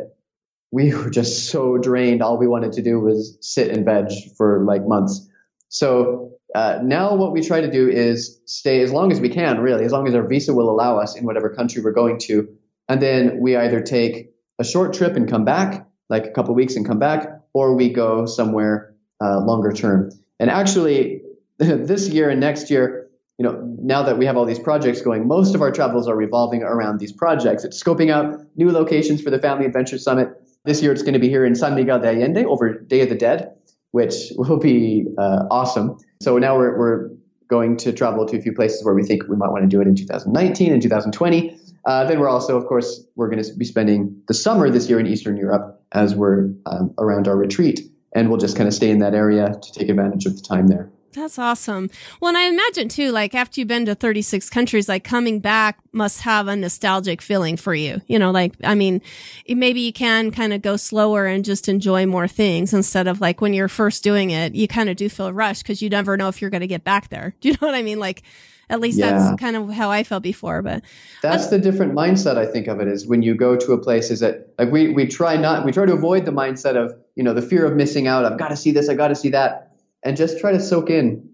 we 0.73 0.95
were 0.97 1.11
just 1.11 1.51
so 1.51 1.79
drained. 1.79 2.23
All 2.23 2.39
we 2.39 2.49
wanted 2.49 2.73
to 2.73 2.83
do 2.83 2.99
was 2.99 3.39
sit 3.41 3.71
and 3.71 3.85
veg 3.85 4.11
for 4.37 4.65
like 4.65 4.87
months. 4.87 5.27
So 5.71 6.33
uh, 6.55 6.81
now 6.83 7.15
what 7.15 7.33
we 7.33 7.41
try 7.41 7.61
to 7.61 7.71
do 7.71 7.89
is 7.89 8.41
stay 8.45 8.83
as 8.83 8.93
long 8.93 9.13
as 9.13 9.21
we 9.21 9.29
can, 9.29 9.61
really, 9.61 9.85
as 9.85 9.93
long 9.93 10.07
as 10.09 10.15
our 10.15 10.27
visa 10.27 10.53
will 10.53 10.69
allow 10.69 10.99
us 10.99 11.17
in 11.17 11.25
whatever 11.25 11.49
country 11.49 11.81
we're 11.81 11.93
going 11.93 12.19
to. 12.19 12.49
And 12.89 13.01
then 13.01 13.39
we 13.41 13.57
either 13.57 13.81
take 13.81 14.35
a 14.59 14.65
short 14.65 14.93
trip 14.93 15.15
and 15.15 15.31
come 15.31 15.45
back, 15.45 15.87
like 16.09 16.27
a 16.27 16.31
couple 16.31 16.55
weeks 16.55 16.75
and 16.75 16.85
come 16.85 16.99
back, 16.99 17.41
or 17.55 17.77
we 17.77 17.89
go 17.89 18.27
somewhere 18.27 18.95
uh, 19.23 19.39
longer 19.39 19.73
term. 19.73 20.11
And 20.41 20.51
actually, 20.51 21.23
this 21.59 22.09
year 22.09 22.31
and 22.31 22.41
next 22.41 22.69
year, 22.69 23.09
you 23.39 23.45
know, 23.45 23.63
now 23.81 24.03
that 24.03 24.19
we 24.19 24.27
have 24.27 24.37
all 24.37 24.45
these 24.45 24.59
projects 24.59 25.01
going, 25.03 25.29
most 25.29 25.55
of 25.55 25.63
our 25.63 25.71
travels 25.71 26.09
are 26.09 26.17
revolving 26.17 26.65
around 26.65 26.99
these 26.99 27.13
projects. 27.13 27.65
It's 27.65 27.83
scoping 27.83 28.11
out 28.11 28.45
new 28.57 28.73
locations 28.73 29.23
for 29.23 29.31
the 29.31 29.39
Family 29.39 29.67
Adventure 29.67 29.99
Summit. 29.99 30.31
This 30.65 30.83
year, 30.83 30.93
it's 30.93 31.03
going 31.03 31.15
to 31.15 31.21
be 31.21 31.29
here 31.29 31.47
in 31.47 31.55
San 31.55 31.77
Miguel 31.77 32.01
de 32.01 32.09
Allende 32.09 32.45
over 32.45 32.75
Day 32.75 33.03
of 33.03 33.09
the 33.09 33.15
Dead. 33.15 33.55
Which 33.93 34.33
will 34.37 34.59
be 34.59 35.07
uh, 35.19 35.45
awesome. 35.51 35.99
So 36.23 36.39
now 36.39 36.57
we're, 36.57 36.79
we're 36.79 37.11
going 37.49 37.77
to 37.79 37.93
travel 37.93 38.27
to 38.27 38.39
a 38.39 38.41
few 38.41 38.53
places 38.53 38.85
where 38.85 38.95
we 38.95 39.03
think 39.03 39.25
we 39.29 39.37
might 39.37 39.51
want 39.51 39.63
to 39.63 39.69
do 39.69 39.81
it 39.81 39.89
in 39.89 39.95
2019 39.95 40.73
and 40.73 40.81
2020. 40.81 41.57
Uh, 41.87 42.05
then 42.05 42.21
we're 42.21 42.29
also, 42.29 42.57
of 42.57 42.67
course, 42.67 43.05
we're 43.17 43.29
going 43.29 43.43
to 43.43 43.55
be 43.55 43.65
spending 43.65 44.23
the 44.29 44.35
summer 44.35 44.71
this 44.71 44.89
year 44.89 45.01
in 45.01 45.07
Eastern 45.07 45.37
Europe 45.37 45.83
as 45.93 46.15
we're 46.15 46.51
um, 46.67 46.95
around 46.99 47.27
our 47.27 47.37
retreat, 47.37 47.81
and 48.15 48.29
we'll 48.29 48.39
just 48.39 48.57
kind 48.57 48.69
of 48.69 48.75
stay 48.75 48.91
in 48.91 48.99
that 48.99 49.15
area 49.15 49.59
to 49.61 49.73
take 49.73 49.89
advantage 49.89 50.27
of 50.27 50.37
the 50.37 50.43
time 50.43 50.69
there. 50.69 50.91
That's 51.13 51.39
awesome. 51.39 51.91
Well, 52.21 52.29
and 52.29 52.39
I 52.39 52.45
imagine 52.45 52.89
too, 52.89 53.11
like 53.11 53.35
after 53.35 53.61
you've 53.61 53.69
been 53.69 53.87
to 53.87 53.95
36 53.95 54.49
countries, 54.49 54.89
like 54.89 55.03
coming 55.03 55.41
back 55.41 55.79
must 55.93 56.21
have 56.21 56.47
a 56.47 56.55
nostalgic 56.55 57.21
feeling 57.21 57.57
for 57.57 57.75
you. 57.75 58.01
You 58.07 58.19
know, 58.19 58.31
like, 58.31 58.55
I 58.63 58.77
mean, 58.77 59.03
maybe 59.49 59.81
you 59.81 59.93
can 59.93 60.31
kind 60.31 60.53
of 60.53 60.63
go 60.63 60.77
slower 60.77 61.27
and 61.27 61.45
just 61.45 61.69
enjoy 61.69 62.07
more 62.07 62.29
things 62.29 62.73
instead 62.73 63.09
of 63.09 63.21
like 63.21 63.41
when 63.41 63.55
you're 63.55 63.69
first 63.69 64.05
doing 64.05 64.31
it, 64.31 64.55
you 64.55 64.69
kind 64.69 64.89
of 64.89 64.97
do 64.97 65.09
feel 65.09 65.33
rushed 65.33 65.65
because 65.65 65.83
you 65.83 65.89
never 65.89 66.17
know 66.17 66.29
if 66.29 66.41
you're 66.41 66.51
going 66.51 66.61
to 66.61 66.69
get 66.69 66.85
back 66.85 67.09
there. 67.09 67.35
Do 67.41 67.49
you 67.49 67.57
know 67.61 67.67
what 67.67 67.75
I 67.75 67.83
mean? 67.83 67.99
Like, 67.99 68.23
at 68.69 68.79
least 68.79 68.99
yeah. 68.99 69.11
that's 69.11 69.41
kind 69.41 69.57
of 69.57 69.69
how 69.71 69.91
I 69.91 70.05
felt 70.05 70.23
before. 70.23 70.63
But 70.63 70.85
that's 71.23 71.49
the 71.49 71.59
different 71.59 71.93
mindset 71.93 72.39
I 72.39 72.47
think 72.47 72.69
of 72.69 72.81
it 72.81 72.87
is 72.87 73.05
when 73.05 73.21
you 73.21 73.35
go 73.35 73.57
to 73.57 73.73
a 73.73 73.79
place 73.79 74.13
is 74.13 74.21
that 74.21 74.55
like 74.59 74.71
we, 74.71 74.93
we 74.93 75.09
try 75.09 75.37
not, 75.37 75.65
we 75.65 75.73
try 75.73 75.87
to 75.87 75.93
avoid 75.93 76.25
the 76.25 76.31
mindset 76.31 76.77
of, 76.77 76.95
you 77.17 77.25
know, 77.25 77.35
the 77.35 77.43
fear 77.43 77.67
of 77.67 77.75
missing 77.75 78.07
out. 78.07 78.25
I've 78.25 78.39
got 78.39 78.51
to 78.51 78.57
see 78.57 78.71
this. 78.71 78.89
I 78.89 78.95
got 78.95 79.09
to 79.09 79.17
see 79.17 79.31
that 79.31 79.70
and 80.03 80.17
just 80.17 80.39
try 80.39 80.53
to 80.53 80.61
soak 80.61 80.91
in 80.91 81.29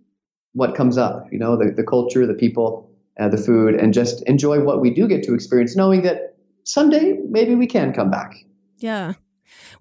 what 0.53 0.75
comes 0.75 0.97
up, 0.99 1.27
you 1.31 1.39
know, 1.39 1.57
the, 1.57 1.71
the 1.71 1.85
culture, 1.85 2.27
the 2.27 2.35
people, 2.35 2.91
uh, 3.21 3.29
the 3.29 3.37
food, 3.37 3.75
and 3.75 3.93
just 3.93 4.23
enjoy 4.23 4.63
what 4.63 4.81
we 4.81 4.91
do 4.91 5.07
get 5.07 5.23
to 5.25 5.35
experience, 5.35 5.77
knowing 5.77 6.03
that 6.03 6.37
someday 6.65 7.19
maybe 7.29 7.55
we 7.55 7.67
can 7.67 7.93
come 7.93 8.11
back. 8.11 8.35
Yeah. 8.79 9.15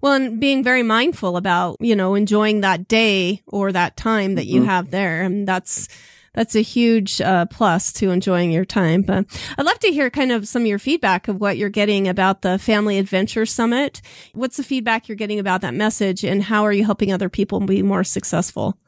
Well, 0.00 0.12
and 0.12 0.40
being 0.40 0.62
very 0.62 0.82
mindful 0.82 1.36
about, 1.36 1.76
you 1.80 1.96
know, 1.96 2.14
enjoying 2.14 2.60
that 2.60 2.88
day 2.88 3.42
or 3.46 3.72
that 3.72 3.96
time 3.96 4.34
that 4.34 4.46
you 4.46 4.60
mm-hmm. 4.60 4.70
have 4.70 4.90
there. 4.90 5.22
And 5.22 5.48
that's, 5.48 5.88
that's 6.36 6.54
a 6.54 6.60
huge 6.60 7.20
uh, 7.20 7.46
plus 7.46 7.92
to 7.94 8.10
enjoying 8.10 8.52
your 8.52 8.64
time. 8.64 9.02
But 9.02 9.24
I'd 9.58 9.66
love 9.66 9.80
to 9.80 9.88
hear 9.88 10.10
kind 10.10 10.30
of 10.30 10.46
some 10.46 10.62
of 10.62 10.68
your 10.68 10.78
feedback 10.78 11.26
of 11.26 11.40
what 11.40 11.56
you're 11.56 11.70
getting 11.70 12.06
about 12.06 12.42
the 12.42 12.58
Family 12.58 12.98
Adventure 12.98 13.46
Summit. 13.46 14.02
What's 14.34 14.58
the 14.58 14.62
feedback 14.62 15.08
you're 15.08 15.16
getting 15.16 15.40
about 15.40 15.62
that 15.62 15.74
message, 15.74 16.22
and 16.22 16.44
how 16.44 16.62
are 16.64 16.72
you 16.72 16.84
helping 16.84 17.12
other 17.12 17.28
people 17.28 17.58
be 17.60 17.82
more 17.82 18.04
successful? 18.04 18.78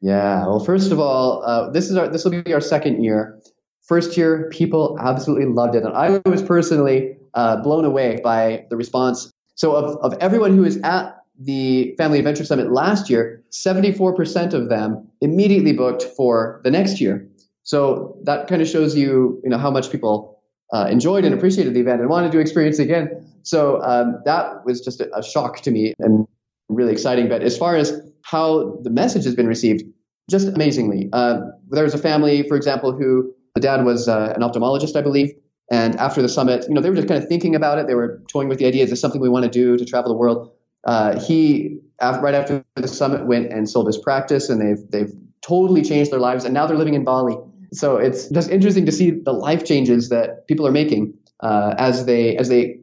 Yeah. 0.00 0.46
Well, 0.46 0.60
first 0.60 0.90
of 0.90 0.98
all, 0.98 1.42
uh, 1.44 1.70
this 1.70 1.90
is 1.90 1.96
our 1.96 2.08
this 2.08 2.24
will 2.24 2.42
be 2.42 2.52
our 2.52 2.60
second 2.60 3.04
year. 3.04 3.40
First 3.82 4.16
year, 4.16 4.48
people 4.50 4.96
absolutely 4.98 5.46
loved 5.46 5.74
it, 5.74 5.84
and 5.84 5.94
I 5.94 6.20
was 6.24 6.42
personally 6.42 7.18
uh, 7.34 7.62
blown 7.62 7.84
away 7.84 8.20
by 8.24 8.64
the 8.70 8.76
response. 8.76 9.30
So, 9.56 9.76
of, 9.76 10.12
of 10.12 10.18
everyone 10.20 10.56
who 10.56 10.62
was 10.62 10.78
at 10.78 11.23
the 11.38 11.94
Family 11.98 12.18
Adventure 12.18 12.44
Summit 12.44 12.70
last 12.72 13.10
year, 13.10 13.42
74% 13.50 14.54
of 14.54 14.68
them 14.68 15.08
immediately 15.20 15.72
booked 15.72 16.04
for 16.16 16.60
the 16.64 16.70
next 16.70 17.00
year. 17.00 17.28
So 17.64 18.16
that 18.24 18.46
kind 18.46 18.62
of 18.62 18.68
shows 18.68 18.96
you, 18.96 19.40
you 19.42 19.50
know, 19.50 19.58
how 19.58 19.70
much 19.70 19.90
people 19.90 20.40
uh, 20.72 20.86
enjoyed 20.90 21.24
and 21.24 21.34
appreciated 21.34 21.74
the 21.74 21.80
event 21.80 22.00
and 22.00 22.10
wanted 22.10 22.32
to 22.32 22.38
experience 22.38 22.78
it 22.78 22.84
again. 22.84 23.26
So 23.42 23.82
um, 23.82 24.20
that 24.24 24.64
was 24.64 24.80
just 24.80 25.00
a, 25.00 25.16
a, 25.16 25.22
shock 25.22 25.60
to 25.62 25.70
me 25.70 25.94
and 25.98 26.26
really 26.68 26.92
exciting. 26.92 27.28
But 27.28 27.42
as 27.42 27.56
far 27.56 27.76
as 27.76 28.00
how 28.22 28.78
the 28.82 28.90
message 28.90 29.24
has 29.24 29.34
been 29.34 29.46
received, 29.46 29.84
just 30.30 30.48
amazingly. 30.48 31.10
Uh, 31.12 31.40
there 31.70 31.84
was 31.84 31.94
a 31.94 31.98
family, 31.98 32.48
for 32.48 32.56
example, 32.56 32.92
who 32.92 33.34
the 33.54 33.60
dad 33.60 33.84
was 33.84 34.08
uh, 34.08 34.32
an 34.34 34.42
ophthalmologist, 34.42 34.96
I 34.96 35.02
believe. 35.02 35.30
And 35.70 35.96
after 35.96 36.22
the 36.22 36.28
summit, 36.28 36.66
you 36.68 36.74
know, 36.74 36.80
they 36.80 36.90
were 36.90 36.96
just 36.96 37.08
kind 37.08 37.22
of 37.22 37.28
thinking 37.28 37.54
about 37.54 37.78
it. 37.78 37.86
They 37.86 37.94
were 37.94 38.22
toying 38.28 38.48
with 38.48 38.58
the 38.58 38.66
idea: 38.66 38.84
is 38.84 38.90
this 38.90 39.00
something 39.00 39.20
we 39.20 39.28
want 39.28 39.44
to 39.44 39.50
do 39.50 39.76
to 39.76 39.84
travel 39.84 40.10
the 40.10 40.16
world? 40.16 40.50
Uh, 40.84 41.20
he 41.20 41.78
right 42.00 42.34
after 42.34 42.64
the 42.76 42.88
summit 42.88 43.26
went 43.26 43.52
and 43.52 43.68
sold 43.68 43.86
his 43.86 43.98
practice, 43.98 44.48
and 44.48 44.60
they've 44.60 44.90
they've 44.90 45.14
totally 45.40 45.82
changed 45.82 46.10
their 46.10 46.18
lives, 46.18 46.44
and 46.44 46.54
now 46.54 46.66
they're 46.66 46.76
living 46.76 46.94
in 46.94 47.04
Bali. 47.04 47.36
So 47.72 47.96
it's 47.96 48.28
just 48.28 48.50
interesting 48.50 48.86
to 48.86 48.92
see 48.92 49.10
the 49.10 49.32
life 49.32 49.64
changes 49.64 50.08
that 50.10 50.46
people 50.46 50.66
are 50.66 50.72
making 50.72 51.14
uh, 51.40 51.74
as 51.78 52.06
they 52.06 52.36
as 52.36 52.48
they 52.48 52.80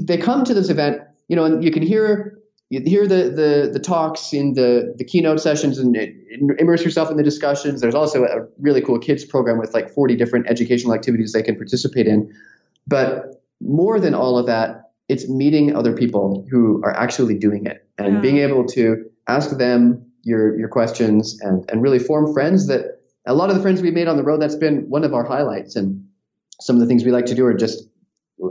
they 0.00 0.18
come 0.18 0.44
to 0.44 0.54
this 0.54 0.68
event. 0.68 1.02
You 1.28 1.36
know, 1.36 1.44
and 1.44 1.64
you 1.64 1.70
can 1.70 1.82
hear 1.82 2.38
you 2.70 2.80
hear 2.84 3.06
the 3.06 3.30
the, 3.30 3.70
the 3.72 3.78
talks 3.78 4.32
in 4.32 4.54
the 4.54 4.94
the 4.96 5.04
keynote 5.04 5.40
sessions 5.40 5.78
and 5.78 5.96
immerse 6.58 6.84
yourself 6.84 7.10
in 7.10 7.16
the 7.16 7.22
discussions. 7.22 7.80
There's 7.80 7.94
also 7.94 8.24
a 8.24 8.46
really 8.58 8.80
cool 8.80 8.98
kids 8.98 9.24
program 9.24 9.58
with 9.58 9.74
like 9.74 9.90
40 9.90 10.16
different 10.16 10.46
educational 10.48 10.94
activities 10.94 11.32
they 11.32 11.42
can 11.42 11.56
participate 11.56 12.06
in. 12.06 12.34
But 12.86 13.42
more 13.60 14.00
than 14.00 14.14
all 14.14 14.38
of 14.38 14.46
that, 14.46 14.91
it's 15.12 15.28
meeting 15.28 15.76
other 15.76 15.94
people 15.94 16.46
who 16.50 16.82
are 16.82 16.96
actually 16.96 17.36
doing 17.38 17.66
it 17.66 17.86
and 17.98 18.14
yeah. 18.14 18.20
being 18.20 18.38
able 18.38 18.64
to 18.64 19.04
ask 19.28 19.58
them 19.58 20.04
your 20.22 20.58
your 20.58 20.68
questions 20.68 21.38
and 21.42 21.68
and 21.70 21.82
really 21.82 21.98
form 21.98 22.32
friends 22.32 22.66
that 22.66 23.00
a 23.26 23.34
lot 23.34 23.50
of 23.50 23.56
the 23.56 23.62
friends 23.62 23.82
we 23.82 23.90
made 23.90 24.08
on 24.08 24.16
the 24.16 24.22
road 24.22 24.40
that's 24.40 24.56
been 24.56 24.88
one 24.88 25.04
of 25.04 25.12
our 25.12 25.24
highlights 25.24 25.76
and 25.76 26.04
some 26.60 26.76
of 26.76 26.80
the 26.80 26.86
things 26.86 27.04
we 27.04 27.12
like 27.12 27.26
to 27.26 27.34
do 27.34 27.44
are 27.44 27.54
just 27.54 27.84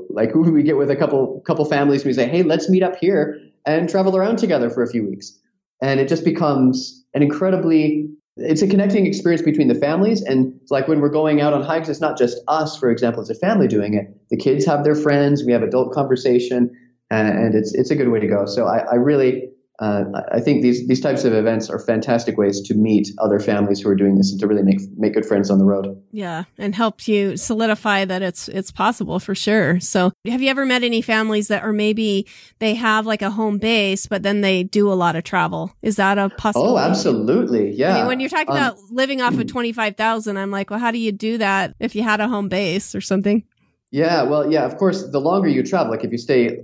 like 0.09 0.35
we 0.35 0.61
get 0.61 0.77
with 0.77 0.91
a 0.91 0.95
couple 0.95 1.41
couple 1.47 1.65
families 1.65 2.05
we 2.05 2.13
say 2.13 2.27
hey 2.27 2.43
let's 2.43 2.69
meet 2.69 2.83
up 2.83 2.95
here 2.97 3.39
and 3.65 3.89
travel 3.89 4.15
around 4.15 4.37
together 4.37 4.69
for 4.69 4.83
a 4.83 4.87
few 4.87 5.07
weeks 5.07 5.39
and 5.81 5.99
it 5.99 6.07
just 6.07 6.23
becomes 6.23 7.03
an 7.15 7.23
incredibly 7.23 8.07
it's 8.37 8.61
a 8.61 8.67
connecting 8.67 9.05
experience 9.05 9.41
between 9.41 9.67
the 9.67 9.75
families 9.75 10.21
and 10.21 10.53
it's 10.61 10.71
like 10.71 10.87
when 10.87 11.01
we're 11.01 11.09
going 11.09 11.41
out 11.41 11.53
on 11.53 11.61
hikes 11.63 11.89
it's 11.89 11.99
not 11.99 12.17
just 12.17 12.37
us 12.47 12.77
for 12.77 12.89
example 12.89 13.21
as 13.21 13.29
a 13.29 13.35
family 13.35 13.67
doing 13.67 13.93
it. 13.93 14.07
The 14.29 14.37
kids 14.37 14.65
have 14.65 14.83
their 14.83 14.95
friends 14.95 15.43
we 15.43 15.51
have 15.51 15.63
adult 15.63 15.93
conversation 15.93 16.71
and, 17.09 17.53
it's 17.55 17.73
it's 17.73 17.91
a 17.91 17.95
good 17.95 18.07
way 18.07 18.19
to 18.19 18.27
go. 18.27 18.45
So 18.45 18.65
i, 18.65 18.79
I 18.79 18.95
really 18.95 19.50
uh, 19.81 20.03
I 20.31 20.39
think 20.39 20.61
these 20.61 20.87
these 20.87 21.01
types 21.01 21.23
of 21.23 21.33
events 21.33 21.67
are 21.67 21.79
fantastic 21.79 22.37
ways 22.37 22.61
to 22.61 22.75
meet 22.75 23.09
other 23.17 23.39
families 23.39 23.81
who 23.81 23.89
are 23.89 23.95
doing 23.95 24.15
this 24.15 24.31
and 24.31 24.39
to 24.39 24.45
really 24.47 24.61
make 24.61 24.79
make 24.95 25.15
good 25.15 25.25
friends 25.25 25.49
on 25.49 25.57
the 25.57 25.65
road. 25.65 25.99
Yeah, 26.11 26.43
and 26.59 26.75
help 26.75 27.07
you 27.07 27.35
solidify 27.35 28.05
that 28.05 28.21
it's 28.21 28.47
it's 28.47 28.69
possible 28.71 29.19
for 29.19 29.33
sure. 29.33 29.79
So, 29.79 30.11
have 30.27 30.39
you 30.39 30.49
ever 30.49 30.67
met 30.67 30.83
any 30.83 31.01
families 31.01 31.47
that 31.47 31.63
are 31.63 31.73
maybe 31.73 32.27
they 32.59 32.75
have 32.75 33.07
like 33.07 33.23
a 33.23 33.31
home 33.31 33.57
base, 33.57 34.05
but 34.05 34.21
then 34.21 34.41
they 34.41 34.61
do 34.61 34.91
a 34.91 34.93
lot 34.93 35.15
of 35.15 35.23
travel? 35.23 35.73
Is 35.81 35.95
that 35.95 36.19
a 36.19 36.29
possibility? 36.29 36.73
Oh, 36.73 36.77
absolutely. 36.77 37.71
Yeah. 37.71 37.95
I 37.95 37.97
mean, 37.97 38.07
when 38.07 38.19
you're 38.19 38.29
talking 38.29 38.51
um, 38.51 38.57
about 38.57 38.77
living 38.91 39.19
off 39.19 39.35
of 39.35 39.47
twenty 39.51 39.73
five 39.73 39.97
thousand, 39.97 40.37
I'm 40.37 40.51
like, 40.51 40.69
well, 40.69 40.79
how 40.79 40.91
do 40.91 40.99
you 40.99 41.11
do 41.11 41.39
that 41.39 41.73
if 41.79 41.95
you 41.95 42.03
had 42.03 42.21
a 42.21 42.27
home 42.27 42.49
base 42.49 42.93
or 42.93 43.01
something? 43.01 43.43
Yeah, 43.89 44.23
well, 44.23 44.49
yeah, 44.49 44.63
of 44.63 44.77
course, 44.77 45.09
the 45.09 45.19
longer 45.19 45.49
you 45.49 45.63
travel, 45.63 45.91
like 45.91 46.03
if 46.03 46.11
you 46.11 46.19
stay 46.19 46.59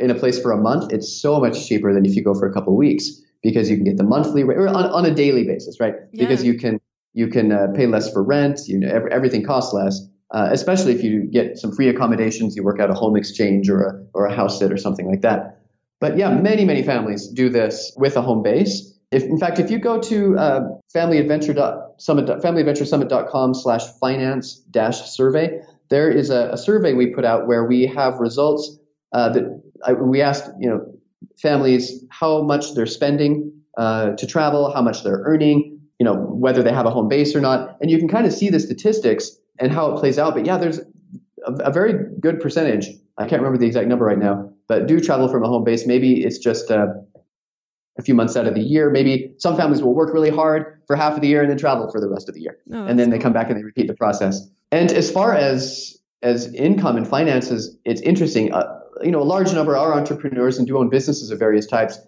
in 0.00 0.10
a 0.10 0.14
place 0.14 0.40
for 0.40 0.52
a 0.52 0.56
month, 0.56 0.92
it's 0.92 1.20
so 1.20 1.40
much 1.40 1.66
cheaper 1.66 1.92
than 1.92 2.04
if 2.04 2.14
you 2.14 2.22
go 2.22 2.34
for 2.34 2.46
a 2.46 2.52
couple 2.52 2.72
of 2.72 2.76
weeks 2.76 3.22
because 3.42 3.70
you 3.70 3.76
can 3.76 3.84
get 3.84 3.96
the 3.96 4.04
monthly 4.04 4.42
rate 4.42 4.58
or 4.58 4.68
on, 4.68 4.86
on 4.86 5.06
a 5.06 5.14
daily 5.14 5.44
basis, 5.44 5.78
right? 5.80 5.94
Yeah. 6.12 6.26
Because 6.26 6.44
you 6.44 6.58
can 6.58 6.80
you 7.12 7.28
can 7.28 7.52
uh, 7.52 7.68
pay 7.74 7.86
less 7.86 8.12
for 8.12 8.22
rent. 8.22 8.60
You 8.66 8.80
know, 8.80 8.88
every, 8.88 9.12
everything 9.12 9.44
costs 9.44 9.72
less. 9.72 10.00
Uh, 10.30 10.48
especially 10.50 10.92
if 10.92 11.04
you 11.04 11.24
get 11.30 11.58
some 11.58 11.70
free 11.70 11.88
accommodations, 11.88 12.56
you 12.56 12.64
work 12.64 12.80
out 12.80 12.90
a 12.90 12.94
home 12.94 13.16
exchange 13.16 13.68
or 13.68 13.82
a 13.82 14.06
or 14.14 14.26
a 14.26 14.34
house 14.34 14.58
sit 14.58 14.72
or 14.72 14.76
something 14.76 15.08
like 15.08 15.20
that. 15.20 15.60
But 16.00 16.16
yeah, 16.16 16.30
many 16.30 16.64
many 16.64 16.82
families 16.82 17.28
do 17.28 17.48
this 17.48 17.92
with 17.96 18.16
a 18.16 18.22
home 18.22 18.42
base. 18.42 18.92
If 19.12 19.22
in 19.22 19.38
fact, 19.38 19.60
if 19.60 19.70
you 19.70 19.78
go 19.78 20.00
to 20.00 20.36
uh, 20.36 20.60
familyadventure.summit 20.94 22.26
familyadventuresummit.com 22.26 23.54
slash 23.54 23.82
finance 24.00 24.56
dash 24.70 25.02
survey, 25.10 25.60
there 25.90 26.10
is 26.10 26.30
a, 26.30 26.50
a 26.52 26.58
survey 26.58 26.94
we 26.94 27.08
put 27.08 27.24
out 27.24 27.46
where 27.46 27.64
we 27.64 27.86
have 27.86 28.18
results 28.18 28.78
uh, 29.14 29.30
that 29.30 29.62
I, 29.86 29.92
we 29.94 30.20
asked, 30.20 30.50
you 30.60 30.68
know, 30.68 30.84
families 31.40 32.04
how 32.10 32.42
much 32.42 32.74
they're 32.74 32.84
spending 32.84 33.52
uh, 33.78 34.10
to 34.16 34.26
travel, 34.26 34.72
how 34.72 34.82
much 34.82 35.02
they're 35.02 35.22
earning, 35.24 35.80
you 35.98 36.04
know, 36.04 36.14
whether 36.14 36.62
they 36.62 36.72
have 36.72 36.86
a 36.86 36.90
home 36.90 37.08
base 37.08 37.34
or 37.34 37.40
not, 37.40 37.76
and 37.80 37.90
you 37.90 37.98
can 37.98 38.08
kind 38.08 38.26
of 38.26 38.32
see 38.32 38.50
the 38.50 38.60
statistics 38.60 39.30
and 39.58 39.72
how 39.72 39.92
it 39.92 40.00
plays 40.00 40.18
out. 40.18 40.34
But 40.34 40.44
yeah, 40.44 40.58
there's 40.58 40.80
a, 41.46 41.52
a 41.60 41.72
very 41.72 41.94
good 42.20 42.40
percentage. 42.40 42.88
I 43.16 43.26
can't 43.28 43.40
remember 43.40 43.58
the 43.58 43.66
exact 43.66 43.86
number 43.86 44.04
right 44.04 44.18
now, 44.18 44.52
but 44.66 44.86
do 44.86 45.00
travel 45.00 45.28
from 45.28 45.44
a 45.44 45.48
home 45.48 45.64
base. 45.64 45.86
Maybe 45.86 46.24
it's 46.24 46.38
just 46.38 46.70
uh, 46.70 46.88
a 47.96 48.02
few 48.02 48.14
months 48.14 48.36
out 48.36 48.46
of 48.46 48.54
the 48.54 48.60
year. 48.60 48.90
Maybe 48.90 49.32
some 49.38 49.56
families 49.56 49.82
will 49.82 49.94
work 49.94 50.12
really 50.12 50.30
hard 50.30 50.80
for 50.88 50.96
half 50.96 51.14
of 51.14 51.20
the 51.20 51.28
year 51.28 51.40
and 51.40 51.50
then 51.50 51.58
travel 51.58 51.90
for 51.90 52.00
the 52.00 52.08
rest 52.08 52.28
of 52.28 52.34
the 52.34 52.40
year, 52.40 52.58
oh, 52.72 52.84
and 52.84 52.98
then 52.98 53.10
they 53.10 53.18
come 53.18 53.32
back 53.32 53.48
and 53.48 53.56
they 53.56 53.62
repeat 53.62 53.86
the 53.86 53.94
process. 53.94 54.48
And 54.72 54.90
as 54.90 55.10
far 55.10 55.34
as 55.34 55.96
as 56.22 56.52
income 56.54 56.96
and 56.96 57.06
finances, 57.06 57.76
it's 57.84 58.00
interesting. 58.00 58.52
Uh, 58.52 58.80
you 59.02 59.10
know, 59.10 59.20
a 59.20 59.24
large 59.24 59.52
number 59.52 59.76
are 59.76 59.92
entrepreneurs 59.94 60.58
and 60.58 60.66
do 60.66 60.78
own 60.78 60.88
businesses 60.88 61.30
of 61.30 61.38
various 61.38 61.66
types. 61.66 61.98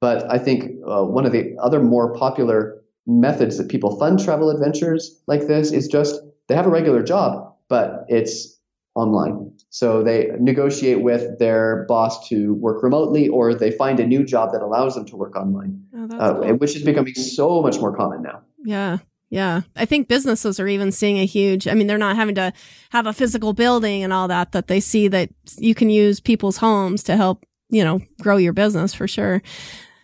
But 0.00 0.28
I 0.30 0.38
think 0.38 0.80
uh, 0.86 1.04
one 1.04 1.26
of 1.26 1.32
the 1.32 1.56
other 1.60 1.80
more 1.80 2.14
popular 2.14 2.82
methods 3.06 3.58
that 3.58 3.68
people 3.68 3.98
fund 3.98 4.22
travel 4.22 4.50
adventures 4.50 5.20
like 5.26 5.46
this 5.46 5.72
is 5.72 5.88
just 5.88 6.20
they 6.48 6.54
have 6.54 6.66
a 6.66 6.70
regular 6.70 7.02
job, 7.02 7.54
but 7.68 8.04
it's 8.08 8.58
online. 8.94 9.52
So 9.70 10.02
they 10.02 10.30
negotiate 10.38 11.00
with 11.02 11.38
their 11.38 11.86
boss 11.88 12.28
to 12.28 12.54
work 12.54 12.82
remotely, 12.82 13.28
or 13.28 13.54
they 13.54 13.70
find 13.70 13.98
a 14.00 14.06
new 14.06 14.24
job 14.24 14.52
that 14.52 14.60
allows 14.60 14.94
them 14.94 15.06
to 15.06 15.16
work 15.16 15.34
online, 15.34 15.82
oh, 15.94 16.08
uh, 16.18 16.34
cool. 16.34 16.56
which 16.56 16.76
is 16.76 16.82
becoming 16.82 17.14
so 17.14 17.62
much 17.62 17.78
more 17.78 17.96
common 17.96 18.22
now. 18.22 18.42
Yeah. 18.64 18.98
Yeah. 19.32 19.62
I 19.76 19.86
think 19.86 20.08
businesses 20.08 20.60
are 20.60 20.68
even 20.68 20.92
seeing 20.92 21.18
a 21.18 21.24
huge, 21.24 21.66
I 21.66 21.72
mean, 21.72 21.86
they're 21.86 21.96
not 21.96 22.16
having 22.16 22.34
to 22.34 22.52
have 22.90 23.06
a 23.06 23.14
physical 23.14 23.54
building 23.54 24.04
and 24.04 24.12
all 24.12 24.28
that, 24.28 24.52
that 24.52 24.68
they 24.68 24.78
see 24.78 25.08
that 25.08 25.30
you 25.56 25.74
can 25.74 25.88
use 25.88 26.20
people's 26.20 26.58
homes 26.58 27.02
to 27.04 27.16
help, 27.16 27.42
you 27.70 27.82
know, 27.82 28.02
grow 28.20 28.36
your 28.36 28.52
business 28.52 28.92
for 28.92 29.08
sure. 29.08 29.40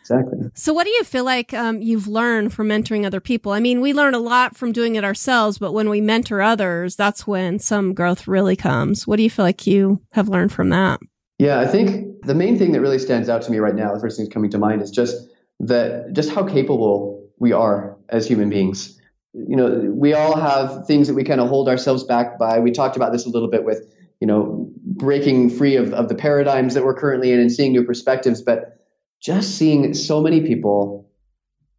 exactly. 0.01 0.39
So, 0.55 0.73
what 0.73 0.85
do 0.85 0.91
you 0.91 1.05
feel 1.05 1.25
like 1.25 1.53
um, 1.53 1.83
you've 1.83 2.09
learned 2.09 2.55
from 2.55 2.69
mentoring 2.69 3.05
other 3.05 3.21
people? 3.21 3.53
I 3.53 3.61
mean, 3.61 3.83
we 3.83 3.93
learn 3.93 4.15
a 4.15 4.19
lot 4.19 4.57
from 4.57 4.73
doing 4.73 4.95
it 4.95 5.05
ourselves, 5.05 5.59
but 5.59 5.73
when 5.73 5.91
we 5.91 6.01
mentor 6.01 6.41
others, 6.41 6.97
that's 6.97 7.27
when 7.27 7.59
some 7.59 7.93
growth 7.93 8.29
really 8.29 8.57
comes. 8.57 9.07
What 9.07 9.17
do 9.17 9.25
you 9.25 9.31
feel 9.31 9.45
like 9.45 9.67
you 9.67 10.01
have 10.13 10.31
learned 10.31 10.53
from 10.53 10.71
that? 10.71 11.01
Yeah, 11.39 11.61
I 11.61 11.67
think 11.67 12.25
the 12.25 12.35
main 12.35 12.57
thing 12.57 12.73
that 12.73 12.81
really 12.81 12.99
stands 12.99 13.29
out 13.29 13.43
to 13.43 13.51
me 13.51 13.59
right 13.59 13.75
now, 13.75 13.93
the 13.93 14.01
first 14.01 14.17
thing 14.17 14.25
that's 14.25 14.33
coming 14.33 14.51
to 14.53 14.59
mind 14.59 14.81
is 14.81 14.91
just 14.91 15.29
that 15.61 16.15
just 16.15 16.31
how 16.31 16.45
capable 16.45 17.29
we 17.39 17.53
are 17.53 17.99
as 18.09 18.27
human 18.27 18.49
beings. 18.49 18.98
You 19.47 19.57
know, 19.57 19.91
we 19.95 20.15
all 20.15 20.37
have 20.37 20.87
things 20.87 21.09
that 21.09 21.15
we 21.15 21.25
kind 21.25 21.41
of 21.41 21.49
hold 21.49 21.69
ourselves 21.69 22.05
back 22.05 22.39
by. 22.39 22.61
We 22.61 22.73
talked 22.73 22.97
about 22.97 23.13
this 23.13 23.27
a 23.27 23.29
little 23.29 23.49
bit 23.49 23.65
with, 23.65 23.83
you 24.21 24.27
know, 24.27 24.71
breaking 24.83 25.51
free 25.51 25.77
of, 25.77 25.93
of 25.93 26.09
the 26.09 26.15
paradigms 26.15 26.75
that 26.75 26.85
we're 26.85 26.99
currently 26.99 27.33
in 27.33 27.39
and 27.39 27.53
seeing 27.53 27.73
new 27.73 27.85
perspectives. 27.85 28.43
But 28.43 28.85
just 29.21 29.57
seeing 29.57 29.95
so 29.95 30.21
many 30.21 30.41
people 30.41 31.11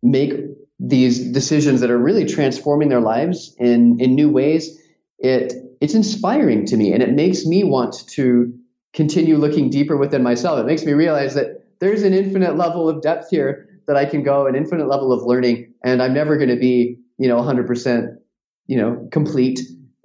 make 0.01 0.33
these 0.79 1.31
decisions 1.31 1.81
that 1.81 1.91
are 1.91 1.97
really 1.97 2.25
transforming 2.25 2.89
their 2.89 3.01
lives 3.01 3.55
in, 3.59 3.99
in 3.99 4.15
new 4.15 4.29
ways, 4.29 4.79
it 5.17 5.53
it's 5.81 5.93
inspiring 5.93 6.65
to 6.65 6.77
me 6.77 6.93
and 6.93 7.01
it 7.01 7.13
makes 7.13 7.45
me 7.45 7.63
want 7.63 7.95
to 8.09 8.53
continue 8.93 9.37
looking 9.37 9.69
deeper 9.69 9.95
within 9.95 10.23
myself. 10.23 10.59
It 10.59 10.65
makes 10.65 10.83
me 10.83 10.93
realize 10.93 11.35
that 11.35 11.65
there's 11.79 12.03
an 12.03 12.13
infinite 12.13 12.57
level 12.57 12.89
of 12.89 13.01
depth 13.01 13.29
here 13.29 13.69
that 13.87 13.95
I 13.95 14.05
can 14.05 14.23
go, 14.23 14.47
an 14.47 14.55
infinite 14.55 14.87
level 14.87 15.11
of 15.13 15.23
learning, 15.23 15.73
and 15.83 16.01
I'm 16.01 16.13
never 16.13 16.37
going 16.37 16.49
to 16.49 16.57
be, 16.57 16.99
you 17.19 17.27
know, 17.27 17.37
100%, 17.37 18.17
you 18.65 18.77
know, 18.77 19.07
complete. 19.11 19.59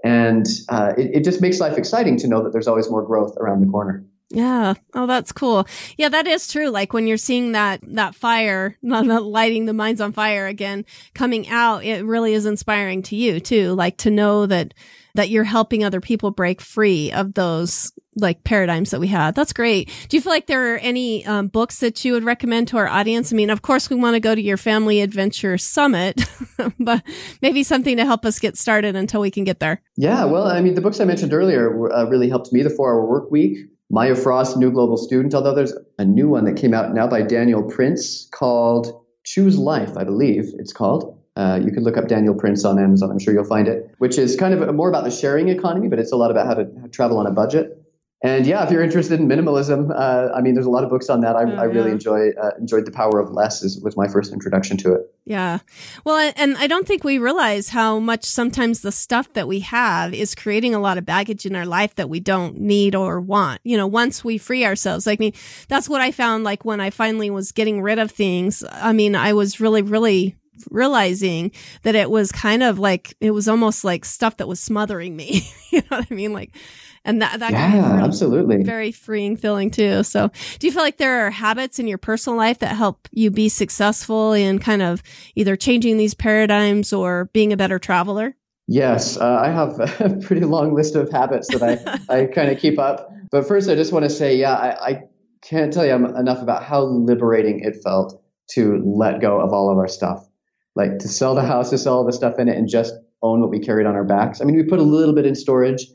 And 0.05 0.47
uh, 0.69 0.93
it, 0.99 1.11
it 1.15 1.25
just 1.25 1.41
makes 1.41 1.61
life 1.61 1.79
exciting 1.79 2.19
to 2.19 2.29
know 2.29 2.43
that 2.43 2.53
there's 2.53 2.69
always 2.69 2.91
more 2.91 3.03
growth 3.03 3.37
around 3.39 3.61
the 3.61 3.71
corner. 3.71 4.05
Yeah. 4.31 4.75
Oh, 4.95 5.07
that's 5.07 5.33
cool. 5.33 5.67
Yeah, 5.97 6.09
that 6.09 6.27
is 6.27 6.49
true. 6.49 6.69
Like 6.69 6.93
when 6.93 7.07
you're 7.07 7.17
seeing 7.17 7.53
that, 7.53 7.81
that 7.95 8.15
fire, 8.17 8.77
lighting 8.83 9.67
the 9.67 9.73
minds 9.73 10.01
on 10.01 10.13
fire 10.13 10.47
again 10.47 10.85
coming 11.15 11.49
out, 11.49 11.85
it 11.85 12.05
really 12.05 12.35
is 12.35 12.45
inspiring 12.45 13.03
to 13.05 13.17
you 13.17 13.39
too. 13.39 13.75
Like 13.75 13.97
to 13.99 14.11
know 14.11 14.47
that, 14.47 14.75
that 15.15 15.31
you're 15.31 15.45
helping 15.45 15.85
other 15.85 16.01
people 16.01 16.33
break 16.33 16.61
free 16.61 17.13
of 17.13 17.35
those 17.35 17.93
like 18.17 18.45
paradigms 18.45 18.91
that 18.91 19.01
we 19.01 19.09
had. 19.09 19.35
That's 19.35 19.53
great. 19.53 19.91
Do 20.09 20.17
you 20.17 20.21
feel 20.21 20.33
like 20.33 20.47
there 20.47 20.75
are 20.75 20.79
any 20.79 21.25
um, 21.27 21.49
books 21.49 21.81
that 21.81 22.05
you 22.05 22.13
would 22.13 22.25
recommend 22.25 22.69
to 22.69 22.77
our 22.77 22.89
audience? 22.89 23.33
I 23.33 23.37
mean, 23.37 23.51
of 23.51 23.63
course, 23.63 23.91
we 23.91 23.97
want 23.97 24.15
to 24.15 24.21
go 24.21 24.35
to 24.35 24.41
your 24.41 24.57
family 24.57 25.01
adventure 25.01 25.59
summit, 25.59 26.23
but 26.79 27.03
maybe 27.43 27.63
something 27.63 27.97
to 27.97 28.05
help 28.05 28.25
us 28.25 28.39
get 28.39 28.57
started 28.57 28.97
until 28.97 29.21
we 29.21 29.31
can 29.31 29.45
get 29.45 29.61
there. 29.61 29.83
Yeah, 29.97 30.25
well, 30.25 30.45
I 30.45 30.61
mean, 30.61 30.75
the 30.75 30.81
books 30.81 31.01
I 31.01 31.05
mentioned 31.05 31.33
earlier 31.33 31.93
uh, 31.93 32.05
really 32.05 32.29
helped 32.29 32.53
me. 32.53 32.63
The 32.63 32.71
Four 32.71 32.93
Hour 32.93 33.07
Work 33.07 33.31
Week, 33.31 33.59
Maya 33.91 34.15
Frost, 34.15 34.57
New 34.57 34.71
Global 34.71 34.97
Student, 34.97 35.35
although 35.35 35.55
there's 35.55 35.75
a 35.99 36.05
new 36.05 36.29
one 36.29 36.45
that 36.45 36.57
came 36.57 36.75
out 36.75 36.95
now 36.95 37.07
by 37.07 37.23
Daniel 37.23 37.63
Prince 37.63 38.29
called 38.33 39.05
Choose 39.25 39.59
Life, 39.59 39.97
I 39.97 40.05
believe 40.05 40.53
it's 40.59 40.73
called. 40.73 41.21
Uh, 41.37 41.61
you 41.65 41.73
can 41.73 41.83
look 41.83 41.97
up 41.97 42.07
Daniel 42.07 42.35
Prince 42.35 42.65
on 42.65 42.79
Amazon. 42.79 43.11
I'm 43.11 43.19
sure 43.19 43.35
you'll 43.35 43.45
find 43.45 43.67
it, 43.67 43.93
which 43.99 44.19
is 44.19 44.37
kind 44.37 44.55
of 44.55 44.75
more 44.75 44.89
about 44.89 45.05
the 45.05 45.11
sharing 45.11 45.49
economy, 45.49 45.89
but 45.89 45.99
it's 45.99 46.13
a 46.13 46.17
lot 46.17 46.31
about 46.31 46.47
how 46.47 46.55
to, 46.55 46.71
how 46.77 46.83
to 46.85 46.89
travel 46.89 47.19
on 47.19 47.27
a 47.27 47.33
budget. 47.33 47.84
And 48.25 48.47
yeah, 48.47 48.65
if 48.65 48.71
you're 48.71 48.83
interested 48.83 49.21
in 49.21 49.29
minimalism, 49.29 49.91
uh, 49.95 50.33
I 50.35 50.41
mean, 50.41 50.55
there's 50.55 50.65
a 50.65 50.71
lot 50.71 50.83
of 50.83 50.89
books 50.89 51.11
on 51.11 51.21
that. 51.21 51.37
I, 51.37 51.43
oh, 51.43 51.57
I 51.57 51.65
really 51.65 51.89
yeah. 51.89 51.97
enjoy 51.97 52.31
uh, 52.31 52.53
enjoyed 52.59 52.87
the 52.87 52.91
power 52.91 53.21
of 53.21 53.31
less. 53.33 53.63
Is, 53.63 53.79
was 53.83 53.99
my 53.99 54.09
first 54.09 54.33
introduction 54.33 54.79
to 54.79 54.95
it. 54.95 55.15
Yeah, 55.27 55.59
well, 56.05 56.33
and 56.35 56.57
I 56.57 56.67
don't 56.67 56.87
think 56.87 57.05
we 57.05 57.19
realize 57.19 57.69
how 57.69 57.99
much 57.99 58.25
sometimes 58.25 58.81
the 58.81 58.93
stuff 58.93 59.31
that 59.35 59.47
we 59.47 59.61
have 59.61 60.15
is 60.15 60.35
creating 60.35 60.75
a 60.75 60.79
lot 60.79 60.97
of 60.97 61.05
baggage 61.05 61.45
in 61.45 61.55
our 61.55 61.67
life 61.67 61.97
that 61.97 62.09
we 62.09 62.19
don't 62.19 62.59
need 62.59 62.95
or 62.95 63.21
want. 63.21 63.61
You 63.63 63.77
know, 63.77 63.87
once 63.87 64.25
we 64.25 64.39
free 64.39 64.65
ourselves, 64.65 65.07
like 65.07 65.21
I 65.21 65.25
mean, 65.25 65.35
that's 65.69 65.91
what 65.91 66.01
I 66.01 66.11
found. 66.11 66.45
Like 66.45 66.65
when 66.65 66.81
I 66.81 66.89
finally 66.89 67.29
was 67.29 67.53
getting 67.53 67.83
rid 67.83 67.99
of 67.99 68.11
things, 68.11 68.65
I 68.73 68.95
mean, 68.95 69.17
I 69.17 69.35
was 69.35 69.61
really, 69.61 69.83
really 69.83 70.35
realizing 70.71 71.51
that 71.83 71.95
it 71.95 72.11
was 72.11 72.33
kind 72.33 72.63
of 72.63 72.79
like 72.79 73.15
it 73.21 73.33
was 73.33 73.49
almost 73.49 73.85
like 73.85 74.07
stuff 74.07 74.39
that 74.39 74.49
was 74.49 74.61
smothering 74.61 75.15
me. 75.15 75.43
you 75.71 75.81
know 75.91 75.99
what 75.99 76.07
I 76.11 76.15
mean? 76.15 76.33
Like 76.33 76.57
and 77.05 77.21
that 77.23 77.41
that 77.41 77.53
yeah, 77.53 77.91
really, 77.91 78.03
absolutely 78.03 78.63
very 78.63 78.93
freeing 78.93 79.37
feeling 79.37 79.71
too. 79.71 80.03
So, 80.03 80.31
do 80.59 80.67
you 80.67 80.73
feel 80.73 80.83
like 80.83 80.97
there 80.97 81.27
are 81.27 81.31
habits 81.31 81.79
in 81.79 81.87
your 81.87 81.99
personal 81.99 82.37
life 82.37 82.59
that 82.61 82.77
help 82.77 83.09
you 83.13 83.31
be 83.31 83.49
successful 83.49 84.33
in 84.33 84.59
kind 84.59 84.83
of 84.83 85.03
either 85.35 85.57
changing 85.57 85.97
these 85.97 86.15
paradigms 86.15 86.93
or 86.93 87.27
being 87.33 87.53
a 87.53 87.57
better 87.57 87.79
traveler? 87.79 88.37
Yes, 88.67 89.17
uh, 89.17 89.39
I 89.43 89.51
have 89.51 89.79
a 90.01 90.19
pretty 90.23 90.47
long 90.47 90.75
list 90.75 90.97
of 90.97 91.11
habits 91.11 91.49
that 91.49 91.63
I 91.63 92.15
I 92.23 92.25
kind 92.27 92.51
of 92.51 92.59
keep 92.59 92.79
up. 92.79 93.11
But 93.31 93.47
first, 93.47 93.69
I 93.69 93.75
just 93.75 93.93
want 93.93 94.05
to 94.05 94.11
say, 94.11 94.37
yeah, 94.37 94.55
I, 94.55 94.91
I 94.91 95.03
can't 95.43 95.73
tell 95.73 95.85
you 95.85 95.93
enough 95.93 96.41
about 96.41 96.65
how 96.65 96.83
liberating 96.83 97.61
it 97.61 97.83
felt 97.83 98.23
to 98.53 98.83
let 98.85 99.21
go 99.21 99.41
of 99.41 99.53
all 99.53 99.71
of 99.71 99.79
our 99.79 99.89
stuff, 99.89 100.27
like 100.75 101.01
to 101.01 101.09
sell 101.09 101.35
the 101.35 101.43
house, 101.43 101.71
to 101.71 101.79
sell 101.79 101.99
all 101.99 102.05
the 102.05 102.13
stuff 102.13 102.39
in 102.39 102.49
it, 102.49 102.57
and 102.57 102.69
just 102.69 102.95
own 103.23 103.41
what 103.41 103.51
we 103.51 103.59
carried 103.59 103.87
on 103.87 103.95
our 103.95 104.05
backs. 104.05 104.41
I 104.41 104.45
mean, 104.45 104.57
we 104.57 104.65
put 104.65 104.79
a 104.79 104.83
little 104.83 105.15
bit 105.15 105.27
in 105.27 105.35
storage, 105.35 105.87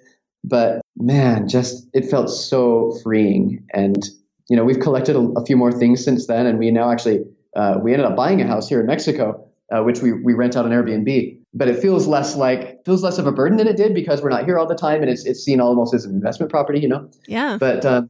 but 0.44 0.82
man, 0.98 1.48
just 1.48 1.88
it 1.94 2.10
felt 2.10 2.30
so 2.30 2.98
freeing. 3.04 3.66
And 3.74 4.04
you 4.50 4.56
know, 4.56 4.64
we've 4.64 4.80
collected 4.80 5.16
a, 5.16 5.20
a 5.38 5.46
few 5.46 5.56
more 5.56 5.72
things 5.72 6.04
since 6.04 6.28
then, 6.28 6.46
and 6.46 6.58
we 6.58 6.72
now 6.72 6.92
actually 6.92 7.24
uh, 7.56 7.80
we 7.82 7.94
ended 7.94 8.06
up 8.06 8.16
buying 8.16 8.42
a 8.42 8.48
house 8.48 8.68
here 8.68 8.80
in 8.80 8.88
Mexico, 8.88 9.48
uh, 9.72 9.84
which 9.84 10.02
we 10.02 10.14
we 10.14 10.34
rent 10.34 10.56
out 10.56 10.66
on 10.66 10.72
Airbnb. 10.72 11.38
But 11.54 11.68
it 11.68 11.80
feels 11.80 12.08
less 12.08 12.36
like 12.36 12.86
feels 12.86 13.04
less 13.04 13.18
of 13.18 13.28
a 13.28 13.32
burden 13.32 13.58
than 13.58 13.68
it 13.68 13.76
did 13.76 13.94
because 13.94 14.22
we're 14.22 14.30
not 14.30 14.46
here 14.46 14.58
all 14.58 14.68
the 14.68 14.76
time, 14.76 15.02
and 15.02 15.10
it's 15.10 15.26
it's 15.26 15.44
seen 15.44 15.60
almost 15.60 15.94
as 15.94 16.06
an 16.06 16.14
investment 16.14 16.52
property, 16.52 16.80
you 16.80 16.88
know. 16.88 17.10
Yeah. 17.28 17.58
But 17.60 17.86
uh, 17.86 18.04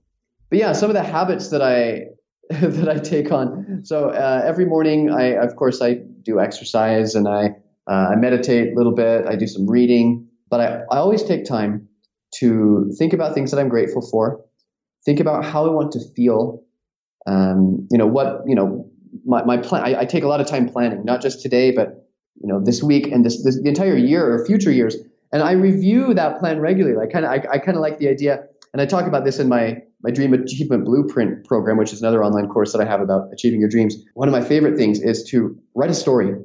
but 0.49 0.59
yeah, 0.59 0.73
some 0.73 0.89
of 0.89 0.95
the 0.95 1.03
habits 1.03 1.49
that 1.49 1.61
I 1.61 2.07
that 2.49 2.89
I 2.89 2.97
take 2.99 3.31
on. 3.31 3.81
So 3.83 4.09
uh, 4.09 4.41
every 4.45 4.65
morning, 4.65 5.11
I 5.11 5.35
of 5.35 5.55
course 5.55 5.81
I 5.81 5.95
do 6.23 6.39
exercise 6.39 7.15
and 7.15 7.27
I 7.27 7.55
uh, 7.87 8.11
I 8.11 8.15
meditate 8.15 8.73
a 8.73 8.75
little 8.75 8.93
bit. 8.93 9.25
I 9.25 9.35
do 9.35 9.47
some 9.47 9.69
reading, 9.69 10.27
but 10.49 10.61
I 10.61 10.83
I 10.91 10.97
always 10.97 11.23
take 11.23 11.43
time 11.43 11.88
to 12.35 12.91
think 12.97 13.13
about 13.13 13.33
things 13.33 13.51
that 13.51 13.59
I'm 13.59 13.69
grateful 13.69 14.01
for, 14.01 14.43
think 15.05 15.19
about 15.19 15.45
how 15.45 15.65
I 15.65 15.71
want 15.71 15.91
to 15.93 15.99
feel. 16.15 16.63
Um, 17.27 17.87
you 17.91 17.97
know 17.97 18.07
what 18.07 18.43
you 18.47 18.55
know 18.55 18.89
my 19.25 19.43
my 19.43 19.57
plan. 19.57 19.83
I, 19.83 20.01
I, 20.01 20.05
take 20.05 20.23
a 20.23 20.27
lot 20.27 20.41
of 20.41 20.47
time 20.47 20.69
planning, 20.69 21.03
not 21.03 21.21
just 21.21 21.41
today, 21.41 21.71
but 21.71 22.07
you 22.41 22.47
know 22.47 22.63
this 22.63 22.81
week 22.81 23.07
and 23.07 23.25
this, 23.25 23.43
this 23.43 23.61
the 23.61 23.67
entire 23.67 23.97
year 23.97 24.33
or 24.33 24.45
future 24.45 24.71
years. 24.71 24.95
And 25.31 25.43
I 25.43 25.51
review 25.51 26.13
that 26.15 26.39
plan 26.39 26.59
regularly. 26.59 26.97
I 26.97 27.11
kind 27.11 27.25
of 27.25 27.31
I, 27.31 27.55
I 27.55 27.57
kind 27.59 27.77
of 27.77 27.81
like 27.81 27.99
the 27.99 28.09
idea, 28.09 28.43
and 28.73 28.81
I 28.81 28.85
talk 28.85 29.05
about 29.05 29.25
this 29.25 29.39
in 29.39 29.49
my 29.49 29.81
my 30.01 30.11
Dream 30.11 30.33
Achievement 30.33 30.85
Blueprint 30.85 31.45
program, 31.45 31.77
which 31.77 31.91
is 31.91 32.01
another 32.01 32.23
online 32.23 32.47
course 32.47 32.71
that 32.71 32.81
I 32.81 32.85
have 32.85 33.01
about 33.01 33.29
achieving 33.33 33.59
your 33.59 33.69
dreams. 33.69 33.97
One 34.13 34.27
of 34.27 34.31
my 34.31 34.41
favorite 34.41 34.77
things 34.77 35.01
is 35.01 35.23
to 35.31 35.59
write 35.75 35.89
a 35.89 35.95
story, 35.95 36.35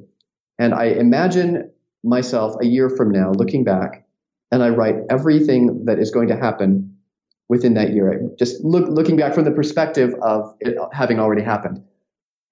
and 0.59 0.73
I 0.73 0.85
imagine 0.85 1.71
myself 2.03 2.55
a 2.61 2.65
year 2.65 2.89
from 2.89 3.11
now 3.11 3.31
looking 3.31 3.63
back 3.63 4.04
and 4.55 4.63
I 4.63 4.69
write 4.69 4.95
everything 5.09 5.83
that 5.85 5.99
is 5.99 6.11
going 6.11 6.29
to 6.29 6.37
happen 6.37 6.95
within 7.49 7.73
that 7.73 7.91
year. 7.91 8.21
Just 8.39 8.63
look, 8.63 8.87
looking 8.87 9.17
back 9.17 9.33
from 9.33 9.43
the 9.43 9.51
perspective 9.51 10.13
of 10.21 10.55
it 10.61 10.77
having 10.93 11.19
already 11.19 11.41
happened. 11.41 11.83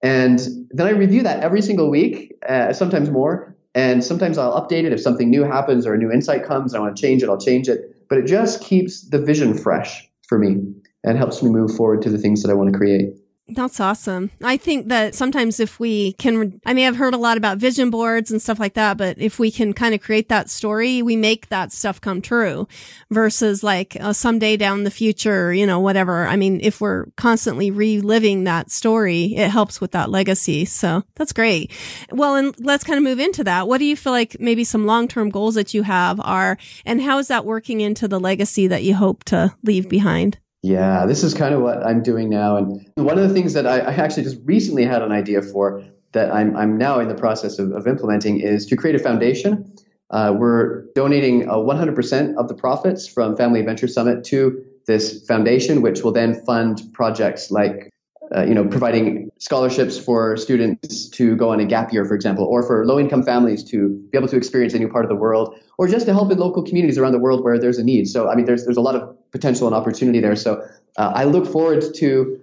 And 0.02 0.38
then 0.70 0.86
I 0.86 0.90
review 0.90 1.22
that 1.22 1.42
every 1.42 1.62
single 1.62 1.90
week, 1.90 2.34
uh, 2.46 2.74
sometimes 2.74 3.10
more. 3.10 3.56
And 3.74 4.04
sometimes 4.04 4.36
I'll 4.36 4.60
update 4.60 4.84
it 4.84 4.92
if 4.92 5.00
something 5.00 5.30
new 5.30 5.44
happens 5.44 5.86
or 5.86 5.94
a 5.94 5.98
new 5.98 6.12
insight 6.12 6.44
comes. 6.44 6.74
I 6.74 6.78
want 6.78 6.94
to 6.94 7.00
change 7.00 7.22
it, 7.22 7.30
I'll 7.30 7.40
change 7.40 7.68
it. 7.68 7.96
But 8.10 8.18
it 8.18 8.26
just 8.26 8.62
keeps 8.62 9.08
the 9.08 9.18
vision 9.18 9.56
fresh 9.56 10.06
for 10.28 10.38
me 10.38 10.58
and 11.04 11.16
helps 11.16 11.42
me 11.42 11.48
move 11.50 11.74
forward 11.74 12.02
to 12.02 12.10
the 12.10 12.18
things 12.18 12.42
that 12.42 12.50
I 12.50 12.54
want 12.54 12.70
to 12.70 12.78
create. 12.78 13.14
That's 13.46 13.78
awesome. 13.78 14.30
I 14.42 14.56
think 14.56 14.88
that 14.88 15.14
sometimes 15.14 15.60
if 15.60 15.78
we 15.78 16.14
can, 16.14 16.60
I 16.64 16.72
mean, 16.72 16.88
I've 16.88 16.96
heard 16.96 17.12
a 17.12 17.18
lot 17.18 17.36
about 17.36 17.58
vision 17.58 17.90
boards 17.90 18.30
and 18.30 18.40
stuff 18.40 18.58
like 18.58 18.72
that, 18.72 18.96
but 18.96 19.18
if 19.18 19.38
we 19.38 19.50
can 19.50 19.74
kind 19.74 19.94
of 19.94 20.00
create 20.00 20.30
that 20.30 20.48
story, 20.48 21.02
we 21.02 21.14
make 21.14 21.50
that 21.50 21.70
stuff 21.70 22.00
come 22.00 22.22
true 22.22 22.66
versus 23.10 23.62
like 23.62 23.98
uh, 24.00 24.14
someday 24.14 24.56
down 24.56 24.84
the 24.84 24.90
future, 24.90 25.52
you 25.52 25.66
know, 25.66 25.78
whatever. 25.78 26.26
I 26.26 26.36
mean, 26.36 26.58
if 26.62 26.80
we're 26.80 27.06
constantly 27.16 27.70
reliving 27.70 28.44
that 28.44 28.70
story, 28.70 29.34
it 29.36 29.50
helps 29.50 29.78
with 29.78 29.90
that 29.90 30.08
legacy. 30.08 30.64
So 30.64 31.02
that's 31.14 31.34
great. 31.34 31.70
Well, 32.10 32.36
and 32.36 32.54
let's 32.64 32.84
kind 32.84 32.96
of 32.96 33.04
move 33.04 33.20
into 33.20 33.44
that. 33.44 33.68
What 33.68 33.76
do 33.76 33.84
you 33.84 33.94
feel 33.94 34.12
like 34.12 34.38
maybe 34.40 34.64
some 34.64 34.86
long-term 34.86 35.28
goals 35.28 35.54
that 35.56 35.74
you 35.74 35.82
have 35.82 36.18
are, 36.20 36.56
and 36.86 37.02
how 37.02 37.18
is 37.18 37.28
that 37.28 37.44
working 37.44 37.82
into 37.82 38.08
the 38.08 38.18
legacy 38.18 38.68
that 38.68 38.84
you 38.84 38.94
hope 38.94 39.22
to 39.24 39.54
leave 39.62 39.86
behind? 39.90 40.38
Yeah, 40.64 41.04
this 41.04 41.22
is 41.22 41.34
kind 41.34 41.54
of 41.54 41.60
what 41.60 41.84
I'm 41.84 42.02
doing 42.02 42.30
now. 42.30 42.56
And 42.56 42.90
one 42.94 43.18
of 43.18 43.28
the 43.28 43.34
things 43.34 43.52
that 43.52 43.66
I, 43.66 43.80
I 43.80 43.92
actually 43.92 44.22
just 44.22 44.38
recently 44.44 44.86
had 44.86 45.02
an 45.02 45.12
idea 45.12 45.42
for 45.42 45.84
that 46.12 46.32
I'm, 46.32 46.56
I'm 46.56 46.78
now 46.78 47.00
in 47.00 47.08
the 47.08 47.14
process 47.14 47.58
of, 47.58 47.72
of 47.72 47.86
implementing 47.86 48.40
is 48.40 48.64
to 48.68 48.76
create 48.76 48.96
a 48.96 48.98
foundation. 48.98 49.70
Uh, 50.08 50.34
we're 50.34 50.84
donating 50.94 51.50
uh, 51.50 51.56
100% 51.56 52.36
of 52.36 52.48
the 52.48 52.54
profits 52.54 53.06
from 53.06 53.36
Family 53.36 53.60
Adventure 53.60 53.86
Summit 53.86 54.24
to 54.24 54.64
this 54.86 55.26
foundation, 55.26 55.82
which 55.82 56.02
will 56.02 56.12
then 56.12 56.42
fund 56.46 56.80
projects 56.94 57.50
like 57.50 57.90
uh, 58.34 58.42
you 58.42 58.54
know, 58.54 58.66
providing 58.66 59.30
scholarships 59.44 59.98
for 59.98 60.38
students 60.38 61.06
to 61.10 61.36
go 61.36 61.50
on 61.50 61.60
a 61.60 61.66
gap 61.66 61.92
year, 61.92 62.06
for 62.06 62.14
example, 62.14 62.46
or 62.46 62.62
for 62.62 62.86
low-income 62.86 63.22
families 63.22 63.62
to 63.62 63.90
be 64.10 64.16
able 64.16 64.26
to 64.26 64.38
experience 64.38 64.72
a 64.72 64.78
new 64.78 64.88
part 64.88 65.04
of 65.04 65.10
the 65.10 65.14
world, 65.14 65.54
or 65.76 65.86
just 65.86 66.06
to 66.06 66.14
help 66.14 66.32
in 66.32 66.38
local 66.38 66.62
communities 66.62 66.96
around 66.96 67.12
the 67.12 67.18
world 67.18 67.44
where 67.44 67.58
there's 67.58 67.76
a 67.76 67.84
need. 67.84 68.08
So, 68.08 68.30
I 68.30 68.36
mean, 68.36 68.46
there's 68.46 68.64
there's 68.64 68.78
a 68.78 68.80
lot 68.80 68.94
of 68.94 69.02
potential 69.32 69.66
and 69.66 69.76
opportunity 69.76 70.18
there. 70.18 70.34
So, 70.34 70.66
uh, 70.96 71.12
I 71.14 71.24
look 71.24 71.46
forward 71.46 71.84
to 71.96 72.40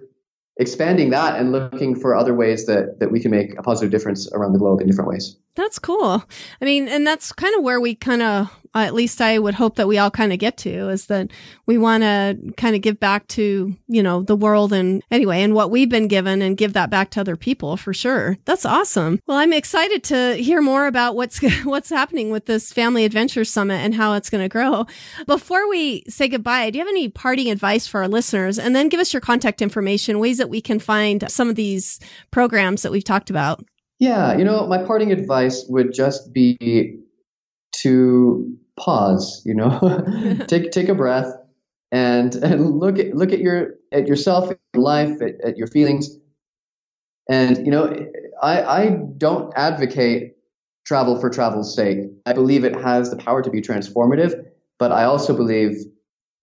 expanding 0.58 1.10
that 1.10 1.40
and 1.40 1.50
looking 1.50 1.98
for 1.98 2.14
other 2.14 2.34
ways 2.34 2.66
that, 2.66 3.00
that 3.00 3.10
we 3.10 3.18
can 3.18 3.32
make 3.32 3.58
a 3.58 3.62
positive 3.62 3.90
difference 3.90 4.30
around 4.32 4.52
the 4.52 4.60
globe 4.60 4.80
in 4.80 4.86
different 4.86 5.10
ways. 5.10 5.36
That's 5.56 5.80
cool. 5.80 6.24
I 6.60 6.64
mean, 6.64 6.88
and 6.88 7.04
that's 7.04 7.32
kind 7.32 7.54
of 7.56 7.64
where 7.64 7.80
we 7.80 7.94
kind 7.96 8.22
of, 8.22 8.48
at 8.74 8.94
least 8.94 9.20
I 9.20 9.38
would 9.38 9.54
hope 9.54 9.76
that 9.76 9.88
we 9.88 9.98
all 9.98 10.10
kind 10.10 10.32
of 10.32 10.38
get 10.38 10.56
to 10.58 10.88
is 10.88 11.06
that 11.06 11.30
we 11.66 11.76
want 11.76 12.02
to 12.02 12.38
kind 12.56 12.74
of 12.74 12.82
give 12.82 12.98
back 12.98 13.28
to, 13.28 13.76
you 13.86 14.02
know, 14.02 14.22
the 14.22 14.36
world 14.36 14.72
and 14.72 15.02
anyway, 15.10 15.42
and 15.42 15.54
what 15.54 15.70
we've 15.70 15.88
been 15.88 16.08
given 16.08 16.40
and 16.40 16.56
give 16.56 16.72
that 16.72 16.90
back 16.90 17.10
to 17.10 17.20
other 17.20 17.36
people 17.36 17.76
for 17.76 17.92
sure. 17.92 18.38
That's 18.44 18.64
awesome. 18.64 19.20
Well, 19.26 19.36
I'm 19.36 19.52
excited 19.52 20.02
to 20.04 20.36
hear 20.36 20.62
more 20.62 20.86
about 20.86 21.16
what's, 21.16 21.40
what's 21.64 21.90
happening 21.90 22.30
with 22.30 22.46
this 22.46 22.72
family 22.72 23.04
adventure 23.04 23.44
summit 23.44 23.76
and 23.76 23.94
how 23.94 24.14
it's 24.14 24.30
going 24.30 24.44
to 24.44 24.48
grow. 24.48 24.86
Before 25.26 25.68
we 25.68 26.04
say 26.08 26.28
goodbye, 26.28 26.70
do 26.70 26.78
you 26.78 26.84
have 26.84 26.90
any 26.90 27.08
parting 27.08 27.50
advice 27.50 27.86
for 27.86 28.02
our 28.02 28.08
listeners? 28.08 28.58
And 28.58 28.74
then 28.74 28.88
give 28.88 29.00
us 29.00 29.12
your 29.12 29.20
contact 29.20 29.60
information, 29.60 30.18
ways 30.18 30.38
that 30.38 30.48
we 30.48 30.60
can 30.60 30.78
find 30.78 31.30
some 31.30 31.50
of 31.50 31.56
these 31.56 32.00
programs 32.30 32.82
that 32.82 32.92
we've 32.92 33.04
talked 33.04 33.30
about. 33.30 33.64
Yeah, 33.98 34.36
you 34.36 34.44
know, 34.44 34.66
my 34.66 34.82
parting 34.82 35.12
advice 35.12 35.64
would 35.68 35.92
just 35.92 36.32
be 36.32 36.98
to 37.82 38.58
pause, 38.78 39.42
you 39.44 39.54
know, 39.54 39.78
take 40.48 40.70
take 40.70 40.88
a 40.88 40.94
breath 40.94 41.32
and 41.90 42.34
and 42.36 42.78
look 42.78 42.98
at 42.98 43.14
look 43.14 43.32
at 43.32 43.40
your 43.40 43.74
at 43.92 44.06
yourself, 44.06 44.48
your 44.48 44.82
life, 44.82 45.20
at, 45.20 45.40
at 45.44 45.56
your 45.56 45.66
feelings. 45.66 46.18
And 47.28 47.64
you 47.64 47.70
know, 47.70 48.06
I 48.42 48.62
I 48.62 48.90
don't 49.16 49.52
advocate 49.56 50.36
travel 50.84 51.20
for 51.20 51.30
travel's 51.30 51.74
sake. 51.74 51.98
I 52.26 52.32
believe 52.32 52.64
it 52.64 52.74
has 52.74 53.10
the 53.10 53.16
power 53.16 53.42
to 53.42 53.50
be 53.50 53.60
transformative, 53.60 54.34
but 54.78 54.90
I 54.90 55.04
also 55.04 55.36
believe 55.36 55.76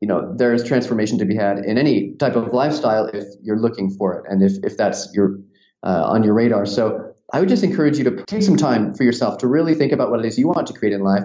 you 0.02 0.08
know 0.08 0.34
there's 0.38 0.64
transformation 0.64 1.18
to 1.18 1.26
be 1.26 1.36
had 1.36 1.60
in 1.60 1.78
any 1.78 2.16
type 2.16 2.36
of 2.36 2.54
lifestyle 2.54 3.08
if 3.08 3.26
you're 3.42 3.60
looking 3.60 3.90
for 3.90 4.20
it 4.20 4.26
and 4.32 4.42
if 4.42 4.54
if 4.64 4.78
that's 4.78 5.10
your 5.14 5.40
uh, 5.84 6.04
on 6.06 6.24
your 6.24 6.34
radar. 6.34 6.66
So 6.66 7.14
I 7.34 7.40
would 7.40 7.50
just 7.50 7.64
encourage 7.64 7.98
you 7.98 8.04
to 8.06 8.24
take 8.26 8.44
some 8.44 8.58
time 8.58 8.94
for 8.94 9.04
yourself 9.04 9.38
to 9.40 9.48
really 9.48 9.76
think 9.76 9.92
about 9.92 10.10
what 10.10 10.20
it 10.20 10.26
is 10.26 10.38
you 10.38 10.48
want 10.48 10.68
to 10.68 10.74
create 10.74 10.94
in 10.94 11.02
life, 11.02 11.24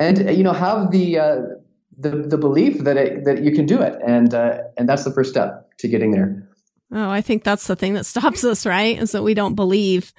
and 0.00 0.36
you 0.36 0.44
know 0.44 0.52
have 0.52 0.90
the 0.90 1.18
uh, 1.18 1.36
the, 1.98 2.10
the 2.10 2.38
belief 2.38 2.78
that 2.84 2.96
it, 2.96 3.24
that 3.24 3.42
you 3.42 3.52
can 3.52 3.66
do 3.66 3.80
it, 3.80 3.96
and 4.06 4.34
uh, 4.34 4.58
and 4.76 4.88
that's 4.88 5.04
the 5.04 5.10
first 5.10 5.30
step 5.30 5.70
to 5.78 5.88
getting 5.88 6.10
there. 6.10 6.48
Oh, 6.92 7.10
I 7.10 7.20
think 7.20 7.42
that's 7.42 7.66
the 7.66 7.76
thing 7.76 7.94
that 7.94 8.06
stops 8.06 8.44
us, 8.44 8.66
right? 8.66 9.00
Is 9.00 9.12
that 9.12 9.22
we 9.22 9.34
don't 9.34 9.54
believe 9.54 10.12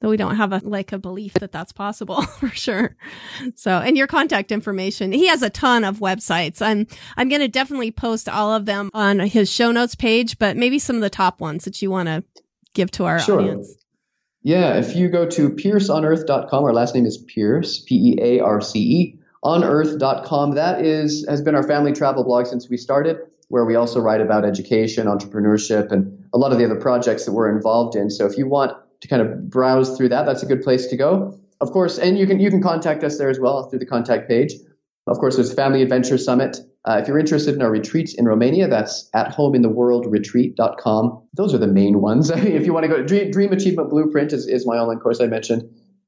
that 0.00 0.08
we 0.08 0.16
don't 0.16 0.36
have 0.36 0.52
a 0.52 0.60
like 0.62 0.92
a 0.92 0.98
belief 0.98 1.34
that 1.34 1.52
that's 1.52 1.72
possible 1.72 2.22
for 2.40 2.48
sure. 2.48 2.96
So, 3.54 3.78
and 3.78 3.96
your 3.96 4.06
contact 4.06 4.52
information, 4.52 5.12
he 5.12 5.28
has 5.28 5.42
a 5.42 5.50
ton 5.50 5.84
of 5.84 5.98
websites. 5.98 6.62
I'm 6.62 6.86
I'm 7.16 7.28
going 7.28 7.40
to 7.40 7.48
definitely 7.48 7.90
post 7.90 8.28
all 8.28 8.52
of 8.52 8.66
them 8.66 8.90
on 8.94 9.20
his 9.20 9.50
show 9.50 9.72
notes 9.72 9.94
page, 9.94 10.38
but 10.38 10.56
maybe 10.56 10.78
some 10.78 10.96
of 10.96 11.02
the 11.02 11.10
top 11.10 11.40
ones 11.40 11.64
that 11.64 11.82
you 11.82 11.90
want 11.90 12.08
to 12.08 12.24
give 12.74 12.90
to 12.92 13.04
our 13.04 13.18
sure. 13.18 13.40
audience. 13.40 13.85
Yeah, 14.46 14.78
if 14.78 14.94
you 14.94 15.08
go 15.08 15.26
to 15.26 15.50
pearceonearth.com, 15.50 16.62
our 16.62 16.72
last 16.72 16.94
name 16.94 17.04
is 17.04 17.18
Pearce, 17.18 17.80
P 17.80 18.12
E 18.12 18.18
A 18.22 18.38
R 18.38 18.60
C 18.60 18.78
E, 18.78 19.18
onearth.com. 19.44 20.52
That 20.52 20.84
is 20.84 21.26
has 21.28 21.42
been 21.42 21.56
our 21.56 21.64
family 21.64 21.92
travel 21.92 22.22
blog 22.22 22.46
since 22.46 22.68
we 22.70 22.76
started, 22.76 23.16
where 23.48 23.64
we 23.64 23.74
also 23.74 23.98
write 23.98 24.20
about 24.20 24.44
education, 24.44 25.08
entrepreneurship, 25.08 25.90
and 25.90 26.24
a 26.32 26.38
lot 26.38 26.52
of 26.52 26.58
the 26.58 26.64
other 26.64 26.76
projects 26.76 27.24
that 27.24 27.32
we're 27.32 27.50
involved 27.50 27.96
in. 27.96 28.08
So 28.08 28.24
if 28.24 28.38
you 28.38 28.46
want 28.46 28.76
to 29.00 29.08
kind 29.08 29.20
of 29.20 29.50
browse 29.50 29.96
through 29.96 30.10
that, 30.10 30.26
that's 30.26 30.44
a 30.44 30.46
good 30.46 30.62
place 30.62 30.86
to 30.86 30.96
go. 30.96 31.36
Of 31.60 31.72
course, 31.72 31.98
and 31.98 32.16
you 32.16 32.28
can 32.28 32.38
you 32.38 32.48
can 32.48 32.62
contact 32.62 33.02
us 33.02 33.18
there 33.18 33.30
as 33.30 33.40
well 33.40 33.68
through 33.68 33.80
the 33.80 33.86
contact 33.86 34.28
page. 34.28 34.52
Of 35.06 35.18
course, 35.18 35.36
there's 35.36 35.52
Family 35.52 35.82
Adventure 35.82 36.18
Summit. 36.18 36.58
Uh, 36.84 36.98
if 37.00 37.08
you're 37.08 37.18
interested 37.18 37.54
in 37.54 37.62
our 37.62 37.70
retreats 37.70 38.14
in 38.14 38.24
Romania, 38.24 38.68
that's 38.68 39.08
at 39.14 39.32
homeintheworldretreat.com. 39.34 41.22
Those 41.34 41.54
are 41.54 41.58
the 41.58 41.66
main 41.66 42.00
ones. 42.00 42.30
if 42.34 42.66
you 42.66 42.72
want 42.72 42.84
to 42.84 42.88
go, 42.88 43.02
Dream, 43.04 43.30
Dream 43.30 43.52
Achievement 43.52 43.90
Blueprint 43.90 44.32
is, 44.32 44.46
is 44.48 44.66
my 44.66 44.76
online 44.76 44.98
course 44.98 45.20
I 45.20 45.26
mentioned. 45.26 45.62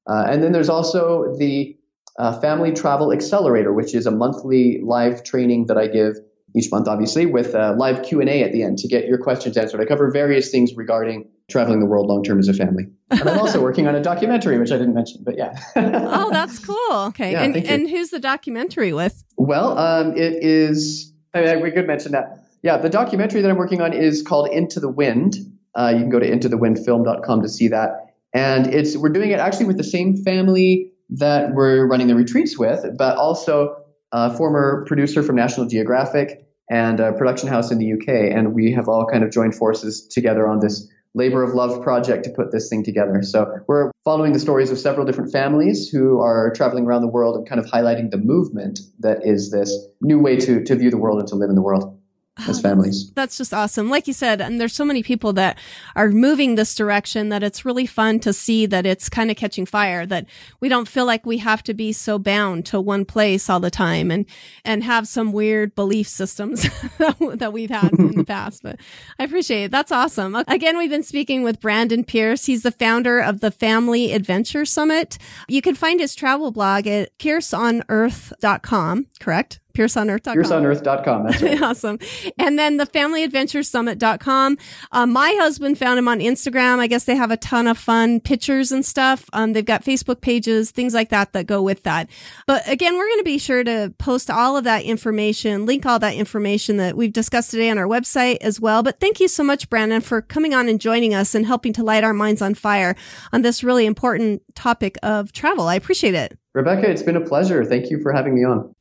Uh, 0.07 0.27
and 0.29 0.43
then 0.43 0.53
there's 0.53 0.69
also 0.69 1.37
the 1.39 1.77
uh, 2.19 2.41
Family 2.41 2.73
Travel 2.73 3.13
Accelerator, 3.13 3.73
which 3.73 3.95
is 3.95 4.07
a 4.07 4.11
monthly 4.11 4.81
live 4.83 5.23
training 5.23 5.67
that 5.67 5.79
I 5.79 5.87
give 5.87 6.17
each 6.57 6.71
month, 6.73 6.89
obviously, 6.89 7.27
with 7.27 7.55
a 7.55 7.73
live 7.79 8.03
Q&A 8.03 8.43
at 8.43 8.53
the 8.53 8.63
end 8.63 8.79
to 8.79 8.89
get 8.89 9.07
your 9.07 9.19
questions 9.19 9.57
answered. 9.57 9.81
I 9.81 9.85
cover 9.85 10.11
various 10.11 10.51
things 10.51 10.75
regarding 10.75 11.29
traveling 11.49 11.81
the 11.81 11.87
world 11.87 12.07
long 12.07 12.23
term 12.23 12.39
as 12.39 12.49
a 12.49 12.55
family. 12.55 12.85
And 13.11 13.29
I'm 13.29 13.39
also 13.39 13.61
working 13.69 13.87
on 13.87 13.95
a 13.95 14.03
documentary, 14.03 14.59
which 14.59 14.71
I 14.71 14.79
didn't 14.79 14.95
mention, 14.95 15.23
but 15.25 15.37
yeah. 15.37 15.59
oh, 15.77 16.31
that's 16.33 16.59
cool. 16.59 17.07
Okay. 17.09 17.33
Yeah, 17.33 17.43
and, 17.43 17.57
and 17.57 17.89
who's 17.89 18.11
the 18.11 18.21
documentary 18.21 18.93
with? 18.93 19.25
Well, 19.37 19.79
um, 19.79 20.17
it 20.17 20.45
is, 20.45 21.13
I 21.35 21.43
mean, 21.43 21.63
we 21.63 21.71
could 21.71 21.87
mention 21.87 22.13
that. 22.13 22.45
Yeah, 22.63 22.77
the 22.79 22.91
documentary 22.91 23.41
that 23.41 23.51
I'm 23.51 23.57
working 23.57 23.81
on 23.81 23.93
is 23.93 24.23
called 24.23 24.51
Into 24.51 24.81
the 24.81 24.89
Wind. 24.89 25.37
Uh, 25.75 25.93
you 25.95 26.01
can 26.01 26.11
go 26.11 26.19
to 26.19 26.29
intothewindfilm.com 26.29 27.43
to 27.43 27.49
see 27.49 27.69
that. 27.69 28.15
And 28.35 28.67
it's 28.67 28.97
we're 28.97 29.09
doing 29.09 29.31
it 29.31 29.39
actually 29.39 29.67
with 29.67 29.79
the 29.79 29.85
same 29.85 30.17
family 30.17 30.93
that 31.11 31.55
we're 31.55 31.87
running 31.87 32.09
the 32.09 32.15
retreats 32.15 32.59
with, 32.59 32.85
but 32.99 33.17
also 33.17 33.77
a 34.13 34.37
former 34.37 34.85
producer 34.87 35.23
from 35.23 35.37
National 35.37 35.67
Geographic 35.67 36.47
and 36.71 37.01
a 37.01 37.13
production 37.13 37.49
house 37.49 37.71
in 37.71 37.79
the 37.79 37.95
UK. 37.95 38.37
And 38.37 38.55
we 38.55 38.73
have 38.73 38.89
all 38.89 39.07
kind 39.07 39.25
of 39.25 39.31
joined 39.31 39.55
forces 39.55 40.07
together 40.09 40.47
on 40.47 40.61
this 40.61 40.87
labor 41.19 41.43
of 41.43 41.55
love 41.55 41.83
project 41.83 42.25
to 42.25 42.31
put 42.31 42.53
this 42.53 42.69
thing 42.69 42.85
together. 42.85 43.23
So 43.23 43.47
we're 43.67 43.91
following 44.05 44.33
the 44.33 44.39
stories 44.39 44.71
of 44.71 44.79
several 44.79 45.05
different 45.05 45.33
families 45.33 45.89
who 45.89 46.21
are 46.21 46.53
traveling 46.55 46.87
around 46.87 47.03
the 47.03 47.09
world 47.09 47.37
and 47.37 47.47
kind 47.47 47.61
of 47.61 47.67
highlighting 47.67 48.11
the 48.11 48.17
movement 48.17 48.81
that 49.01 49.27
is 49.27 49.51
this 49.51 49.77
new 50.01 50.19
way 50.21 50.37
to, 50.37 50.65
to 50.65 50.77
view 50.77 50.91
the 50.91 50.97
world 50.97 51.19
and 51.19 51.29
to 51.29 51.35
live 51.35 51.51
in 51.51 51.57
the 51.57 51.63
world 51.63 51.98
as 52.47 52.59
oh, 52.59 52.63
families. 52.63 53.11
That's 53.13 53.37
just 53.37 53.53
awesome. 53.53 53.91
Like 53.91 54.07
you 54.07 54.13
said, 54.13 54.41
and 54.41 54.61
there's 54.61 54.75
so 54.75 54.85
many 54.85 55.03
people 55.03 55.33
that 55.35 55.59
are 55.97 56.11
moving 56.11 56.55
this 56.55 56.75
direction 56.75 57.31
that 57.31 57.43
it's 57.43 57.65
really 57.65 57.87
fun 57.87 58.21
to 58.21 58.33
see 58.33 58.67
that 58.67 58.87
it's 58.87 59.09
kind 59.09 59.31
of 59.31 59.37
catching 59.37 59.67
fire, 59.67 60.07
that 60.07 60.27
we 60.61 60.69
don't 60.69 60.89
feel 60.89 61.07
like 61.07 61.27
we 61.27 61.39
have 61.39 61.63
to 61.65 61.75
be 61.75 61.93
so 61.93 62.19
bound 62.19 62.67
to 62.67 62.81
one 62.81 63.05
place 63.05 63.51
all 63.51 63.61
the 63.61 63.71
time 63.71 64.11
and, 64.11 64.27
and 64.65 64.85
have 64.85 65.09
some 65.09 65.33
weird 65.33 65.75
belief 65.75 66.09
systems 66.09 66.63
that 66.99 67.53
we've 67.53 67.71
had 67.71 67.93
in 67.93 68.17
the 68.17 68.25
past. 68.27 68.63
But 68.63 68.79
I 69.19 69.25
appreciate 69.25 69.65
it. 69.65 69.71
That's 69.71 69.93
awesome. 69.93 70.35
Again, 70.35 70.79
we've 70.79 70.91
been 70.91 71.03
speaking 71.03 71.43
with 71.43 71.61
Brandon 71.61 72.05
Pearce. 72.05 72.47
He's 72.47 72.63
the 72.63 72.73
founder 72.73 73.19
of 73.19 73.41
the 73.41 73.51
Family 73.51 74.13
Adventure 74.13 74.65
Summit. 74.65 75.19
You 75.49 75.63
can 75.63 75.75
find 75.75 76.01
his 76.01 76.15
travel 76.15 76.51
blog 76.51 76.87
at 76.87 77.17
pearceonearth.com, 77.19 79.07
correct? 79.21 79.61
pearceonearth.com. 79.75 80.37
Pearceonearth.com. 80.37 81.25
That's 81.25 81.43
right. 81.43 81.63
awesome. 81.63 81.99
And 82.39 82.59
then 82.59 82.77
the 82.77 82.87
familyadventuresummit.com. 82.87 84.59
Um, 84.93 85.13
my 85.13 85.37
husband 85.39 85.79
found 85.79 85.99
him 85.99 86.09
on 86.09 86.21
Instagram. 86.21 86.79
I 86.79 86.87
guess 86.87 87.05
they 87.05 87.17
have 87.17 87.31
a 87.31 87.37
ton 87.37 87.67
of 87.67 87.79
fun 87.79 88.21
pictures 88.21 88.73
and 88.73 88.85
stuff. 88.85 89.29
Um, 89.33 89.53
they've 89.53 89.65
got 89.65 89.85
Facebook 89.85 90.21
pages, 90.21 90.71
things 90.71 90.95
like 90.95 91.11
that 91.11 91.33
that 91.33 91.47
go 91.47 91.63
with 91.63 91.83
that. 91.85 92.09
But 92.47 92.69
again, 92.69 92.97
we're 92.97 93.09
going 93.09 93.21
to 93.21 93.25
be 93.25 93.39
sure 93.39 93.65
to 93.65 93.95
post 93.99 94.31
all 94.31 94.57
of 94.57 94.65
that 94.65 94.85
information, 94.85 95.67
link 95.67 95.87
all 95.87 95.99
that 95.99 96.15
information 96.15 96.77
that 96.79 96.97
we've 96.97 97.13
discussed 97.13 97.51
today 97.51 97.71
on 97.71 97.79
our 97.79 97.87
website 97.87 98.39
as 98.41 98.61
well. 98.61 98.83
But 98.83 99.01
thank 99.01 99.21
you 99.21 99.29
so 99.29 99.45
much, 99.45 99.71
Brandon, 99.71 100.01
for 100.01 100.23
coming 100.23 100.55
on 100.55 100.69
and 100.69 100.81
joining 100.81 101.15
us 101.15 101.35
and 101.35 101.47
helping 101.47 101.73
to 101.75 101.85
light 101.85 102.05
our 102.05 102.15
minds 102.15 102.43
on 102.43 102.55
fire 102.55 102.97
on 103.33 103.43
this 103.43 103.63
really 103.63 103.87
important 103.87 104.43
topic 104.55 104.97
of 105.03 105.33
travel. 105.33 105.69
I 105.69 105.75
appreciate 105.75 106.15
it. 106.15 106.39
Rebecca, 106.55 106.91
it's 106.91 107.03
been 107.03 107.17
a 107.17 107.25
pleasure. 107.25 107.65
Thank 107.65 107.91
you 107.91 108.01
for 108.03 108.13
having 108.13 108.35
me 108.35 108.45
on. 108.45 108.75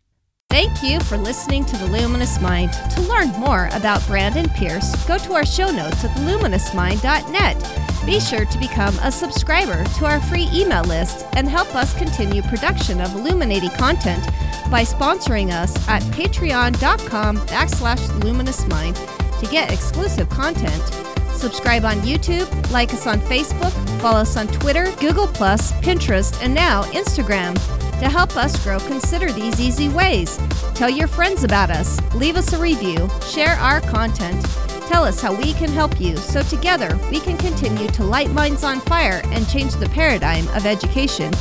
Thank 0.49 0.81
you 0.81 1.01
for 1.01 1.17
listening 1.17 1.65
to 1.65 1.77
The 1.77 1.87
Luminous 1.87 2.39
Mind. 2.39 2.71
To 2.91 3.01
learn 3.01 3.29
more 3.31 3.69
about 3.73 4.05
Brandon 4.07 4.47
Pearce, 4.49 4.95
go 5.05 5.17
to 5.17 5.33
our 5.33 5.45
show 5.45 5.69
notes 5.69 6.05
at 6.05 6.11
theluminousmind.net. 6.11 8.05
Be 8.05 8.19
sure 8.21 8.45
to 8.45 8.57
become 8.57 8.97
a 9.03 9.11
subscriber 9.11 9.83
to 9.83 10.05
our 10.05 10.21
free 10.21 10.47
email 10.53 10.83
list 10.85 11.27
and 11.33 11.49
help 11.49 11.75
us 11.75 11.93
continue 11.93 12.41
production 12.43 13.01
of 13.01 13.13
illuminating 13.13 13.71
content 13.71 14.25
by 14.71 14.83
sponsoring 14.83 15.51
us 15.51 15.75
at 15.89 16.01
patreon.com 16.13 17.37
backslash 17.39 18.07
luminousmind 18.21 18.95
to 19.41 19.51
get 19.51 19.71
exclusive 19.71 20.29
content. 20.29 20.81
Subscribe 21.33 21.83
on 21.83 21.97
YouTube, 21.97 22.71
like 22.71 22.93
us 22.93 23.05
on 23.05 23.19
Facebook, 23.19 23.73
follow 23.99 24.21
us 24.21 24.37
on 24.37 24.47
Twitter, 24.47 24.85
Google, 24.99 25.27
Pinterest, 25.27 26.41
and 26.41 26.53
now 26.53 26.83
Instagram. 26.93 27.53
To 27.99 28.09
help 28.09 28.37
us 28.37 28.63
grow, 28.63 28.79
consider 28.79 29.31
these 29.31 29.59
easy 29.59 29.89
ways. 29.89 30.39
Tell 30.75 30.89
your 30.89 31.07
friends 31.07 31.43
about 31.43 31.71
us, 31.71 31.99
leave 32.13 32.35
us 32.35 32.53
a 32.53 32.59
review, 32.59 33.09
share 33.27 33.55
our 33.55 33.81
content, 33.81 34.45
tell 34.87 35.03
us 35.03 35.19
how 35.19 35.33
we 35.33 35.53
can 35.53 35.69
help 35.69 35.99
you 35.99 36.15
so 36.15 36.43
together 36.43 36.97
we 37.09 37.19
can 37.19 37.37
continue 37.37 37.87
to 37.87 38.03
light 38.03 38.29
minds 38.29 38.63
on 38.63 38.79
fire 38.81 39.21
and 39.25 39.49
change 39.49 39.73
the 39.73 39.89
paradigm 39.89 40.47
of 40.49 40.67
education. 40.67 41.33